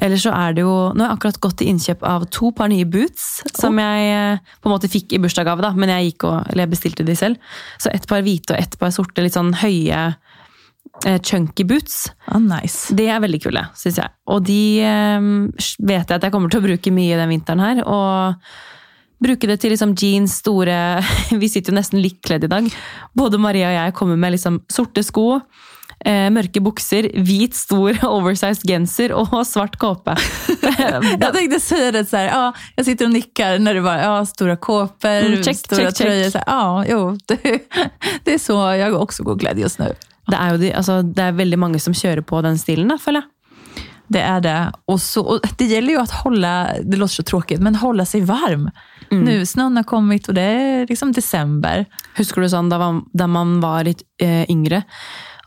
Eller 0.00 0.20
så 0.20 0.32
er 0.32 0.56
det 0.56 0.64
jo 0.64 0.72
Nå 0.94 1.04
har 1.04 1.12
jeg 1.12 1.18
akkurat 1.18 1.40
gått 1.44 1.58
til 1.60 1.70
innkjøp 1.74 2.04
av 2.08 2.24
to 2.32 2.50
par 2.56 2.70
nye 2.72 2.88
boots. 2.88 3.28
Som 3.58 3.78
jeg 3.80 4.08
eh, 4.14 4.56
på 4.60 4.70
en 4.70 4.74
måte 4.74 4.90
fikk 4.90 5.14
i 5.16 5.20
bursdagsgave, 5.22 5.64
da, 5.64 5.74
men 5.76 5.92
jeg, 5.92 6.16
og, 6.24 6.40
eller 6.48 6.64
jeg 6.64 6.72
bestilte 6.74 7.06
de 7.06 7.16
selv. 7.18 7.52
Så 7.82 7.92
ett 7.92 8.08
par 8.10 8.24
hvite 8.26 8.56
og 8.56 8.62
ett 8.62 8.78
par 8.80 8.94
sorte, 8.94 9.24
litt 9.24 9.36
sånn 9.36 9.52
høye, 9.60 10.00
eh, 11.04 11.20
chunky 11.26 11.66
boots. 11.68 12.02
Ah, 12.26 12.40
nice. 12.40 12.94
De 12.96 13.06
er 13.12 13.22
veldig 13.22 13.42
kule, 13.44 13.66
syns 13.78 14.00
jeg. 14.00 14.16
Og 14.32 14.42
de 14.48 14.62
eh, 14.88 15.30
vet 15.84 16.04
jeg 16.04 16.16
at 16.16 16.26
jeg 16.26 16.34
kommer 16.34 16.52
til 16.52 16.62
å 16.62 16.68
bruke 16.70 16.94
mye 16.96 17.20
den 17.20 17.34
vinteren 17.34 17.64
her. 17.64 17.84
Og 17.84 18.40
bruke 19.20 19.50
det 19.50 19.58
til 19.60 19.74
liksom 19.74 19.92
jeans, 20.00 20.38
store 20.40 20.76
Vi 21.42 21.50
sitter 21.52 21.74
jo 21.74 21.80
nesten 21.80 22.00
likt 22.00 22.22
kledd 22.24 22.48
i 22.48 22.52
dag. 22.52 22.70
Både 23.16 23.40
Maria 23.40 23.68
og 23.68 23.76
jeg 23.76 23.98
kommer 24.00 24.20
med 24.20 24.38
liksom 24.38 24.62
sorte 24.72 25.04
sko. 25.04 25.42
Eh, 26.00 26.30
mørke 26.32 26.62
bukser, 26.64 27.10
hvit, 27.26 27.52
stor, 27.54 27.98
oversized 28.08 28.64
genser 28.64 29.12
og 29.12 29.34
svart 29.44 29.76
kåpe. 29.76 30.14
Jag 31.20 31.32
tänkte 31.34 31.60
säga 31.60 31.92
det 31.92 32.04
så 32.08 32.16
här, 32.16 32.24
ja, 32.26 32.52
jeg 32.76 32.84
sitter 32.86 33.04
og 33.04 33.12
nikker 33.12 33.58
når 33.60 33.74
du 33.74 33.82
bare 33.84 34.02
ja, 34.06 34.14
stora 34.24 34.56
kåper, 34.56 35.26
Mm, 35.28 35.42
check, 35.42 35.56
store 35.60 35.90
check, 35.90 35.96
check. 35.96 36.06
tröjor. 36.06 36.30
Så 36.30 36.40
ja, 36.46 36.84
jo, 36.88 37.16
det, 37.28 37.38
det 38.24 38.34
er 38.34 38.40
så 38.40 38.56
jeg 38.78 38.94
også 38.96 39.24
går 39.28 39.38
kledd 39.42 39.60
just 39.60 39.78
nu. 39.78 39.90
Det 40.30 40.38
er 40.38 40.54
jo 40.54 40.62
de, 40.62 40.72
altså, 40.78 41.02
det 41.04 41.26
er 41.26 41.36
veldig 41.36 41.58
mange 41.58 41.80
som 41.82 41.92
kjører 41.96 42.24
på 42.24 42.40
den 42.48 42.56
stilen, 42.58 42.88
da, 42.88 42.96
føler 42.96 43.20
jeg. 43.20 43.84
Det 44.10 44.22
er 44.26 44.40
det. 44.42 44.56
Og, 44.90 45.00
så, 45.00 45.20
och 45.22 45.44
det 45.58 45.68
gjelder 45.70 45.94
jo 45.94 46.00
å 46.00 46.22
holde 46.24 46.54
det 46.82 46.98
låter 46.98 47.20
så 47.20 47.22
tråkig, 47.28 47.60
men 47.62 47.76
holde 47.78 48.06
seg 48.08 48.24
varm. 48.26 48.70
Nu, 49.10 49.44
snøen 49.46 49.76
har 49.78 49.84
kommet, 49.86 50.28
og 50.30 50.34
det 50.38 50.42
er 50.46 50.88
liksom 50.88 51.12
december. 51.14 51.84
Husker 52.16 52.42
du 52.42 52.48
sånn 52.50 52.68
da 52.70 52.78
man, 52.78 53.04
da 53.12 53.26
man 53.30 53.56
var 53.62 53.84
litt 53.86 54.02
eh, 54.22 54.44
yngre, 54.50 54.82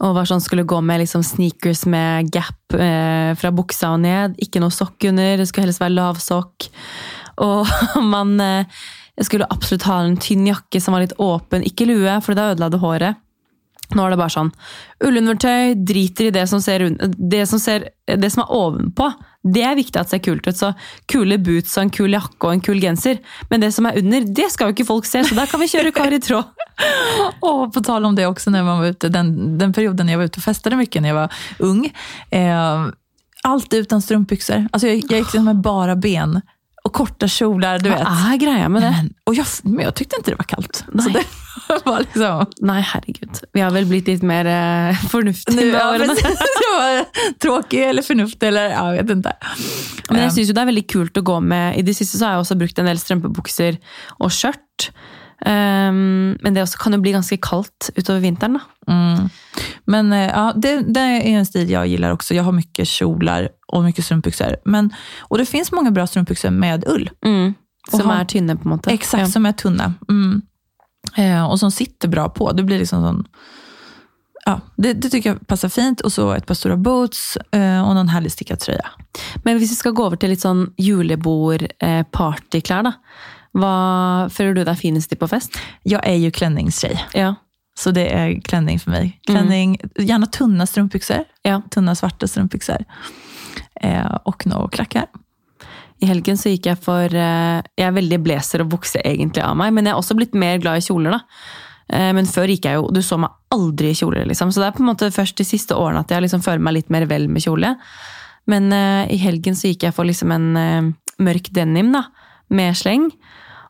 og 0.03 0.17
var 0.17 0.27
sånn, 0.27 0.43
skulle 0.43 0.65
gå 0.67 0.79
med 0.83 1.03
liksom 1.03 1.23
sneakers 1.25 1.85
med 1.89 2.31
gap 2.33 2.75
eh, 2.75 3.31
fra 3.39 3.51
buksa 3.55 3.93
og 3.95 4.01
ned, 4.03 4.35
ikke 4.43 4.59
noe 4.63 4.73
sokk 4.73 5.07
under, 5.09 5.37
det 5.39 5.47
skulle 5.49 5.69
helst 5.69 5.83
være 5.83 5.95
lavsokk. 5.95 6.67
Og 7.45 7.71
man 8.13 8.35
eh, 8.43 8.83
skulle 9.23 9.47
absolutt 9.53 9.87
ha 9.87 10.01
en 10.03 10.19
tynn 10.19 10.47
jakke 10.49 10.81
som 10.83 10.95
var 10.95 11.05
litt 11.05 11.15
åpen, 11.23 11.63
ikke 11.67 11.87
lue, 11.87 12.17
for 12.25 12.35
da 12.35 12.51
ødela 12.51 12.71
det 12.73 12.81
håret. 12.83 13.22
Nå 13.91 14.05
er 14.05 14.13
det 14.13 14.19
bare 14.21 14.33
sånn 14.33 14.49
ullundertøy, 15.03 15.75
driter 15.85 16.29
i 16.29 16.33
det 16.33 16.47
som, 16.49 16.61
ser, 16.63 16.85
det, 17.17 17.43
som 17.49 17.59
ser, 17.61 17.89
det 18.07 18.29
som 18.31 18.45
er 18.45 18.53
ovenpå. 18.55 19.09
Det 19.43 19.65
er 19.67 19.75
viktig 19.75 19.99
at 19.99 20.07
det 20.07 20.15
ser 20.15 20.23
kult 20.23 20.47
ut. 20.47 20.57
Så 20.57 20.71
kule 21.11 21.37
boots 21.43 21.75
og 21.75 21.83
en 21.83 21.93
kul 21.93 22.15
jakke 22.15 22.47
og 22.47 22.55
en 22.55 22.63
kul 22.63 22.79
genser. 22.81 23.19
Men 23.51 23.65
det 23.65 23.73
som 23.75 23.89
er 23.89 23.99
under, 23.99 24.25
det 24.39 24.47
skal 24.53 24.71
jo 24.71 24.77
ikke 24.77 24.87
folk 24.87 25.09
se, 25.09 25.25
så 25.27 25.37
da 25.37 25.45
kan 25.49 25.61
vi 25.61 25.69
kjøre 25.73 25.93
kar 25.95 26.15
i 26.15 26.21
tråd. 26.23 26.65
og 27.51 27.73
på 27.73 27.83
tal 27.85 28.05
om 28.05 28.15
det 28.15 28.27
också, 28.27 28.49
när 28.49 28.63
man 28.63 28.79
var 28.79 28.85
ute, 28.85 29.09
den, 29.09 29.57
den 29.57 29.73
perioden 29.73 30.09
jeg 30.09 30.17
var 30.17 30.31
ute 30.31 30.39
og 30.41 30.47
festade 30.47 30.79
mye 30.79 31.03
når 31.03 31.11
jeg 31.11 31.19
var 31.19 31.41
ung. 31.59 31.85
Eh, 32.31 32.87
alltid 33.43 33.79
utan 33.79 34.01
strumpbyxor. 34.01 34.67
Alltså 34.71 34.87
jag, 34.87 34.95
jag 34.95 35.01
gick 35.01 35.11
liksom 35.11 35.45
med 35.45 35.61
bara 35.61 35.95
ben 35.95 36.41
och 36.83 36.93
korta 36.93 37.27
kjolar. 37.27 37.79
Du 37.79 37.89
vet. 37.89 38.03
Hva 38.03 38.33
er 38.33 38.39
greia 38.41 38.69
med 38.69 38.83
det? 38.83 38.91
Men, 38.91 39.13
och 39.23 39.35
jag, 39.35 39.45
men 39.63 39.85
jag 39.85 39.95
tyckte 39.95 40.15
inte 40.19 40.31
det 40.31 40.35
var 40.35 40.43
kallt. 40.43 40.75
Så 40.75 41.09
Nej. 41.09 41.13
det 41.67 41.85
var 41.85 41.99
liksom... 41.99 42.45
Nei, 42.59 42.81
herregud. 42.81 43.39
Vi 43.53 43.61
har 43.61 43.71
vel 43.71 43.85
blitt 43.85 44.07
litt 44.07 44.21
mer 44.21 44.45
eh, 44.45 44.97
förnuftiga 45.09 45.55
Nu, 45.55 45.67
ja, 45.67 45.97
var 46.77 47.05
tråkig 47.39 47.83
eller 47.83 48.01
förnuftig 48.01 48.47
eller 48.47 48.69
ja, 48.69 48.95
jag 48.95 49.03
vet 49.03 49.17
inte. 49.17 49.33
Men 50.09 50.21
jag 50.21 50.33
syns 50.33 50.49
ju 50.49 50.53
det 50.53 50.61
er 50.61 50.71
veldig 50.73 50.87
kult 50.91 51.17
å 51.17 51.21
gå 51.21 51.39
med 51.39 51.77
I 51.79 51.81
det 51.81 51.95
siste 51.95 52.17
så 52.17 52.25
har 52.25 52.37
jeg 52.37 52.45
også 52.45 52.59
brukt 52.59 52.79
en 52.79 52.89
del 52.91 52.99
strømpebukser 52.99 53.79
og 54.19 54.31
skjørt. 54.33 54.91
Um, 55.45 56.38
men 56.41 56.53
det 56.56 56.62
også 56.63 56.77
kan 56.79 56.93
jo 56.95 57.01
bli 57.03 57.12
ganske 57.12 57.36
kaldt 57.43 57.89
utover 57.97 58.19
vinteren. 58.23 58.53
da. 58.53 58.60
Mm. 58.93 59.29
Men 59.86 60.13
eh, 60.13 60.29
ja, 60.29 60.53
det, 60.56 60.82
det 60.93 60.99
är 61.01 61.21
en 61.38 61.45
stil 61.45 61.69
jeg 61.69 61.89
gillar 61.89 62.12
også. 62.15 62.34
Jeg 62.34 62.43
har 62.43 62.51
mye 62.56 62.86
kjolar 62.86 63.49
og 63.73 63.84
mye 63.84 64.01
strumpbyxor. 64.01 64.56
Men, 64.65 64.93
och 65.21 65.38
det 65.38 65.45
finns 65.45 65.71
många 65.71 65.91
bra 65.91 66.08
strumpbyxor 66.08 66.49
med 66.49 66.84
ull. 66.88 67.10
Mm. 67.25 67.53
Som 67.91 67.99
Og 68.01 68.06
ha- 68.08 68.19
er 68.21 68.25
tynne, 68.25 68.56
på 68.56 68.63
en 68.69 68.77
måte. 68.77 68.91
Exakt, 68.93 69.19
Ja. 69.21 69.27
som 69.27 69.45
er 69.45 69.51
tunna. 69.51 69.93
Mm. 70.10 70.41
Eh, 71.17 71.43
og 71.51 71.60
som 71.60 71.71
sitter 71.71 72.08
bra 72.08 72.29
på. 72.29 72.51
Det 72.56 72.63
blir 72.63 72.79
liksom 72.79 73.03
sånn 73.03 73.25
Ja, 74.45 74.60
det, 74.77 74.93
det 75.01 75.10
tycker 75.12 75.29
jag 75.29 75.47
passar 75.47 75.69
fint. 75.69 76.01
Og 76.01 76.12
så 76.12 76.32
et 76.36 76.45
par 76.45 76.56
store 76.56 76.77
boots 76.77 77.38
eh, 77.51 77.82
og 77.84 77.95
noen 77.95 78.10
herlig 78.10 78.32
stickad 78.32 78.60
tröja. 78.60 78.88
Men 79.45 79.58
hvis 79.58 79.69
vi 79.71 79.75
skal 79.75 79.93
gå 79.93 80.03
over 80.06 80.15
til 80.17 80.29
litt 80.29 80.41
sånn 80.43 80.67
julebord-partyklær, 80.77 82.84
da. 82.84 82.91
Hva 83.53 84.29
føler 84.33 84.55
du 84.57 84.63
deg 84.65 84.77
finest 84.79 85.11
i 85.13 85.17
på 85.19 85.27
fest? 85.29 85.57
Jeg 85.85 86.01
er 86.03 86.17
jo 86.17 86.31
klänningstjej. 86.33 86.95
Ja. 87.17 87.35
Så 87.77 87.91
det 87.93 88.07
er 88.13 88.35
klänning 88.45 88.79
for 88.81 88.93
meg. 88.93 89.15
Klänning, 89.29 89.75
Gjerne 89.97 90.27
tunna 90.31 90.65
strumpbyxor. 90.69 91.23
ja. 91.45 91.61
Tunna 91.73 91.95
svarte 91.97 92.27
strumpbyxor. 92.29 92.83
Eh, 93.81 94.17
og 94.25 94.45
några 94.45 94.67
klakker. 94.69 95.05
I 96.01 96.05
helgen 96.09 96.37
så 96.37 96.49
gikk 96.51 96.65
jeg 96.67 96.79
for 96.83 97.05
eh, 97.15 97.61
Jeg 97.77 97.85
er 97.87 97.93
veldig 97.95 98.19
blazer 98.25 98.61
og 98.63 98.69
bukse 98.73 98.99
egentlig 99.05 99.43
av 99.45 99.55
meg, 99.57 99.71
men 99.73 99.85
jeg 99.85 99.93
har 99.95 100.01
også 100.01 100.17
blitt 100.17 100.33
mer 100.35 100.57
glad 100.61 100.81
i 100.81 100.85
kjoler, 100.85 101.15
da. 101.15 101.21
Eh, 101.93 102.09
Men 102.13 102.25
før 102.25 102.47
gikk 102.49 102.65
jeg 102.65 102.75
jo 102.79 102.89
Du 102.91 103.01
så 103.01 103.17
meg 103.21 103.29
aldri 103.53 103.91
i 103.93 103.97
kjoler, 103.97 104.25
liksom. 104.29 104.51
Så 104.51 104.59
det 104.61 104.67
er 104.67 104.75
på 104.77 104.83
en 104.83 104.89
måte 104.91 105.11
først 105.13 105.37
de 105.37 105.45
siste 105.47 105.75
årene 105.77 106.01
at 106.03 106.09
jeg 106.11 106.25
liksom 106.25 106.41
føler 106.43 106.59
meg 106.65 106.73
litt 106.79 106.89
mer 106.93 107.05
vel 107.09 107.27
med 107.29 107.41
kjole. 107.45 107.75
Men 108.49 108.73
eh, 108.73 109.13
i 109.13 109.17
helgen 109.21 109.55
så 109.55 109.69
gikk 109.71 109.83
jeg 109.87 109.93
for 109.95 110.05
liksom 110.09 110.31
en 110.35 110.49
eh, 110.57 110.91
mørk 111.23 111.49
denim, 111.53 111.93
da. 111.93 112.05
Med 112.53 112.75
sleng. 112.77 113.09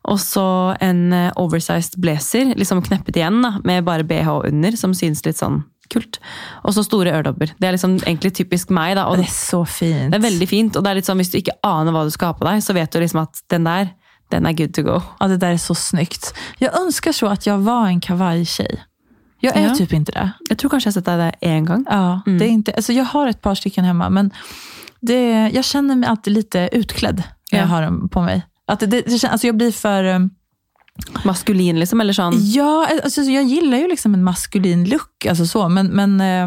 Og 0.04 0.18
så 0.20 0.76
en 0.84 1.12
eh, 1.12 1.30
oversized 1.40 1.96
blazer, 2.02 2.54
liksom 2.58 2.82
kneppet 2.84 3.16
igjen, 3.16 3.40
da. 3.42 3.54
Med 3.64 3.84
bare 3.86 4.04
bh 4.04 4.28
under, 4.50 4.76
som 4.76 4.92
synes 4.94 5.24
litt 5.24 5.38
sånn 5.40 5.62
kult. 5.92 6.18
Og 6.64 6.72
så 6.74 6.82
store 6.84 7.12
øredobber. 7.12 7.52
Det 7.60 7.68
er 7.68 7.72
liksom 7.76 7.98
egentlig 8.02 8.34
typisk 8.36 8.70
meg, 8.70 8.96
da. 8.96 9.06
Og 9.08 9.16
Det 9.20 9.26
er 9.28 9.32
så 9.32 9.62
fint. 9.68 10.10
det 10.12 10.18
er 10.18 10.24
veldig 10.30 10.48
fint, 10.48 10.76
og 10.76 10.84
det 10.84 10.90
er 10.90 10.94
litt 11.00 11.08
sånn, 11.08 11.20
hvis 11.20 11.30
du 11.32 11.38
ikke 11.38 11.56
aner 11.64 11.92
hva 11.92 12.04
du 12.04 12.10
skal 12.10 12.32
ha 12.32 12.38
på 12.38 12.44
deg, 12.48 12.62
så 12.64 12.74
vet 12.76 12.90
du 12.92 12.98
liksom 13.00 13.20
at 13.22 13.42
den 13.52 13.64
der, 13.64 13.92
den 14.32 14.46
er 14.46 14.52
good 14.56 14.72
to 14.74 14.82
go. 14.82 15.00
Ja, 15.20 15.28
det 15.28 15.40
der 15.40 15.52
er 15.56 15.60
så 15.60 15.74
snyggt. 15.76 16.32
Jeg 16.60 16.72
ønsker 16.72 17.12
så 17.12 17.30
at 17.32 17.46
jeg 17.46 17.60
var 17.64 17.86
en 17.88 18.00
kawaii-jente. 18.00 18.80
Jeg 19.44 19.52
er 19.56 19.60
Ja. 19.68 19.74
typ 19.76 19.92
ikke 19.92 20.04
det. 20.12 20.32
Jeg 20.48 20.56
tror 20.58 20.70
kanskje 20.70 20.86
jeg 20.88 20.94
har 20.94 21.00
sett 21.02 21.04
deg 21.04 21.18
det 21.20 21.48
én 21.48 21.66
gang. 21.66 21.84
Ja, 21.90 22.20
Mm. 22.26 22.38
det 22.38 22.42
er 22.48 22.52
ikke, 22.58 22.76
altså, 22.76 22.94
jeg 22.94 23.04
har 23.04 23.26
et 23.28 23.42
par 23.42 23.54
stykker 23.54 23.82
hjemme, 23.84 24.10
men 24.10 24.32
det, 25.04 25.52
jeg 25.52 25.62
kjenner 25.64 25.96
meg 25.98 26.08
alltid 26.08 26.32
litt 26.32 26.54
utkledd 26.72 27.18
når 27.18 27.52
ja. 27.52 27.58
jeg 27.58 27.68
har 27.68 27.80
dem 27.82 28.08
på 28.08 28.24
mig. 28.24 28.42
Att 28.66 28.80
det, 28.80 28.86
det, 28.86 29.02
det, 29.02 29.28
alltså 29.28 29.46
jag 29.46 29.56
blir 29.56 29.72
för... 29.72 30.04
um, 30.04 30.30
Maskulin, 31.24 31.78
liksom? 31.80 32.00
Eller 32.00 32.12
sånn 32.14 32.34
Ja, 32.54 32.86
alltså 33.04 33.22
jag 33.22 33.44
gillar 33.44 33.78
ju 33.78 33.88
liksom 33.88 34.14
en 34.14 34.24
maskulin 34.24 34.84
look, 34.88 35.26
alltså 35.28 35.46
så, 35.46 35.68
men, 35.68 35.86
men, 35.86 36.20
eh, 36.20 36.46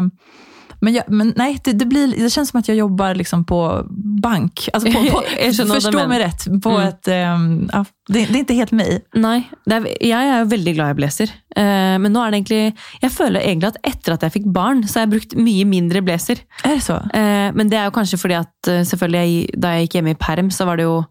men, 0.80 0.94
jag, 0.94 1.04
men 1.08 1.32
nej, 1.36 1.58
det, 1.64 1.72
det, 1.72 1.84
blir, 1.84 2.06
det 2.16 2.30
känns 2.30 2.48
som 2.48 2.60
att 2.60 2.68
jag 2.68 2.76
jobbar 2.76 3.14
liksom 3.14 3.44
på 3.44 3.84
bank. 4.22 4.68
Alltså 4.72 4.92
på, 4.92 5.04
på, 5.10 5.22
förstå 5.74 6.08
mig 6.08 6.18
rätt, 6.18 6.62
på 6.62 6.70
Mm. 6.70 6.88
ett, 6.88 7.08
eh, 7.08 7.68
ja, 7.72 7.84
det, 8.08 8.24
det 8.24 8.34
är 8.38 8.38
inte 8.38 8.54
helt 8.54 8.72
mig. 8.72 9.04
Nei, 9.14 9.42
er, 9.68 9.88
jeg 10.00 10.28
er 10.38 10.44
veldig 10.48 10.74
glad 10.74 10.90
i 10.90 10.98
blazer. 11.02 11.32
Eh, 11.56 11.98
men 12.00 12.12
nå 12.12 12.22
er 12.24 12.30
det 12.30 12.38
egentlig 12.40 12.76
Jeg 13.02 13.12
føler 13.12 13.40
egentlig 13.40 13.68
at 13.68 13.80
etter 13.84 14.16
at 14.16 14.22
jeg 14.22 14.32
fikk 14.38 14.46
barn, 14.54 14.80
så 14.88 15.00
har 15.00 15.06
jeg 15.06 15.12
brukt 15.18 15.36
mye 15.36 15.64
mindre 15.68 16.00
blazer. 16.02 16.40
Är 16.64 16.78
det 16.78 16.84
så? 16.88 17.02
Eh, 17.12 17.50
men 17.52 17.68
det 17.68 17.76
er 17.82 17.90
jo 17.90 17.96
kanskje 18.00 18.18
fordi 18.18 18.38
at 18.40 18.70
eh, 18.72 18.80
selvfølgelig 18.86 19.20
jeg, 19.26 19.60
da 19.60 19.76
jeg 19.76 19.88
gikk 19.88 19.98
hjemme 20.00 20.16
i 20.16 20.22
perm, 20.24 20.48
så 20.50 20.64
var 20.64 20.80
det 20.80 20.88
jo 20.88 21.02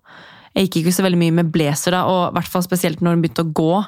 Jeg 0.57 0.67
gikk 0.67 0.79
ikke 0.81 0.95
så 0.97 1.05
veldig 1.05 1.19
mye 1.21 1.35
med 1.39 1.51
blazer 1.53 1.93
da, 1.93 2.05
og 2.09 2.21
i 2.31 2.37
hvert 2.39 2.49
fall 2.49 2.65
spesielt 2.65 3.03
når 3.03 3.15
den 3.15 3.25
begynte 3.25 3.45
å 3.45 3.51
gå. 3.59 3.83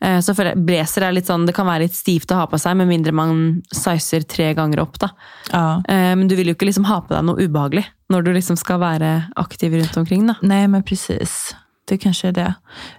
Eh, 0.00 0.18
så 0.22 0.34
Blazer 0.34 1.06
er 1.06 1.14
litt 1.14 1.26
sånn, 1.30 1.46
det 1.46 1.54
kan 1.56 1.66
være 1.66 1.86
litt 1.86 1.96
stivt 1.96 2.30
å 2.34 2.40
ha 2.40 2.48
på 2.50 2.58
seg, 2.60 2.76
med 2.78 2.90
mindre 2.90 3.14
man 3.14 3.60
sizer 3.74 4.26
tre 4.26 4.52
ganger 4.58 4.82
opp. 4.84 4.98
da. 5.02 5.10
Ja. 5.52 5.64
Eh, 5.88 6.14
men 6.18 6.28
du 6.30 6.36
vil 6.38 6.50
jo 6.50 6.56
ikke 6.58 6.68
liksom 6.68 6.88
ha 6.90 7.00
på 7.02 7.14
deg 7.14 7.26
noe 7.26 7.46
ubehagelig 7.46 7.86
når 8.12 8.24
du 8.24 8.32
liksom 8.36 8.56
skal 8.56 8.80
være 8.82 9.12
aktiv 9.36 9.74
rundt 9.74 9.96
omkring. 10.00 10.26
da. 10.30 10.38
Nei, 10.42 10.66
men 10.66 10.82
precis. 10.86 11.54
Det 11.88 12.00
kanskje 12.02 12.32
er 12.32 12.36
det. 12.36 12.50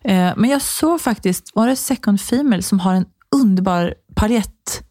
Eh, 0.03 0.31
men 0.35 0.51
jeg 0.55 0.65
så 0.65 0.95
faktisk 0.99 1.53
var 1.55 1.69
det 1.69 1.79
Second 1.79 2.21
Female 2.21 2.65
som 2.65 2.81
har 2.85 3.01
en 3.01 3.09
underbar 3.35 3.93
paljett 4.17 4.81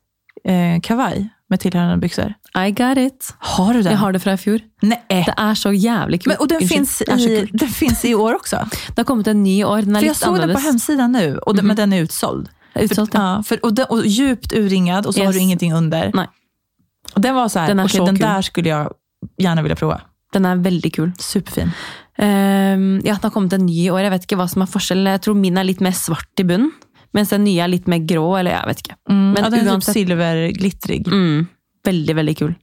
eh, 0.44 0.78
kavaj 0.84 1.26
med 1.48 1.62
tilhørende 1.62 2.00
bukser. 2.02 2.34
I 2.54 2.72
got 2.76 2.98
it. 3.00 3.30
Har 3.38 3.72
du 3.72 3.80
den? 3.80 3.90
Jeg 3.92 3.98
har 3.98 4.12
det 4.12 4.20
fra 4.22 4.34
i 4.36 4.40
fjor. 4.40 4.60
Nei. 4.82 4.98
Det 5.08 5.34
er 5.34 5.54
så 5.56 5.72
jævlig 5.72 6.20
kult. 6.20 6.32
Men, 6.32 6.40
og 6.40 6.50
den 6.52 6.60
det 6.60 7.70
så 7.96 8.08
i, 8.08 8.14
år 8.14 8.40
også? 8.40 8.60
Det 8.92 8.98
har 8.98 9.08
kommet 9.08 9.28
en 9.32 9.42
ny 9.42 9.62
år. 9.64 9.88
Den 9.88 9.96
er 9.96 10.06
litt 10.06 10.22
annerledes. 10.22 10.22
Jeg 10.22 10.28
så 10.28 10.46
den 10.46 10.54
på 10.56 10.64
hjemmesiden 10.66 11.12
nå, 11.12 11.18
mm 11.18 11.38
-hmm. 11.38 11.62
men 11.62 11.76
den. 11.76 11.90
Det 11.90 11.98
er 11.98 12.84
Utsolgt, 12.84 13.14
ja. 13.14 13.42
Ja, 13.62 13.70
den, 13.70 13.86
och 13.88 14.06
djupt 14.06 14.52
urringad 14.52 15.06
og 15.06 15.14
så 15.14 15.24
har 15.24 15.32
du 15.32 15.38
ingenting 15.38 15.74
under. 15.74 16.10
Nei. 16.14 16.26
Og 17.14 17.22
den 17.22 17.34
var 17.34 17.48
så 17.48 17.60
her, 17.60 17.66
Den 17.66 17.80
okay, 17.80 17.98
så 17.98 18.06
den 18.06 18.20
der 18.20 18.40
skulle 18.40 18.68
jeg 18.68 18.88
gjerne 19.40 19.62
ville 19.62 19.76
prøve. 19.76 19.98
Den 20.32 20.44
er 20.44 20.60
veldig 20.60 20.92
kul. 20.92 21.12
Superfin. 21.18 21.72
Um, 22.18 22.98
ja, 23.06 23.14
den 23.14 23.22
har 23.22 23.30
kommet 23.30 23.52
en 23.52 23.66
ny 23.66 23.86
i 23.86 23.90
år. 23.90 23.98
Jeg 23.98 24.10
vet 24.10 24.26
ikke 24.26 24.36
hva 24.40 24.48
som 24.50 24.62
er 24.62 24.70
forskjell. 24.70 25.06
Jeg 25.06 25.22
tror 25.24 25.38
min 25.38 25.56
er 25.56 25.66
litt 25.68 25.80
mer 25.84 25.94
svart 25.96 26.42
i 26.42 26.44
bunnen, 26.44 26.72
mens 27.14 27.30
den 27.32 27.44
nye 27.44 27.62
er 27.64 27.68
litt 27.72 27.86
mer 27.88 27.98
grå. 28.04 28.38
eller 28.38 28.50
jeg 28.52 28.66
vet 28.66 28.82
ikke. 28.84 28.96
Mm, 29.10 29.32
Men 29.34 29.42
ja, 29.44 29.50
den 29.50 29.66
uansett, 29.66 29.68
typ 29.68 29.74
uansett- 29.74 29.94
silverglittrig. 30.00 31.06
Mm, 31.08 31.48
veldig, 31.84 32.14
veldig 32.16 32.36
kul. 32.38 32.54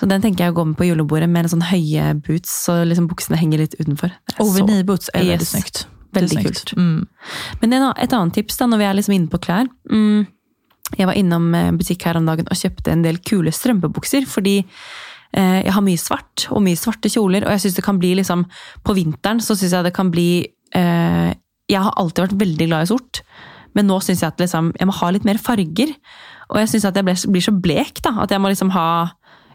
Så 0.00 0.06
den 0.08 0.20
tenker 0.22 0.44
jeg 0.44 0.52
å 0.52 0.56
gå 0.58 0.64
med 0.66 0.76
på 0.76 0.84
julebordet 0.86 1.28
med 1.28 1.44
en 1.46 1.48
sånn 1.54 1.64
høye 1.70 2.14
boots, 2.20 2.50
så 2.66 2.82
liksom 2.84 3.08
buksene 3.08 3.38
henger 3.40 3.58
litt 3.64 3.74
utenfor. 3.80 4.12
Over 4.40 4.66
nye 4.68 4.84
boots 4.84 5.08
er 5.14 5.22
veldig 5.24 5.40
Yes. 5.40 5.52
snyggt. 5.54 5.86
Veldig 6.16 6.42
kult. 6.44 6.72
Mm. 6.76 7.06
Men 7.62 7.72
en, 7.72 7.92
et 7.96 8.12
annet 8.12 8.34
tips 8.34 8.56
da, 8.58 8.66
når 8.66 8.78
vi 8.78 8.84
er 8.84 8.94
liksom 8.94 9.14
inne 9.16 9.28
på 9.32 9.40
klær. 9.40 9.66
Mm, 9.90 10.26
jeg 10.96 11.06
var 11.06 11.14
innom 11.14 11.48
en 11.54 11.76
butikk 11.78 12.02
her 12.04 12.16
om 12.16 12.26
dagen 12.26 12.46
og 12.50 12.56
kjøpte 12.56 12.92
en 12.92 13.02
del 13.02 13.18
kule 13.18 13.50
strømpebukser, 13.52 14.26
fordi 14.28 14.58
eh, 15.34 15.62
jeg 15.64 15.72
har 15.72 15.82
mye 15.82 15.98
svart, 15.98 16.46
og 16.52 16.62
mye 16.62 16.76
svarte 16.78 17.10
kjoler, 17.12 17.44
og 17.44 17.50
jeg 17.56 17.60
synes 17.66 17.74
det 17.80 17.84
kan 17.84 17.98
bli 17.98 18.14
liksom, 18.20 18.44
på 18.84 18.94
vinteren 18.94 19.40
så 19.40 19.56
synes 19.56 19.72
jeg 19.72 19.84
det 19.84 19.94
kan 19.96 20.10
bli, 20.12 20.46
eh, 20.74 21.34
jeg 21.68 21.82
har 21.82 21.92
alltid 21.96 22.28
vært 22.28 22.38
veldig 22.38 22.68
glad 22.70 22.82
i 22.86 22.92
sort, 22.92 23.20
men 23.76 23.88
nå 23.90 24.00
synes 24.04 24.22
jeg 24.24 24.32
at 24.32 24.40
liksom, 24.42 24.72
jeg 24.78 24.88
må 24.88 24.96
ha 24.96 25.12
litt 25.12 25.26
mer 25.28 25.40
farger, 25.42 25.92
og 26.48 26.60
jeg 26.62 26.72
synes 26.72 26.88
at 26.88 26.98
jeg 26.98 27.06
ble, 27.06 27.16
blir 27.34 27.44
så 27.44 27.54
blek 27.54 28.00
da, 28.06 28.14
at 28.24 28.32
jeg 28.32 28.42
må 28.42 28.50
liksom 28.52 28.72
ha, 28.74 28.86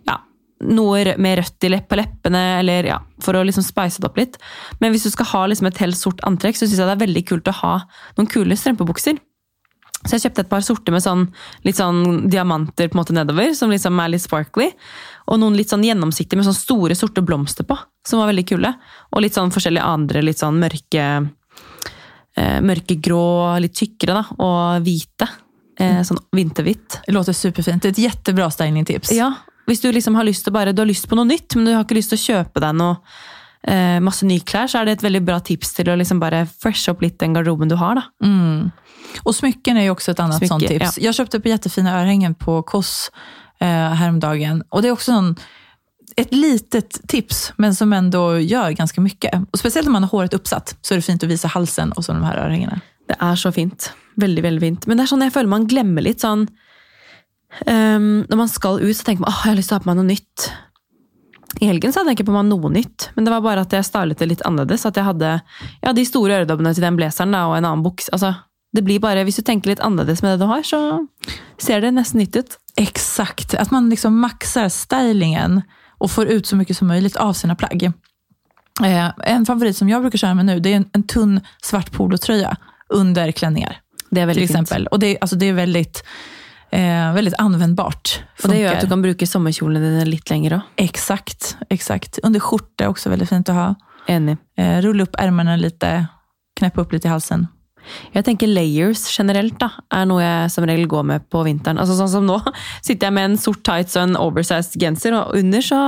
ja, 0.09 0.19
noe 0.67 1.15
med 1.21 1.39
rødt 1.39 1.67
i 1.67 1.71
lepp 1.71 1.89
på 1.89 1.97
leppene, 1.99 2.43
eller 2.59 2.91
ja, 2.91 2.99
for 3.23 3.37
å 3.37 3.43
liksom 3.47 3.65
spice 3.65 4.03
det 4.03 4.09
opp 4.11 4.19
litt. 4.19 4.37
Men 4.83 4.93
hvis 4.93 5.07
du 5.07 5.13
skal 5.13 5.29
ha 5.31 5.43
liksom 5.49 5.71
et 5.71 5.81
helt 5.81 5.97
sort 5.97 6.21
antrekk, 6.27 6.59
så 6.59 6.67
synes 6.67 6.83
jeg 6.83 6.89
det 6.89 6.95
er 6.97 7.05
veldig 7.07 7.25
kult 7.31 7.51
å 7.51 7.57
ha 7.63 7.75
noen 8.19 8.29
kule 8.31 8.57
strømpebukser. 8.59 9.19
Så 10.01 10.15
jeg 10.15 10.23
kjøpte 10.25 10.45
et 10.45 10.49
par 10.49 10.63
sorte 10.65 10.93
med 10.93 11.03
sånn, 11.03 11.27
litt 11.65 11.77
sånn 11.77 12.25
diamanter 12.31 12.89
på 12.89 12.97
en 12.97 13.01
måte 13.03 13.13
nedover, 13.13 13.51
som 13.57 13.69
liksom 13.69 13.99
er 14.01 14.09
litt 14.09 14.23
sparkly. 14.23 14.71
Og 15.29 15.37
noen 15.41 15.57
litt 15.57 15.69
sånn 15.69 15.85
gjennomsiktige 15.85 16.39
med 16.39 16.47
sånn 16.47 16.57
store, 16.57 16.97
sorte 16.97 17.21
blomster 17.25 17.67
på, 17.69 17.77
som 18.07 18.21
var 18.21 18.31
veldig 18.31 18.47
kule. 18.49 18.73
Og 19.13 19.21
litt 19.21 19.37
sånn 19.37 19.53
forskjellige 19.53 19.85
andre, 19.85 20.23
litt 20.25 20.41
sånn 20.41 20.57
mørke, 20.61 21.05
mørkegrå, 22.37 23.23
litt 23.59 23.73
tykkere 23.75 24.13
da, 24.15 24.21
og 24.39 24.85
hvite. 24.85 25.27
Eh, 25.81 26.01
sånn 26.05 26.19
vinterhvitt. 26.35 27.01
Låter 27.11 27.33
superfint. 27.33 27.85
et 27.85 27.97
jettebra 27.97 28.49
steiningtips. 28.51 29.11
Ja, 29.15 29.33
hvis 29.67 29.81
du 29.81 29.91
liksom 29.91 30.15
har 30.15 30.27
lyst 30.27 30.43
til 30.45 30.53
bare, 30.53 30.73
du 30.73 30.81
har 30.81 30.89
lyst 30.89 31.07
på 31.09 31.17
noe 31.17 31.25
nytt, 31.25 31.55
men 31.55 31.65
du 31.65 31.73
har 31.73 31.85
ikke 31.85 31.97
lyst 31.97 32.13
til 32.13 32.19
å 32.19 32.25
kjøpe 32.25 32.63
deg 32.63 32.75
noe 32.77 32.97
eh, 33.67 33.99
masse 34.03 34.27
nye 34.27 34.43
klær, 34.45 34.69
så 34.71 34.81
er 34.81 34.89
det 34.89 34.97
et 34.97 35.05
veldig 35.05 35.23
bra 35.25 35.39
tips 35.39 35.73
til 35.77 35.91
å 35.91 35.97
liksom 35.99 36.21
bare 36.21 36.43
freshe 36.49 36.93
opp 36.93 37.03
litt 37.05 37.19
den 37.21 37.37
garderoben 37.37 37.71
du 37.71 37.77
har. 37.79 37.99
da. 37.99 38.03
Mm. 38.25 38.71
Og 39.25 39.35
smykken 39.35 39.79
er 39.79 39.89
jo 39.89 39.95
også 39.95 40.13
et 40.13 40.23
annet 40.23 40.47
sånt 40.47 40.67
tips. 40.67 40.97
Ja. 40.97 41.09
Jeg 41.09 41.19
kjøpte 41.19 41.41
på 41.43 41.51
jettefine 41.51 41.95
ørehenger 41.95 42.35
på 42.39 42.61
Koss 42.67 43.09
eh, 43.61 44.05
dagen, 44.19 44.63
og 44.71 44.83
det 44.83 44.91
er 44.91 44.97
også 44.97 45.17
en, 45.17 45.33
ett 46.15 46.33
litet 46.33 47.07
tips, 47.07 47.53
men 47.57 47.75
som 47.75 47.93
ändå 47.93 48.39
gör 48.39 48.71
ganska 48.71 49.01
mycket. 49.01 49.33
Och 49.51 49.59
speciellt 49.59 49.87
om 49.87 49.93
man 49.93 50.03
har 50.03 50.09
håret 50.09 50.33
uppsatt, 50.33 50.75
så 50.81 50.93
är 50.93 50.95
det 50.95 51.01
fint 51.01 51.23
att 51.23 51.29
visa 51.29 51.47
halsen 51.47 51.91
och 51.91 52.05
så 52.05 52.13
de 52.13 52.23
här 52.23 52.37
örhängena. 52.37 52.81
Det 53.07 53.15
er 53.19 53.35
så 53.35 53.51
fint. 53.51 53.93
Veldig, 54.15 54.43
veldig 54.43 54.61
fint. 54.61 54.87
Men 54.87 54.97
det 54.97 55.03
er 55.03 55.11
sånn 55.11 55.23
jeg 55.25 55.33
føler 55.35 55.51
man 55.51 55.67
glemmer 55.67 56.03
litt 56.05 56.21
sånn 56.23 56.45
um, 57.67 58.23
Når 58.29 58.37
man 58.37 58.51
skal 58.51 58.79
ut, 58.79 58.97
så 58.97 59.03
tenker 59.03 59.25
man 59.25 59.31
åh, 59.31 59.41
jeg 59.43 59.51
har 59.51 59.57
lyst 59.59 59.71
til 59.71 59.75
å 59.75 59.79
ha 59.79 59.83
på 59.83 59.89
meg 59.91 59.99
noe 59.99 60.09
nytt. 60.11 60.45
I 61.59 61.67
helgen 61.67 61.91
så 61.91 61.99
hadde 61.99 62.13
jeg 62.13 62.21
ikke 62.21 62.29
på 62.29 62.37
meg 62.37 62.47
noe 62.47 62.71
nytt, 62.71 63.09
men 63.15 63.27
det 63.27 63.33
var 63.33 63.43
bare 63.43 63.65
at 63.65 63.73
jeg 63.75 63.87
stylet 63.87 64.21
det 64.21 64.29
litt 64.31 64.45
annerledes. 64.47 64.85
At 64.87 64.95
jeg 64.95 65.07
hadde 65.09 65.33
ja, 65.83 65.91
de 65.91 66.05
store 66.07 66.39
øredobbene 66.39 66.71
til 66.77 66.85
den 66.85 66.99
blazeren 66.99 67.35
og 67.41 67.57
en 67.57 67.67
annen 67.67 67.83
buks. 67.83 68.07
Altså, 68.15 68.33
det 68.71 68.85
blir 68.87 69.01
bare, 69.03 69.25
Hvis 69.27 69.41
du 69.41 69.43
tenker 69.43 69.73
litt 69.73 69.83
annerledes 69.83 70.23
med 70.23 70.37
det 70.37 70.45
du 70.45 70.47
har, 70.47 70.63
så 70.63 71.03
ser 71.59 71.83
det 71.83 71.91
nesten 71.91 72.23
nytt 72.23 72.35
ut. 72.39 72.57
Exakt, 72.75 73.53
att 73.53 73.71
man 73.71 73.89
liksom 73.89 74.19
maxar 74.19 74.69
stylingen 74.69 75.61
och 76.01 76.11
får 76.11 76.25
ut 76.27 76.45
så 76.47 76.55
mycket 76.55 76.77
som 76.77 76.87
möjligt 76.87 77.15
av 77.15 77.33
sina 77.33 77.55
plagg. 77.55 77.83
Eh, 78.83 79.11
en 79.23 79.45
favorit 79.45 79.77
som 79.77 79.89
jag 79.89 80.01
brukar 80.01 80.17
köra 80.17 80.33
med 80.33 80.45
nu, 80.45 80.59
det 80.59 80.73
är 80.73 80.75
en, 80.77 80.89
en 80.93 81.03
tunn 81.03 81.41
svart 81.61 81.91
polotröja 81.91 82.55
under 82.89 83.31
klänningar. 83.31 83.77
Det 84.09 84.21
er 84.21 84.33
till 84.33 84.41
veldig 84.41 84.67
fint. 84.69 84.87
Och 84.91 84.99
det, 84.99 85.07
är- 85.07 85.17
alltså 85.21 85.35
det 85.35 85.45
är 85.45 85.53
väldigt, 85.53 86.03
eh, 86.71 87.13
väldigt 87.13 87.33
användbart. 87.37 88.19
Og 88.43 88.49
det 88.49 88.57
gjør 88.57 88.67
Funkar. 88.69 88.75
at 88.77 88.81
du 88.81 88.87
kan 88.89 89.01
bruke 89.01 89.27
sommerkjolen 89.27 89.81
dine 89.81 90.05
litt 90.05 90.29
lenger 90.29 90.51
òg. 90.53 90.61
Exakt, 90.75 91.57
exakt. 91.69 92.19
Under 92.23 92.39
skjorta 92.39 92.83
är 92.83 92.87
också 92.87 93.09
väldigt 93.09 93.29
fint 93.29 93.49
att 93.49 93.55
ha. 93.55 93.75
Enig. 94.07 94.37
Eh, 94.57 94.81
rulla 94.81 95.03
upp 95.03 95.15
ärmarna 95.19 95.55
lite, 95.55 96.07
knäppa 96.59 96.81
upp 96.81 96.91
lite 96.93 97.07
i 97.07 97.11
halsen. 97.11 97.47
Jeg 98.13 98.23
tenker 98.27 98.47
layers 98.51 99.03
generelt 99.17 99.57
da, 99.59 99.69
er 99.91 100.05
noe 100.07 100.21
jeg 100.23 100.51
som 100.53 100.65
regel 100.69 100.87
går 100.87 101.03
med 101.09 101.25
på 101.33 101.41
vinteren. 101.47 101.79
Altså 101.81 101.95
Sånn 101.97 102.09
som 102.13 102.25
nå 102.27 102.37
sitter 102.85 103.07
jeg 103.09 103.13
med 103.17 103.31
en 103.31 103.37
sort 103.41 103.63
tights 103.67 103.97
og 103.97 104.03
en 104.09 104.17
oversized 104.21 104.77
genser, 104.81 105.15
og 105.17 105.35
under 105.39 105.61
så 105.65 105.79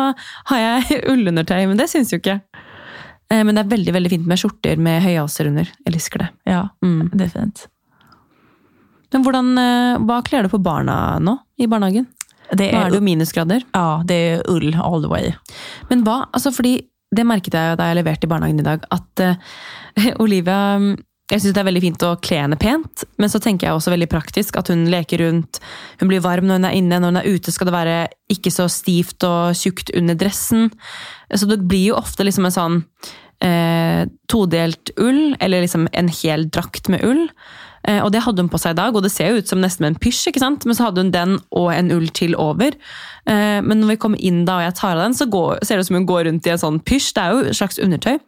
har 0.51 0.63
jeg 0.63 1.01
ullundertøy, 1.13 1.65
men 1.69 1.77
det 1.79 1.89
syns 1.91 2.11
jo 2.13 2.19
ikke. 2.21 2.39
jeg. 3.31 3.45
Men 3.47 3.55
det 3.57 3.63
er 3.65 3.71
veldig 3.77 3.93
veldig 3.95 4.09
fint 4.11 4.27
med 4.29 4.37
skjorter 4.41 4.77
med 4.77 5.01
høyhalser 5.05 5.47
under. 5.49 5.69
Jeg 5.85 5.93
elsker 5.93 6.25
det. 6.25 6.31
Ja, 6.49 6.65
Mm. 6.85 7.07
det 7.13 7.27
er 7.29 7.31
fint. 7.39 7.63
Men 9.13 9.23
hvordan, 9.25 9.49
eh, 9.61 9.97
hva 10.09 10.19
kler 10.25 10.43
du 10.45 10.49
på 10.49 10.59
barna 10.61 11.19
nå 11.21 11.37
i 11.61 11.67
barnehagen? 11.69 12.07
Det 12.53 12.71
Nå 12.73 12.79
er 12.83 12.89
det 12.91 12.99
jo 12.99 13.05
minusgrader. 13.05 13.63
ja, 13.73 14.01
det 14.05 14.15
er 14.17 14.41
ull 14.51 14.73
all 14.75 15.01
the 15.01 15.09
way. 15.09 15.31
Men 15.89 16.03
hva, 16.05 16.27
altså 16.33 16.51
fordi 16.53 16.75
det 17.13 17.25
merket 17.29 17.53
jeg 17.53 17.77
da 17.77 17.87
jeg 17.91 17.99
leverte 17.99 18.25
i 18.25 18.29
barnehagen 18.31 18.59
i 18.59 18.65
dag, 18.65 18.83
at 18.91 19.21
uh, 19.21 19.35
Olivia 20.23 20.77
mm, 20.81 20.95
jeg 21.31 21.39
synes 21.39 21.55
det 21.55 21.61
er 21.61 21.67
veldig 21.69 21.81
fint 21.85 22.03
å 22.03 22.11
kle 22.19 22.41
henne 22.41 22.59
pent, 22.59 23.05
men 23.21 23.31
så 23.31 23.39
tenker 23.41 23.69
jeg 23.69 23.77
også 23.77 23.93
veldig 23.93 24.09
praktisk 24.11 24.57
at 24.59 24.67
hun 24.73 24.83
leker 24.91 25.23
rundt, 25.23 25.61
hun 26.01 26.11
blir 26.11 26.23
varm 26.23 26.49
når 26.49 26.59
hun 26.59 26.67
er 26.67 26.77
inne, 26.77 26.99
når 26.99 27.13
hun 27.13 27.19
er 27.21 27.29
ute 27.31 27.53
skal 27.55 27.69
det 27.69 27.75
være 27.77 27.97
ikke 28.33 28.51
så 28.51 28.67
stivt 28.71 29.23
og 29.27 29.55
tjukt 29.57 29.93
under 29.95 30.17
dressen. 30.19 30.67
Så 31.31 31.47
det 31.49 31.61
blir 31.63 31.93
jo 31.93 31.99
ofte 31.99 32.27
liksom 32.27 32.49
en 32.49 32.55
sånn 32.55 32.79
eh, 33.43 34.03
todelt 34.31 34.91
ull, 34.99 35.37
eller 35.39 35.63
liksom 35.63 35.87
en 35.91 36.11
hel 36.21 36.49
drakt 36.51 36.91
med 36.91 37.05
ull. 37.07 37.23
Eh, 37.87 37.99
og 38.03 38.11
det 38.15 38.23
hadde 38.23 38.43
hun 38.43 38.51
på 38.51 38.59
seg 38.61 38.75
i 38.75 38.79
dag, 38.79 38.95
og 38.95 39.03
det 39.07 39.11
ser 39.15 39.31
jo 39.31 39.41
ut 39.41 39.49
som 39.49 39.63
nesten 39.63 39.87
en 39.87 39.97
pysj, 39.99 40.27
ikke 40.31 40.43
sant? 40.43 40.67
men 40.67 40.75
så 40.77 40.89
hadde 40.89 41.03
hun 41.03 41.15
den 41.15 41.39
og 41.55 41.71
en 41.73 41.91
ull 41.95 42.07
til 42.15 42.35
over. 42.39 42.75
Eh, 43.27 43.59
men 43.63 43.81
når 43.81 43.95
vi 43.95 43.99
kommer 44.05 44.23
inn 44.23 44.43
da, 44.47 44.59
og 44.59 44.67
jeg 44.67 44.77
tar 44.79 44.97
av 44.97 45.07
den, 45.07 45.17
så 45.17 45.27
går, 45.31 45.63
ser 45.63 45.79
det 45.79 45.87
ut 45.87 45.91
som 45.91 45.99
hun 46.01 46.11
går 46.11 46.27
rundt 46.29 46.47
i 46.47 46.53
en 46.55 46.63
sånn 46.67 46.83
pysj. 46.83 47.11
Det 47.15 47.23
er 47.23 47.33
jo 47.33 47.43
et 47.47 47.59
slags 47.59 47.81
undertøy. 47.83 48.19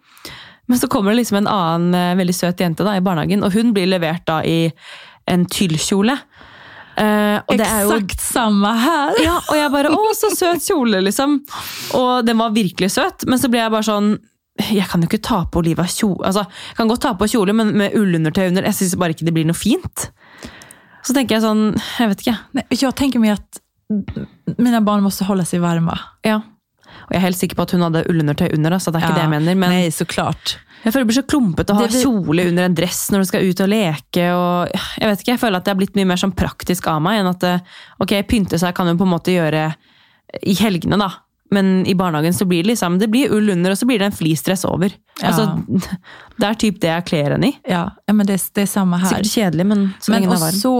Men 0.65 0.81
så 0.81 0.89
kommer 0.91 1.13
det 1.13 1.21
liksom 1.21 1.41
en 1.41 1.51
annen 1.51 1.97
eh, 1.97 2.17
veldig 2.19 2.35
søt 2.35 2.61
jente 2.61 2.85
da, 2.85 2.95
i 2.97 3.03
barnehagen, 3.05 3.45
og 3.45 3.53
hun 3.53 3.73
blir 3.75 3.89
levert 3.89 4.25
da 4.27 4.41
i 4.45 4.69
en 5.29 5.45
tyllkjole. 5.49 6.17
Uh, 6.95 7.41
er 7.51 7.81
jo 7.83 7.89
Exakt 7.91 8.21
samma 8.23 8.69
ja, 9.19 9.33
og 9.41 9.57
jeg 9.57 9.71
bare, 9.73 9.89
å, 9.91 10.13
så 10.15 10.29
søt 10.31 10.63
kjole, 10.63 11.01
liksom. 11.03 11.41
Og 11.99 12.23
den 12.23 12.39
var 12.39 12.55
virkelig 12.55 12.93
søt, 12.93 13.25
men 13.27 13.41
så 13.41 13.51
ble 13.51 13.59
jeg 13.59 13.73
bare 13.73 13.87
sånn, 13.87 14.13
jeg 14.63 14.87
kan 14.87 15.03
jo 15.03 15.09
ikke 15.09 15.19
ta 15.27 15.41
på 15.51 15.59
Olivia 15.59 15.83
kjole, 15.91 16.21
altså, 16.29 16.45
jeg 16.47 16.79
kan 16.79 16.91
godt 16.93 17.03
ta 17.03 17.11
på 17.19 17.27
kjole, 17.33 17.55
men 17.57 17.73
med 17.75 17.97
ullundertøy 17.99 18.47
under, 18.47 18.69
jeg 18.71 18.79
synes 18.79 18.95
bare 19.01 19.17
ikke 19.17 19.27
det 19.27 19.35
blir 19.35 19.49
noe 19.49 19.59
fint. 19.59 20.07
Så 21.05 21.13
tenker 21.13 21.35
jeg 21.35 21.43
sånn, 21.43 21.67
jeg 21.99 22.09
vet 22.09 22.23
ikke. 22.23 22.37
Nei, 22.57 22.65
jeg 22.73 22.97
tenker 22.97 23.21
meg 23.21 23.35
at 23.35 23.59
mine 24.55 24.79
barn 24.85 25.03
må 25.05 25.11
holde 25.27 25.45
seg 25.45 25.61
varme. 25.61 25.97
Ja. 26.25 26.39
Og 27.05 27.13
jeg 27.13 27.19
er 27.19 27.25
helt 27.27 27.39
sikker 27.39 27.57
på 27.57 27.65
at 27.67 27.73
hun 27.75 27.85
hadde 27.85 28.05
ullundertøy 28.09 28.47
under, 28.55 28.77
så 28.81 28.91
det 28.91 29.01
er 29.01 29.07
ikke 29.07 29.17
det 29.17 29.25
jeg 29.25 29.33
mener. 29.35 29.59
Men 29.61 29.75
så 29.93 30.07
klart. 30.09 30.57
jeg 30.83 30.93
føler 30.93 31.05
det 31.05 31.11
blir 31.11 31.19
så 31.21 31.27
klumpete 31.29 31.73
å 31.73 31.77
ha 31.77 31.87
Det 31.87 32.01
kjole 32.01 32.47
under 32.49 32.69
en 32.69 32.77
dress 32.77 33.01
når 33.13 33.23
du 33.23 33.29
skal 33.31 33.49
ut 33.49 33.65
og 33.65 33.69
leke. 33.71 34.29
Og, 34.33 34.79
jeg 35.01 35.11
vet 35.11 35.25
ikke, 35.25 35.33
jeg 35.35 35.43
føler 35.43 35.61
at 35.61 35.67
det 35.67 35.75
har 35.75 35.81
blitt 35.81 35.99
mye 35.99 36.09
mer 36.13 36.21
sånn 36.21 36.35
praktisk 36.37 36.89
av 36.91 37.03
meg 37.05 37.21
enn 37.21 37.29
at 37.33 37.45
ok, 38.01 38.17
pynte 38.29 38.61
seg 38.61 38.75
kan 38.77 38.89
hun 38.89 38.99
på 38.99 39.07
en 39.07 39.13
måte 39.13 39.35
gjøre 39.35 39.69
i 40.41 40.57
helgene, 40.59 40.97
da. 40.99 41.11
Men 41.51 41.87
i 41.87 41.95
barnehagen 41.95 42.33
så 42.33 42.45
blir 42.45 42.63
det 42.63 42.67
liksom, 42.73 42.99
det 42.99 43.07
blir 43.07 43.31
ull 43.33 43.49
under, 43.49 43.71
og 43.71 43.77
så 43.77 43.85
blir 43.85 44.01
det 44.01 44.09
en 44.09 44.15
fleecedress 44.15 44.65
over. 44.65 44.93
Ja. 45.21 45.29
Altså, 45.29 45.45
det 46.41 46.47
er 46.49 46.59
typ 46.65 46.81
det 46.81 46.89
jeg 46.91 47.07
kler 47.11 47.35
henne 47.35 47.51
i. 47.53 47.57
Ja, 47.69 47.85
ja 48.07 48.15
men 48.17 48.27
det, 48.27 48.39
det 48.55 48.65
er 48.65 48.71
samme 48.71 48.99
her. 49.03 49.13
Sikkert 49.13 49.33
kjedelig, 49.33 49.67
men 49.69 49.87
så 49.99 50.11
Men 50.11 50.17
lenge 50.17 50.31
den 50.31 50.37
er 50.37 50.45
varm. 50.47 50.59
så, 50.63 50.75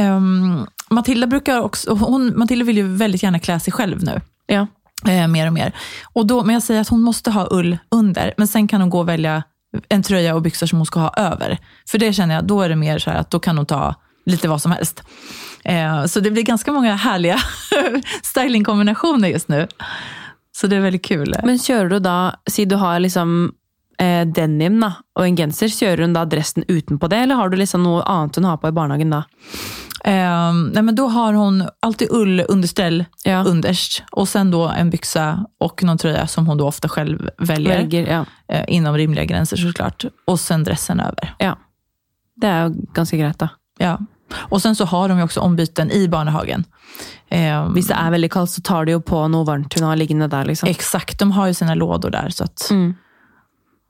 ehm, 0.00 0.66
Matilda 0.90 1.26
brukar 1.26 1.60
också, 1.60 1.94
hon, 1.94 2.32
Matilda 2.38 2.64
vill 2.64 2.76
ju 2.76 2.88
väldigt 2.96 3.22
gärna 3.22 3.38
klä 3.38 3.60
sig 3.60 3.72
själv 3.72 4.04
nu. 4.04 4.20
Ja. 4.46 4.66
Eh, 5.08 5.28
mer 5.28 5.46
och 5.46 5.52
mer. 5.52 5.72
Och 6.12 6.26
då, 6.26 6.44
men 6.44 6.54
jag 6.54 6.62
säger 6.62 6.80
att 6.80 6.88
hon 6.88 7.02
måste 7.02 7.30
ha 7.30 7.48
ull 7.50 7.78
under, 7.90 8.34
men 8.36 8.48
sen 8.48 8.68
kan 8.68 8.80
hon 8.80 8.90
gå 8.90 8.98
och 8.98 9.08
välja 9.08 9.42
en 9.88 10.02
tröja 10.02 10.34
och 10.34 10.42
byxor 10.42 10.66
som 10.66 10.78
hon 10.78 10.86
ska 10.86 11.00
ha 11.00 11.14
över. 11.16 11.58
För 11.88 11.98
det 11.98 12.12
känner 12.12 12.34
jag, 12.34 12.44
då 12.44 12.62
är 12.62 12.68
det 12.68 12.76
mer 12.76 12.98
så 12.98 13.10
att 13.10 13.30
då 13.30 13.40
kan 13.40 13.56
hon 13.56 13.66
ta 13.66 13.94
lite 14.26 14.48
vad 14.48 14.62
som 14.62 14.72
helst. 14.72 15.02
Eh, 15.64 16.04
så 16.04 16.20
det 16.20 16.30
blir 16.30 16.42
ganska 16.42 16.72
många 16.72 16.96
härliga 16.96 17.38
stylingkombinationer 18.22 19.28
just 19.28 19.48
nu. 19.48 19.68
Så 20.56 20.66
det 20.66 20.76
är 20.76 20.80
väldigt 20.80 21.04
kul. 21.04 21.36
Men 21.44 21.58
kjører 21.58 21.88
du 21.88 21.98
da, 21.98 22.34
si 22.50 22.64
du 22.64 22.76
har 22.76 23.00
liksom 23.00 23.52
eh, 23.98 24.26
denim 24.26 24.80
da, 24.80 24.92
og 25.16 25.26
en 25.26 25.36
genser, 25.36 25.70
kjører 25.72 26.06
du 26.06 26.14
da 26.14 26.24
dressen 26.28 26.66
utenpå 26.68 27.08
det, 27.08 27.22
eller 27.24 27.38
har 27.38 27.48
du 27.48 27.56
liksom 27.56 27.84
noe 27.86 28.02
annet 28.02 28.36
hon 28.36 28.48
har 28.50 28.58
på 28.60 28.68
i 28.68 28.76
barnehagen 28.76 29.14
da? 29.14 29.22
Eh, 30.04 30.52
nej, 30.72 30.82
men 30.82 30.94
då 30.94 31.08
har 31.08 31.32
hon 31.32 31.68
alltid 31.80 32.08
ullunderställ 32.10 33.04
Ja. 33.24 33.44
underst 33.44 34.02
och 34.12 34.28
sen 34.28 34.50
då 34.50 34.68
en 34.68 34.90
byxa 34.90 35.46
och 35.60 35.82
någon 35.82 35.98
tröja 35.98 36.26
som 36.26 36.46
hon 36.46 36.58
då 36.58 36.66
ofta 36.68 36.88
själv 36.88 37.30
väljer. 37.38 37.76
väljer 37.78 38.06
ja. 38.12 38.24
Eh, 38.56 38.64
inom 38.68 38.96
rimliga 38.96 39.24
gränser 39.24 39.56
såklart. 39.56 40.04
Och 40.26 40.40
sen 40.40 40.64
dressen 40.64 41.00
över. 41.00 41.34
ja. 41.38 41.56
Det 42.40 42.46
er 42.46 42.62
jo 42.64 42.86
ganske 42.94 43.16
greit 43.16 43.38
da. 43.38 43.48
Ja. 43.78 43.98
Och 44.38 44.62
sen 44.62 44.74
så 44.76 44.84
har 44.84 45.08
de 45.08 45.18
ju 45.18 45.24
också 45.24 45.40
ombyten 45.40 45.90
i 45.90 46.08
barnehagen. 46.08 46.64
Eh, 47.28 47.68
Hvis 47.72 47.88
det 47.88 47.94
er 47.94 48.10
veldig 48.10 48.30
kaldt, 48.32 48.50
så 48.50 48.60
tar 48.62 48.84
de 48.84 48.92
jo 48.92 49.00
på 49.00 49.28
noe 49.28 49.44
varmt 49.44 49.74
hun 49.74 49.84
har 49.84 49.96
liggende 49.96 50.28
der, 50.28 50.44
liksom. 50.44 50.68
Exakt, 50.68 51.18
de 51.18 51.32
har 51.32 51.46
ju 51.46 51.54
sina 51.54 51.74
lådor 51.74 52.10
där. 52.10 52.28
Så, 52.30 52.44
att, 52.44 52.70
Mm. 52.70 52.94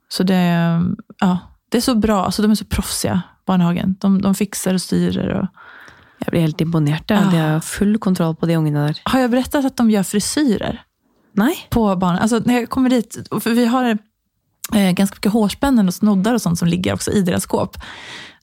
så 0.09 0.23
det, 0.23 0.81
ja, 1.19 1.37
det 1.69 1.77
är 1.77 1.81
så 1.81 1.95
bra, 1.95 2.25
alltså, 2.25 2.41
de 2.41 2.51
är 2.51 2.55
så 2.55 2.65
proffsiga, 2.65 3.21
barnehagen. 3.45 3.95
De, 3.99 4.21
de 4.21 4.35
fixar 4.35 4.73
och 4.73 4.81
styrer. 4.81 5.29
Och... 5.39 5.47
Jeg 6.21 6.31
blir 6.31 6.41
helt 6.41 6.61
imponert. 6.61 7.09
Ja. 7.09 7.21
De 7.31 7.37
har 7.37 7.59
full 7.65 7.97
kontroll 7.99 8.35
på 8.35 8.45
de 8.45 8.55
ungene 8.57 8.87
der. 8.87 8.99
Har 9.09 9.19
jeg 9.23 9.31
berättat 9.33 9.65
at 9.65 9.75
de 9.77 9.89
gjør 9.89 10.03
frisyrer 10.05 10.81
Nei? 11.33 11.53
på 11.69 11.95
barna? 11.95 12.19
Alltså, 12.19 12.41
när 12.45 12.53
jag 12.59 12.69
kommer 12.69 12.89
dit, 12.89 13.17
för 13.41 13.49
vi 13.53 13.65
har 13.65 13.97
eh, 14.75 14.91
ganska 14.91 15.15
mycket 15.15 15.31
hårspännen 15.31 15.87
och 15.87 15.93
snoddar 15.93 16.33
och 16.33 16.41
sånt 16.41 16.59
som 16.59 16.67
ligger 16.67 16.93
också 16.93 17.11
i 17.11 17.21
deras 17.21 17.43
skåp. 17.43 17.77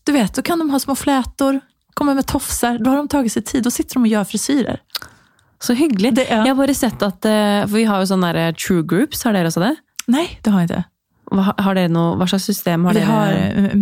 Du 0.04 0.12
vet, 0.12 0.34
då 0.34 0.42
kan 0.42 0.58
de 0.58 0.70
ha 0.70 0.78
små 0.78 0.94
flätor, 0.94 1.60
komme 1.94 2.14
med 2.14 2.26
tofsar. 2.26 2.78
Då 2.78 2.90
har 2.90 2.96
de 2.96 3.08
tagit 3.08 3.32
sig 3.32 3.42
tid, 3.42 3.62
då 3.64 3.70
sitter 3.70 3.94
de 3.94 4.02
och 4.02 4.08
gör 4.08 4.24
frisyrer. 4.24 4.80
Så 5.60 5.72
hyggelig. 5.72 6.14
Det 6.14 6.26
ja. 6.30 6.36
Jeg 6.36 6.48
har 6.48 6.54
bare 6.54 6.74
sett 6.74 7.02
at, 7.02 7.24
eh, 7.24 7.66
for 7.66 7.74
vi 7.76 7.84
har 7.84 8.00
jo 8.00 8.06
sånne 8.06 8.32
der 8.32 8.52
true 8.52 8.82
groups, 8.82 9.24
har 9.24 9.32
dere 9.32 9.50
også 9.50 9.60
det? 9.60 9.74
Nei, 10.06 10.38
det 10.42 10.50
har 10.54 10.60
jeg 10.60 10.70
ikke. 10.70 10.84
Hva, 11.34 11.52
har 11.58 11.74
dere 11.74 11.88
noe, 11.92 12.14
hva 12.16 12.28
slags 12.30 12.44
system 12.48 12.84
har 12.88 12.94
Vi 12.94 13.00
dere? 13.00 13.10
har 13.10 13.32
eh, 13.32 13.74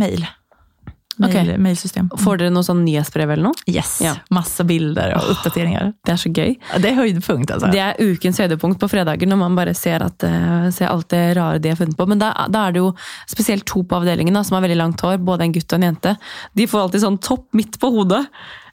mail. 1.19 1.31
okay. 1.31 1.47
Mail, 1.47 1.61
Mailsystem. 1.67 2.09
Får 2.23 2.39
dere 2.41 2.51
noe 2.55 2.67
sånn 2.67 2.83
nyhetsbrev 2.85 3.31
eller 3.35 3.49
noe? 3.49 3.55
Yes, 3.67 4.01
Ja. 4.05 4.15
Masse 4.31 4.65
bilder 4.69 5.15
og 5.17 5.31
oppdateringer. 5.35 5.93
Det 6.05 6.13
er 6.13 6.21
så 6.21 6.33
gøy. 6.33 6.57
Det 6.83 6.91
er 6.91 6.99
høydepunkt, 6.99 7.51
altså. 7.55 7.71
Det 7.73 7.81
er 7.81 7.95
ukens 8.01 8.39
høydepunkt 8.43 8.81
på 8.83 8.89
fredager, 8.93 9.27
når 9.31 9.41
man 9.41 9.57
bare 9.57 9.75
ser, 9.75 10.03
at, 10.05 10.23
eh, 10.25 10.69
ser 10.71 10.89
alt 10.93 11.09
det 11.09 11.37
rare 11.37 11.59
de 11.59 11.69
har 11.73 11.77
funnet 11.81 11.97
på. 11.97 12.07
Men 12.09 12.19
da, 12.19 12.33
da 12.49 12.67
er 12.69 12.73
det 12.77 12.83
jo 12.85 12.93
spesielt 13.29 13.65
to 13.67 13.83
på 13.83 13.97
avdelingen 14.01 14.35
da, 14.35 14.43
som 14.43 14.57
har 14.59 14.67
veldig 14.69 14.77
langt 14.83 15.01
hår, 15.01 15.19
både 15.25 15.47
en 15.49 15.53
gutt 15.57 15.73
og 15.73 15.81
en 15.81 15.89
jente. 15.93 16.17
De 16.55 16.67
får 16.67 16.87
alltid 16.87 17.01
sånn 17.07 17.19
topp 17.21 17.49
midt 17.57 17.79
på 17.81 17.91
hodet, 17.95 18.27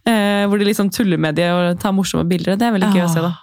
eh, 0.06 0.44
hvor 0.48 0.60
de 0.60 0.66
liksom 0.68 0.92
tuller 0.92 1.18
med 1.18 1.36
det 1.36 1.50
og 1.52 1.80
tar 1.80 1.96
morsomme 1.96 2.28
bilder. 2.28 2.58
Det 2.60 2.68
er 2.68 2.76
veldig 2.76 2.94
gøy 2.94 3.06
å 3.08 3.14
se 3.14 3.22
da. 3.24 3.34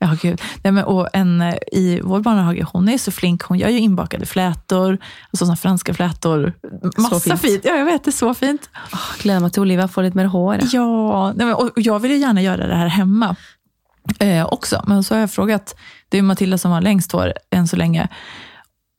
Ja, 0.00 0.16
gud. 0.22 0.40
Nej, 0.62 0.72
men, 0.72 0.84
och 0.84 1.08
en, 1.12 1.40
eh, 1.40 1.54
I 1.72 2.00
vår 2.04 2.20
barnehage, 2.20 2.64
hon 2.72 2.88
är 2.88 2.98
så 2.98 3.10
flink. 3.10 3.42
Hon 3.42 3.58
gör 3.58 3.68
ju 3.68 3.78
inbakade 3.78 4.26
flätor, 4.26 4.98
alltså 5.32 5.44
såna 5.46 5.56
franska 5.56 5.94
flätor. 5.94 6.52
Massa 6.98 7.20
fint. 7.20 7.40
fint. 7.40 7.60
Ja, 7.64 7.76
jag 7.76 7.84
vet. 7.84 8.04
Det 8.04 8.10
är 8.10 8.12
så 8.12 8.34
fint. 8.34 8.70
Gleder 9.22 9.40
meg 9.40 9.52
til 9.52 9.62
Olivia 9.62 9.88
får 9.88 10.02
litt 10.02 10.14
mer 10.14 10.24
hår. 10.30 10.58
Ja, 10.72 11.32
nej, 11.36 11.46
men, 11.46 11.54
och 11.54 11.62
och 11.76 11.80
jag 11.82 11.98
vill 11.98 12.10
ju 12.10 12.16
gärna 12.18 12.42
göra 12.42 12.66
det 12.66 12.74
här 12.74 12.88
hemma 12.88 13.36
eh, 14.18 14.46
också. 14.46 14.82
Men 14.86 15.02
så 15.04 15.14
har 15.14 15.20
jag 15.20 15.30
frågat, 15.30 15.74
det 16.08 16.18
är 16.18 16.22
Matilda 16.22 16.58
som 16.58 16.70
har 16.70 16.80
längst 16.80 17.12
hår 17.12 17.32
än 17.50 17.68
så 17.68 17.76
länge. 17.76 18.08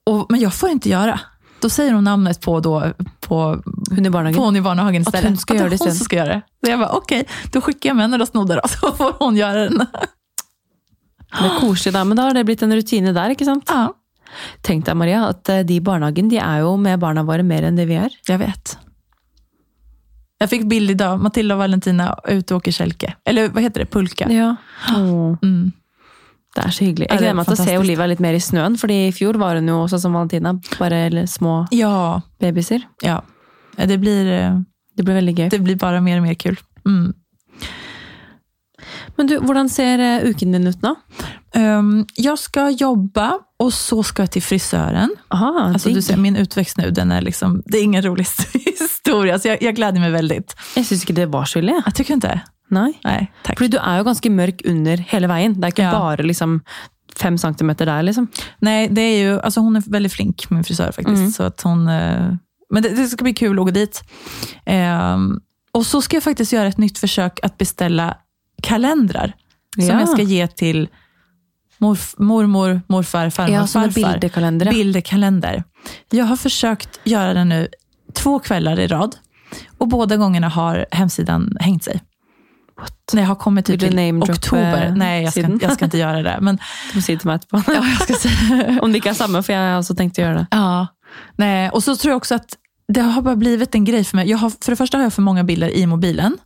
Och, 0.05 0.25
men 0.29 0.39
jag 0.39 0.53
får 0.53 0.69
inte 0.69 0.89
göra. 0.89 1.19
Då 1.61 1.69
säger 1.69 1.93
hon 1.93 2.03
namnet 2.03 2.41
på, 2.41 2.59
då, 2.59 2.93
på, 3.19 3.63
Hun 3.91 4.05
i 4.05 4.09
barnehagen. 4.09 4.37
på 4.37 4.43
hon 4.43 4.55
i 4.55 4.61
barnhagen 4.61 5.01
Att 5.01 5.07
istället. 5.07 5.29
hon 5.29 5.37
ska 5.37 5.53
Att 5.53 5.59
göra 5.59 5.69
det 5.69 5.77
hon 5.79 5.87
sen. 5.87 5.95
ska 5.95 6.15
göra 6.15 6.27
det. 6.33 6.41
Så 6.65 6.71
jag 6.71 6.79
bara, 6.79 6.89
okej, 6.91 7.27
då 7.51 7.61
skickar 7.61 7.89
jag 7.89 7.95
med 7.97 8.09
henne 8.09 8.21
och 8.23 8.27
snoddar 8.27 8.63
och 8.63 8.69
så 8.69 8.91
får 8.91 9.13
hon 9.19 9.35
göra 9.37 9.59
den. 9.69 9.85
Det 11.29 11.45
er 11.45 11.59
koselig 11.61 11.93
da, 11.93 12.03
men 12.03 12.17
da 12.17 12.23
har 12.27 12.33
det 12.33 12.45
blitt 12.47 12.63
en 12.65 12.73
rutine 12.73 13.13
der, 13.13 13.35
ikke 13.35 13.45
sant? 13.45 13.69
Ja, 13.69 13.89
Tenk 14.61 14.85
deg, 14.85 14.93
Maria, 14.97 15.23
at 15.31 15.49
eh, 15.49 15.63
de 15.65 15.79
i 15.79 15.81
barnehagen, 15.81 16.27
de 16.29 16.37
er 16.37 16.59
jo 16.61 16.75
med 16.77 16.99
barna 17.01 17.23
våre 17.25 17.41
mer 17.43 17.65
enn 17.65 17.75
det 17.79 17.87
vi 17.89 17.95
er. 17.97 18.13
Jeg 18.27 18.37
vet. 18.37 18.75
Jag 20.39 20.49
fick 20.49 20.67
bild 20.69 20.93
dag. 20.97 21.19
Matilda 21.19 21.55
og 21.57 21.59
Valentina 21.63 22.11
ute 22.29 22.53
og 22.53 22.61
åker 22.61 22.71
kjelke. 22.71 23.15
Eller 23.27 23.49
hva 23.49 23.63
heter 23.65 23.83
det? 23.83 23.89
Pulka. 23.91 24.29
Ja. 24.31 24.53
Åh. 24.93 25.33
Mm. 25.43 25.71
Det 26.55 26.63
er 26.63 26.71
så 26.73 26.85
hyggelig. 26.85 27.09
Jeg 27.09 27.17
er 27.17 27.21
gleder 27.23 27.35
meg 27.39 27.49
til 27.49 27.57
å 27.57 27.65
se. 27.65 27.75
Olivia 27.81 28.07
litt 28.09 28.21
mer 28.23 28.37
i 28.37 28.41
snøen, 28.41 28.77
fordi 28.79 28.99
i 29.09 29.11
fjor 29.15 29.37
var 29.41 29.59
hun 29.59 29.67
jo 29.69 29.81
også 29.83 29.99
som 30.01 30.15
Valentina, 30.15 30.53
bare 30.79 31.01
eller 31.09 31.27
små 31.29 31.67
Ja, 31.75 32.21
babyer. 32.39 32.85
ja. 33.03 33.19
Det 33.77 33.99
blir, 33.99 34.27
eh, 34.27 34.55
Det 34.95 35.05
blir 35.05 35.15
veldig 35.15 35.35
gøy. 35.35 35.49
det 35.49 35.63
blir 35.63 35.75
bare 35.77 36.01
mer 36.01 36.17
og 36.17 36.23
mer 36.23 36.35
kult. 36.35 36.63
Mm. 36.85 37.13
Men 39.19 39.27
du, 39.29 39.35
hvordan 39.43 39.67
ser 39.71 39.99
eh, 40.03 40.25
uken 40.31 40.55
din 40.55 40.69
ut 40.71 40.83
nå? 40.85 40.93
Um, 41.57 42.05
jeg 42.15 42.37
skal 42.39 42.75
jobbe, 42.79 43.25
og 43.59 43.71
så 43.75 43.97
skal 44.07 44.27
jeg 44.27 44.37
til 44.37 44.45
frisøren. 44.45 45.11
Aha, 45.35 45.65
altså, 45.73 45.91
du 45.91 45.99
ser, 46.05 46.19
min 46.21 46.37
utvekst 46.39 46.79
nå, 46.79 46.87
den 46.95 47.11
er 47.11 47.25
liksom, 47.25 47.57
det 47.67 47.81
er 47.81 47.87
ingen 47.89 48.05
rolig 48.05 48.25
historie. 48.69 49.35
så 49.41 49.51
jeg, 49.51 49.61
jeg 49.65 49.75
gleder 49.77 49.99
meg 50.03 50.13
veldig. 50.15 50.39
Jeg 50.77 50.87
syns 50.87 51.03
ikke 51.03 51.17
det 51.19 51.27
var 51.33 51.49
så 51.49 51.59
ille. 51.59 51.75
jeg. 51.75 51.83
Jag 51.89 52.05
ikke 52.05 52.19
det. 52.29 52.37
Nei. 52.71 52.91
Nej. 53.03 53.27
Fordi 53.49 53.71
du 53.73 53.79
er 53.81 53.99
jo 53.99 54.05
ganske 54.07 54.29
mørk 54.31 54.61
under 54.69 55.01
hele 55.11 55.29
veien. 55.31 55.55
Det 55.57 55.67
er 55.67 55.73
ikke 55.75 55.87
Ja. 55.89 55.95
bare 55.97 56.25
liksom 56.25 56.59
fem 57.19 57.35
centimeter 57.41 57.89
der, 57.89 58.05
liksom. 58.05 58.29
Nei, 58.63 58.87
det 58.87 59.03
er 59.03 59.17
jo 59.25 59.39
Altså, 59.43 59.61
hun 59.65 59.75
er 59.75 59.87
veldig 59.89 60.11
flink, 60.13 60.45
min 60.53 60.63
frisør, 60.63 60.93
faktisk. 60.95 61.25
Mm. 61.25 61.31
Så 61.33 61.47
at 61.49 61.65
hun 61.65 61.87
eh, 61.89 62.29
men 62.71 62.83
det, 62.85 62.93
det 62.95 63.07
skal 63.09 63.25
bli 63.25 63.33
kul 63.33 63.57
å 63.57 63.65
gå 63.65 63.73
dit. 63.73 63.97
Ehm, 64.69 65.39
og 65.73 65.85
så 65.89 66.01
skal 66.05 66.19
jeg 66.19 66.25
faktisk 66.27 66.53
gjøre 66.53 66.69
et 66.73 66.81
nytt 66.81 66.99
forsøk 67.01 67.41
å 67.45 67.49
beställa 67.57 68.11
kalendrar. 68.59 69.33
Som 69.75 69.85
Ja. 69.85 69.99
jag 69.99 70.09
ska 70.09 70.21
ge 70.21 70.47
till 70.47 70.89
morf, 71.77 72.15
mormor, 72.17 72.81
morfar, 72.87 73.29
farmor, 73.29 73.55
Ja, 73.55 73.67
farfar. 73.67 73.89
bildekalendere. 74.11 74.69
Bilderkalender. 74.71 75.63
Jag 76.09 76.25
har 76.25 76.35
försökt 76.35 76.99
göra 77.03 77.33
det 77.33 77.43
nu 77.45 77.67
två 78.13 78.39
kvällar 78.39 78.79
i 78.79 78.87
rad. 78.87 79.15
Och 79.77 79.87
båda 79.87 80.17
gångerna 80.17 80.49
har 80.49 80.85
hemsidan 80.91 81.57
hängt 81.59 81.83
sig. 81.83 82.01
När 83.13 83.21
jag 83.21 83.27
har 83.27 83.35
kommit 83.35 83.65
typ 83.65 83.81
Vill 83.81 83.91
till 84.21 84.31
oktober. 84.31 84.93
Nej, 84.95 85.23
jag 85.23 85.31
ska, 85.33 85.41
sidan? 85.41 85.59
jag 85.61 85.73
ska 85.73 85.85
inte 85.85 85.97
göra 85.97 86.21
det. 86.23 86.37
Men 86.41 86.55
Du 86.91 86.97
må 86.97 87.01
si 87.01 87.17
til 87.17 87.27
meg 87.27 87.35
etterpå. 87.35 87.63
ja. 87.73 88.79
Om 88.81 88.91
det 88.91 88.97
ikke 89.01 89.09
er 89.09 89.13
samme, 89.17 89.41
for 89.43 89.51
jeg 89.53 89.61
har 89.71 89.79
også 89.81 89.95
tenkt 89.95 90.19
å 90.19 90.21
gjøre 90.21 90.37
det. 90.37 90.47
Ja, 90.51 90.87
nej. 91.35 91.69
Och 91.69 91.83
så 91.83 91.95
tror 91.95 92.11
jag 92.11 92.17
också 92.17 92.35
att 92.35 92.57
det 92.87 93.01
har 93.01 93.21
bara 93.21 93.35
blivit 93.35 93.75
en 93.75 93.85
grej 93.85 94.03
för 94.03 94.15
mig. 94.17 94.29
Jag 94.29 94.37
har, 94.37 94.49
för 94.49 94.71
det 94.71 94.75
första 94.75 94.97
har 94.97 95.03
jag 95.03 95.13
för 95.13 95.21
många 95.21 95.43
bilder 95.43 95.69
i 95.69 95.85
mobilen, 95.85 96.37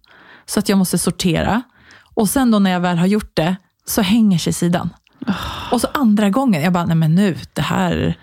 så 0.46 0.60
att 0.60 0.70
jag 0.70 0.78
måste 0.78 0.98
sortera. 0.98 1.62
Och 2.14 2.30
sen 2.30 2.52
då 2.52 2.60
när 2.60 2.72
jag 2.72 2.80
väl 2.80 2.98
har 2.98 3.08
gjort 3.08 3.32
det, 3.34 3.56
så 3.86 4.02
hänger 4.02 4.38
sig 4.38 4.54
sidan. 4.54 4.90
Och 5.72 5.82
så 5.82 5.88
andra 5.94 6.30
gången, 6.30 6.62
jag 6.62 6.74
bara, 6.74 6.86
nej 6.86 6.96
men 6.96 7.16
nu, 7.16 7.38
det 7.54 7.62
her... 7.62 8.18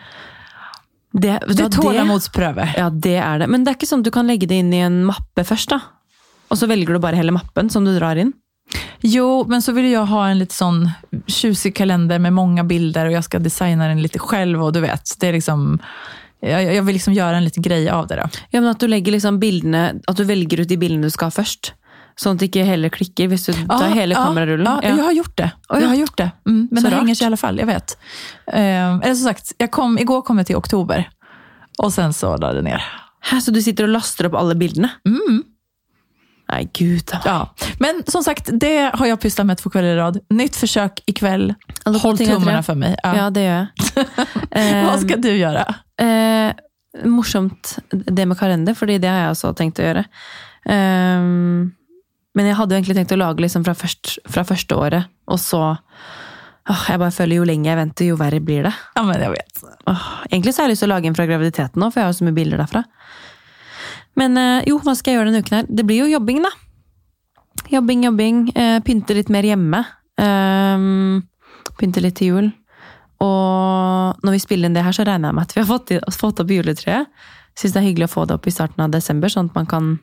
Det, 1.13 1.39
det 1.47 1.55
Det 1.55 1.65
er 1.65 1.69
tålamodspröve. 1.69 2.75
Ja, 2.77 2.91
det 2.91 3.17
er 3.17 3.39
det. 3.39 3.47
Men 3.47 3.65
det 3.65 3.73
er 3.73 3.79
ikke 3.81 3.89
sånn 3.91 4.05
at 4.05 4.07
du 4.07 4.13
kan 4.15 4.29
legge 4.31 4.47
det 4.47 4.61
inn 4.63 4.71
i 4.75 4.83
en 4.85 5.01
mappe 5.09 5.43
først, 5.45 5.73
da? 5.73 5.81
Og 6.51 6.59
så 6.59 6.69
velger 6.71 6.95
du 6.95 7.03
bare 7.03 7.19
hele 7.19 7.35
mappen 7.35 7.71
som 7.71 7.85
du 7.85 7.91
drar 7.97 8.19
inn? 8.21 8.31
Jo, 9.03 9.45
men 9.49 9.63
så 9.63 9.73
vil 9.75 9.89
jeg 9.91 10.07
ha 10.07 10.23
en 10.29 10.39
litt 10.39 10.55
sånn 10.55 10.85
tjusig 11.27 11.73
kalender 11.75 12.21
med 12.23 12.35
mange 12.37 12.63
bilder 12.69 13.09
og 13.09 13.17
jeg 13.17 13.27
skal 13.27 13.43
designe 13.43 13.89
den 13.91 14.03
litt 14.05 14.19
selv, 14.21 14.63
og 14.63 14.75
du 14.77 14.83
vet, 14.85 15.15
det 15.19 15.29
er 15.29 15.39
liksom, 15.39 15.81
jeg, 16.45 16.69
vil 16.69 16.87
vill 16.87 16.99
liksom 16.99 17.17
gjøre 17.17 17.41
en 17.41 17.47
liten 17.49 17.65
greie 17.65 17.91
av 17.91 18.07
det 18.07 18.21
Da. 18.21 18.29
Ja, 18.51 18.61
men 18.61 18.71
At 18.71 18.81
du 18.81 18.87
legger 18.87 19.13
liksom 19.13 19.41
bildene, 19.41 20.01
at 20.07 20.17
du 20.17 20.25
velger 20.25 20.61
ut 20.63 20.69
de 20.69 20.77
bildene 20.77 21.03
du 21.03 21.11
skal 21.11 21.31
ha 21.31 21.39
først. 21.41 21.75
Sånn 22.19 22.37
at 22.37 22.43
ikke 22.49 22.65
hele 22.67 22.91
klikker 22.93 23.29
hvis 23.29 23.47
du 23.49 23.53
tar 23.69 23.93
hele 23.95 24.15
kamerarullen. 24.15 24.67
Ja, 24.83 24.91
jeg 24.95 25.05
har 25.05 25.13
gjort 25.17 25.37
det. 25.37 25.51
Jeg 25.73 25.89
har 25.89 25.97
gjort 26.01 26.17
det. 26.17 26.31
Mm, 26.49 26.69
men 26.71 26.83
Så 26.83 26.83
det 26.89 26.93
rart. 26.93 27.01
henger 27.05 27.15
sig 27.15 27.25
i 27.25 27.29
alle 27.31 27.37
fall, 27.41 27.57
jeg 27.63 27.67
vet. 27.71 27.97
Eh, 28.53 28.95
eller 28.99 29.15
som 29.15 29.27
sagt, 29.31 29.53
jag 29.59 29.71
kom, 29.71 29.99
igår 29.99 30.23
kom 30.27 30.39
jeg 30.39 30.47
til 30.47 30.57
oktober. 30.57 31.07
og 31.83 31.93
sen 31.93 32.13
så 32.13 32.35
la 32.41 32.53
det 32.53 32.63
ned. 32.65 32.81
Hæ, 33.25 33.41
så 33.41 33.53
du 33.53 33.61
sitter 33.63 33.85
og 33.85 33.91
laster 33.95 34.27
opp 34.29 34.35
alle 34.35 34.55
bildene? 34.55 34.91
Mm. 35.09 35.43
Nei, 36.51 36.65
gud. 36.75 37.13
Ja. 37.25 37.47
Men 37.79 38.03
som 38.11 38.23
sagt, 38.27 38.51
det 38.59 38.91
har 38.95 39.07
jeg 39.07 39.21
pysslat 39.23 39.47
med 39.47 39.59
to 39.61 39.71
kvelder 39.71 39.95
i 39.95 40.01
rad. 40.01 40.19
Nytt 40.35 40.57
forsøk 40.59 40.99
i 41.07 41.13
kveld. 41.15 41.55
Håll 41.87 41.99
Hold 42.03 42.21
etter 42.21 42.63
for 42.67 42.75
meg. 42.75 42.97
Ja. 43.05 43.13
Ja, 43.15 43.31
det 43.31 43.45
gjør 43.45 43.61
jeg. 43.61 44.07
Hva 44.85 44.97
skal 45.01 45.21
du 45.23 45.29
gjøre? 45.31 45.65
Eh, 46.03 46.53
morsomt 47.07 47.77
det 47.93 48.27
med 48.27 48.37
kalender, 48.41 48.75
fordi 48.75 48.99
det 48.99 49.09
har 49.09 49.21
jeg 49.29 49.37
også 49.37 49.53
tenkt 49.57 49.79
å 49.79 49.87
gjøre. 49.87 50.05
Ehm, 50.69 51.71
men 52.37 52.47
jeg 52.47 52.59
hadde 52.59 52.75
jo 52.75 52.81
egentlig 52.81 52.97
tenkt 53.01 53.15
å 53.17 53.21
lage 53.21 53.43
liksom 53.43 53.65
fra, 53.67 53.75
først, 53.75 54.17
fra 54.31 54.45
første 54.47 54.77
året, 54.79 55.11
og 55.31 55.41
så 55.43 55.63
åh, 56.71 56.83
Jeg 56.87 57.01
bare 57.03 57.15
føler 57.15 57.41
jo 57.41 57.47
lenger 57.49 57.73
jeg 57.73 57.79
venter, 57.81 58.09
jo 58.13 58.19
verre 58.21 58.39
blir 58.45 58.69
det. 58.69 58.75
Ja, 58.95 59.03
men 59.03 59.19
jeg 59.19 59.33
vet. 59.35 59.63
Åh, 59.91 60.05
egentlig 60.31 60.55
så 60.55 60.63
har 60.63 60.69
jeg 60.69 60.77
lyst 60.77 60.85
til 60.85 60.91
å 60.91 60.95
lage 60.95 61.11
en 61.11 61.17
fra 61.19 61.27
graviditeten 61.27 61.83
nå, 61.83 61.91
for 61.91 62.01
jeg 62.01 62.07
har 62.07 62.13
jo 62.13 62.19
så 62.21 62.29
mye 62.29 62.37
bilder 62.37 62.63
derfra. 62.63 62.85
Men 64.21 64.39
eh, 64.39 64.69
jo, 64.71 64.79
hva 64.85 64.95
skal 64.99 65.13
jeg 65.13 65.21
gjøre 65.21 65.33
denne 65.33 65.43
uken 65.43 65.59
her? 65.59 65.71
Det 65.71 65.87
blir 65.89 66.05
jo 66.05 66.13
jobbing, 66.13 66.45
da. 66.47 66.53
Jobbing, 67.71 68.07
jobbing. 68.07 68.41
Eh, 68.55 68.79
pynte 68.87 69.17
litt 69.17 69.31
mer 69.33 69.47
hjemme. 69.47 69.83
Ehm, 70.21 71.23
pynte 71.81 72.03
litt 72.05 72.19
til 72.21 72.35
jul. 72.35 72.49
Og 73.21 74.25
når 74.25 74.37
vi 74.37 74.43
spiller 74.43 74.71
inn 74.71 74.77
det 74.77 74.85
her, 74.87 74.97
så 74.97 75.05
regner 75.07 75.31
jeg 75.31 75.39
med 75.39 75.49
at 75.49 75.55
vi 75.57 75.63
har 75.63 75.69
fått, 75.69 75.93
fått 76.17 76.43
opp 76.43 76.55
juletreet. 76.55 77.11
Syns 77.59 77.75
det 77.75 77.81
er 77.83 77.89
hyggelig 77.89 78.09
å 78.09 78.15
få 78.15 78.27
det 78.29 78.37
opp 78.39 78.47
i 78.49 78.55
starten 78.55 78.85
av 78.85 78.93
desember, 78.95 79.33
sånn 79.33 79.51
at 79.51 79.59
man 79.59 79.69
kan 79.69 79.99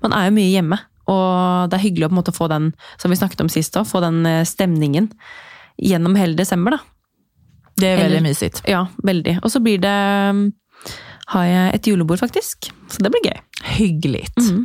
Man 0.00 0.14
er 0.16 0.28
jo 0.28 0.32
mye 0.32 0.48
hjemme, 0.48 0.78
og 1.08 1.70
det 1.70 1.78
er 1.78 1.84
hyggelig 1.86 2.06
å 2.06 2.10
på 2.10 2.16
en 2.16 2.20
måte 2.20 2.36
få 2.36 2.48
den, 2.52 2.70
som 3.00 3.12
vi 3.12 3.18
snakket 3.18 3.42
om 3.44 3.50
sist 3.52 3.74
da, 3.76 3.84
få 3.88 4.02
den 4.04 4.20
eh, 4.28 4.44
stemningen 4.48 5.10
gjennom 5.78 6.16
hele 6.18 6.36
desember, 6.38 6.76
da. 6.76 6.82
Det 7.78 7.92
er 7.92 8.00
veldig 8.02 8.24
mysigt. 8.24 8.62
Ja, 8.66 8.88
veldig. 9.06 9.36
Og 9.46 9.52
så 9.54 9.60
blir 9.62 9.78
det 9.78 9.94
um, 10.34 10.48
Har 11.30 11.44
jeg 11.46 11.74
et 11.76 11.86
julebord, 11.86 12.18
faktisk. 12.18 12.70
Så 12.90 13.04
det 13.04 13.12
blir 13.14 13.28
gøy. 13.28 13.38
Hyggelig. 13.76 14.24
Mm. 14.40 14.64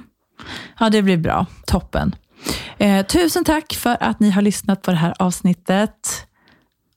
Ja, 0.79 0.89
det 0.89 1.03
blir 1.05 1.19
bra. 1.21 1.43
Toppen. 1.69 2.15
Eh, 2.81 3.03
tusen 3.05 3.45
takk 3.45 3.75
for 3.77 3.99
at 4.01 4.23
ni 4.23 4.31
har 4.33 4.41
lyssnat 4.41 4.81
på 4.81 4.95
det 4.95 5.03
her 5.03 5.13
avsnittet. 5.21 6.13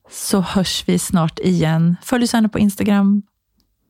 Så 0.09 0.41
høres 0.55 0.79
vi 0.87 0.97
snart 1.03 1.43
igjen. 1.45 1.97
Følg 2.07 2.25
oss 2.25 2.37
gjerne 2.37 2.53
på 2.53 2.63
Instagram, 2.63 3.19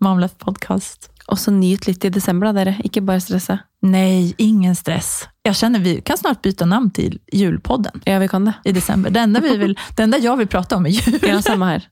Mamlet 0.03 0.35
podcast. 0.43 1.11
Og 1.29 1.39
så 1.39 1.51
nyt 1.51 1.87
litt 1.89 2.05
i 2.05 2.09
desember, 2.15 2.47
da, 2.53 2.65
dere. 2.65 2.77
Ikke 2.87 3.01
bare 3.03 3.21
stresse. 3.21 3.59
Nej, 3.83 4.35
ingen 4.39 4.77
stress. 4.77 5.29
Jag 5.43 5.57
känner 5.57 5.79
vi 5.81 6.01
kan 6.01 6.19
snart 6.19 6.43
byta 6.43 6.65
namn 6.67 6.91
till 6.91 7.19
julpodden 7.33 8.01
Ja, 8.05 8.19
vi 8.19 8.29
kan 8.29 8.45
det. 8.45 8.55
i 8.65 8.73
december. 8.73 9.11
Det 9.11 9.21
enda, 9.21 9.41
vi 9.41 9.57
vill, 9.57 9.79
det 9.97 10.03
enda 10.03 10.19
jag 10.19 10.37
vill 10.37 10.47
prata 10.49 10.77
om 10.77 10.87
är 10.87 10.91
jul. 10.91 11.19
Ja, 11.23 11.43
samme 11.43 11.65
her. 11.67 11.89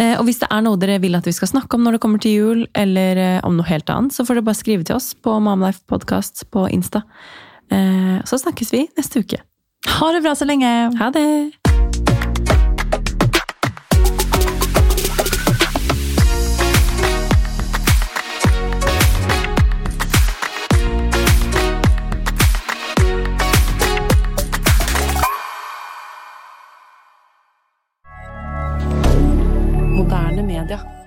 Eh, 0.00 0.18
og 0.18 0.24
hvis 0.24 0.38
det 0.40 0.48
er 0.50 0.62
noe 0.64 0.76
dere 0.80 0.98
vil 0.98 1.14
at 1.14 1.26
vi 1.26 1.32
skal 1.32 1.48
snakke 1.48 1.76
om 1.76 1.84
når 1.84 1.92
det 1.96 2.00
kommer 2.00 2.18
til 2.18 2.32
jul, 2.32 2.66
eller 2.74 3.16
eh, 3.16 3.40
om 3.44 3.56
noe 3.56 3.66
helt 3.68 3.90
annet, 3.90 4.12
så 4.16 4.24
får 4.26 4.34
dere 4.38 4.48
bare 4.48 4.58
skrive 4.58 4.84
til 4.84 4.96
oss 4.96 5.12
på 5.14 5.38
Mamlife 5.40 5.84
Podcast 5.88 6.44
på 6.50 6.68
Insta. 6.72 7.02
Eh, 7.70 8.18
så 8.24 8.38
snakkes 8.38 8.72
vi 8.72 8.86
neste 8.96 9.20
uke. 9.20 9.42
Ha 10.00 10.12
det 10.12 10.22
bra 10.24 10.34
så 10.34 10.44
lenge! 10.48 10.72
Ha 10.98 11.10
det! 11.14 11.77
dire 30.68 30.97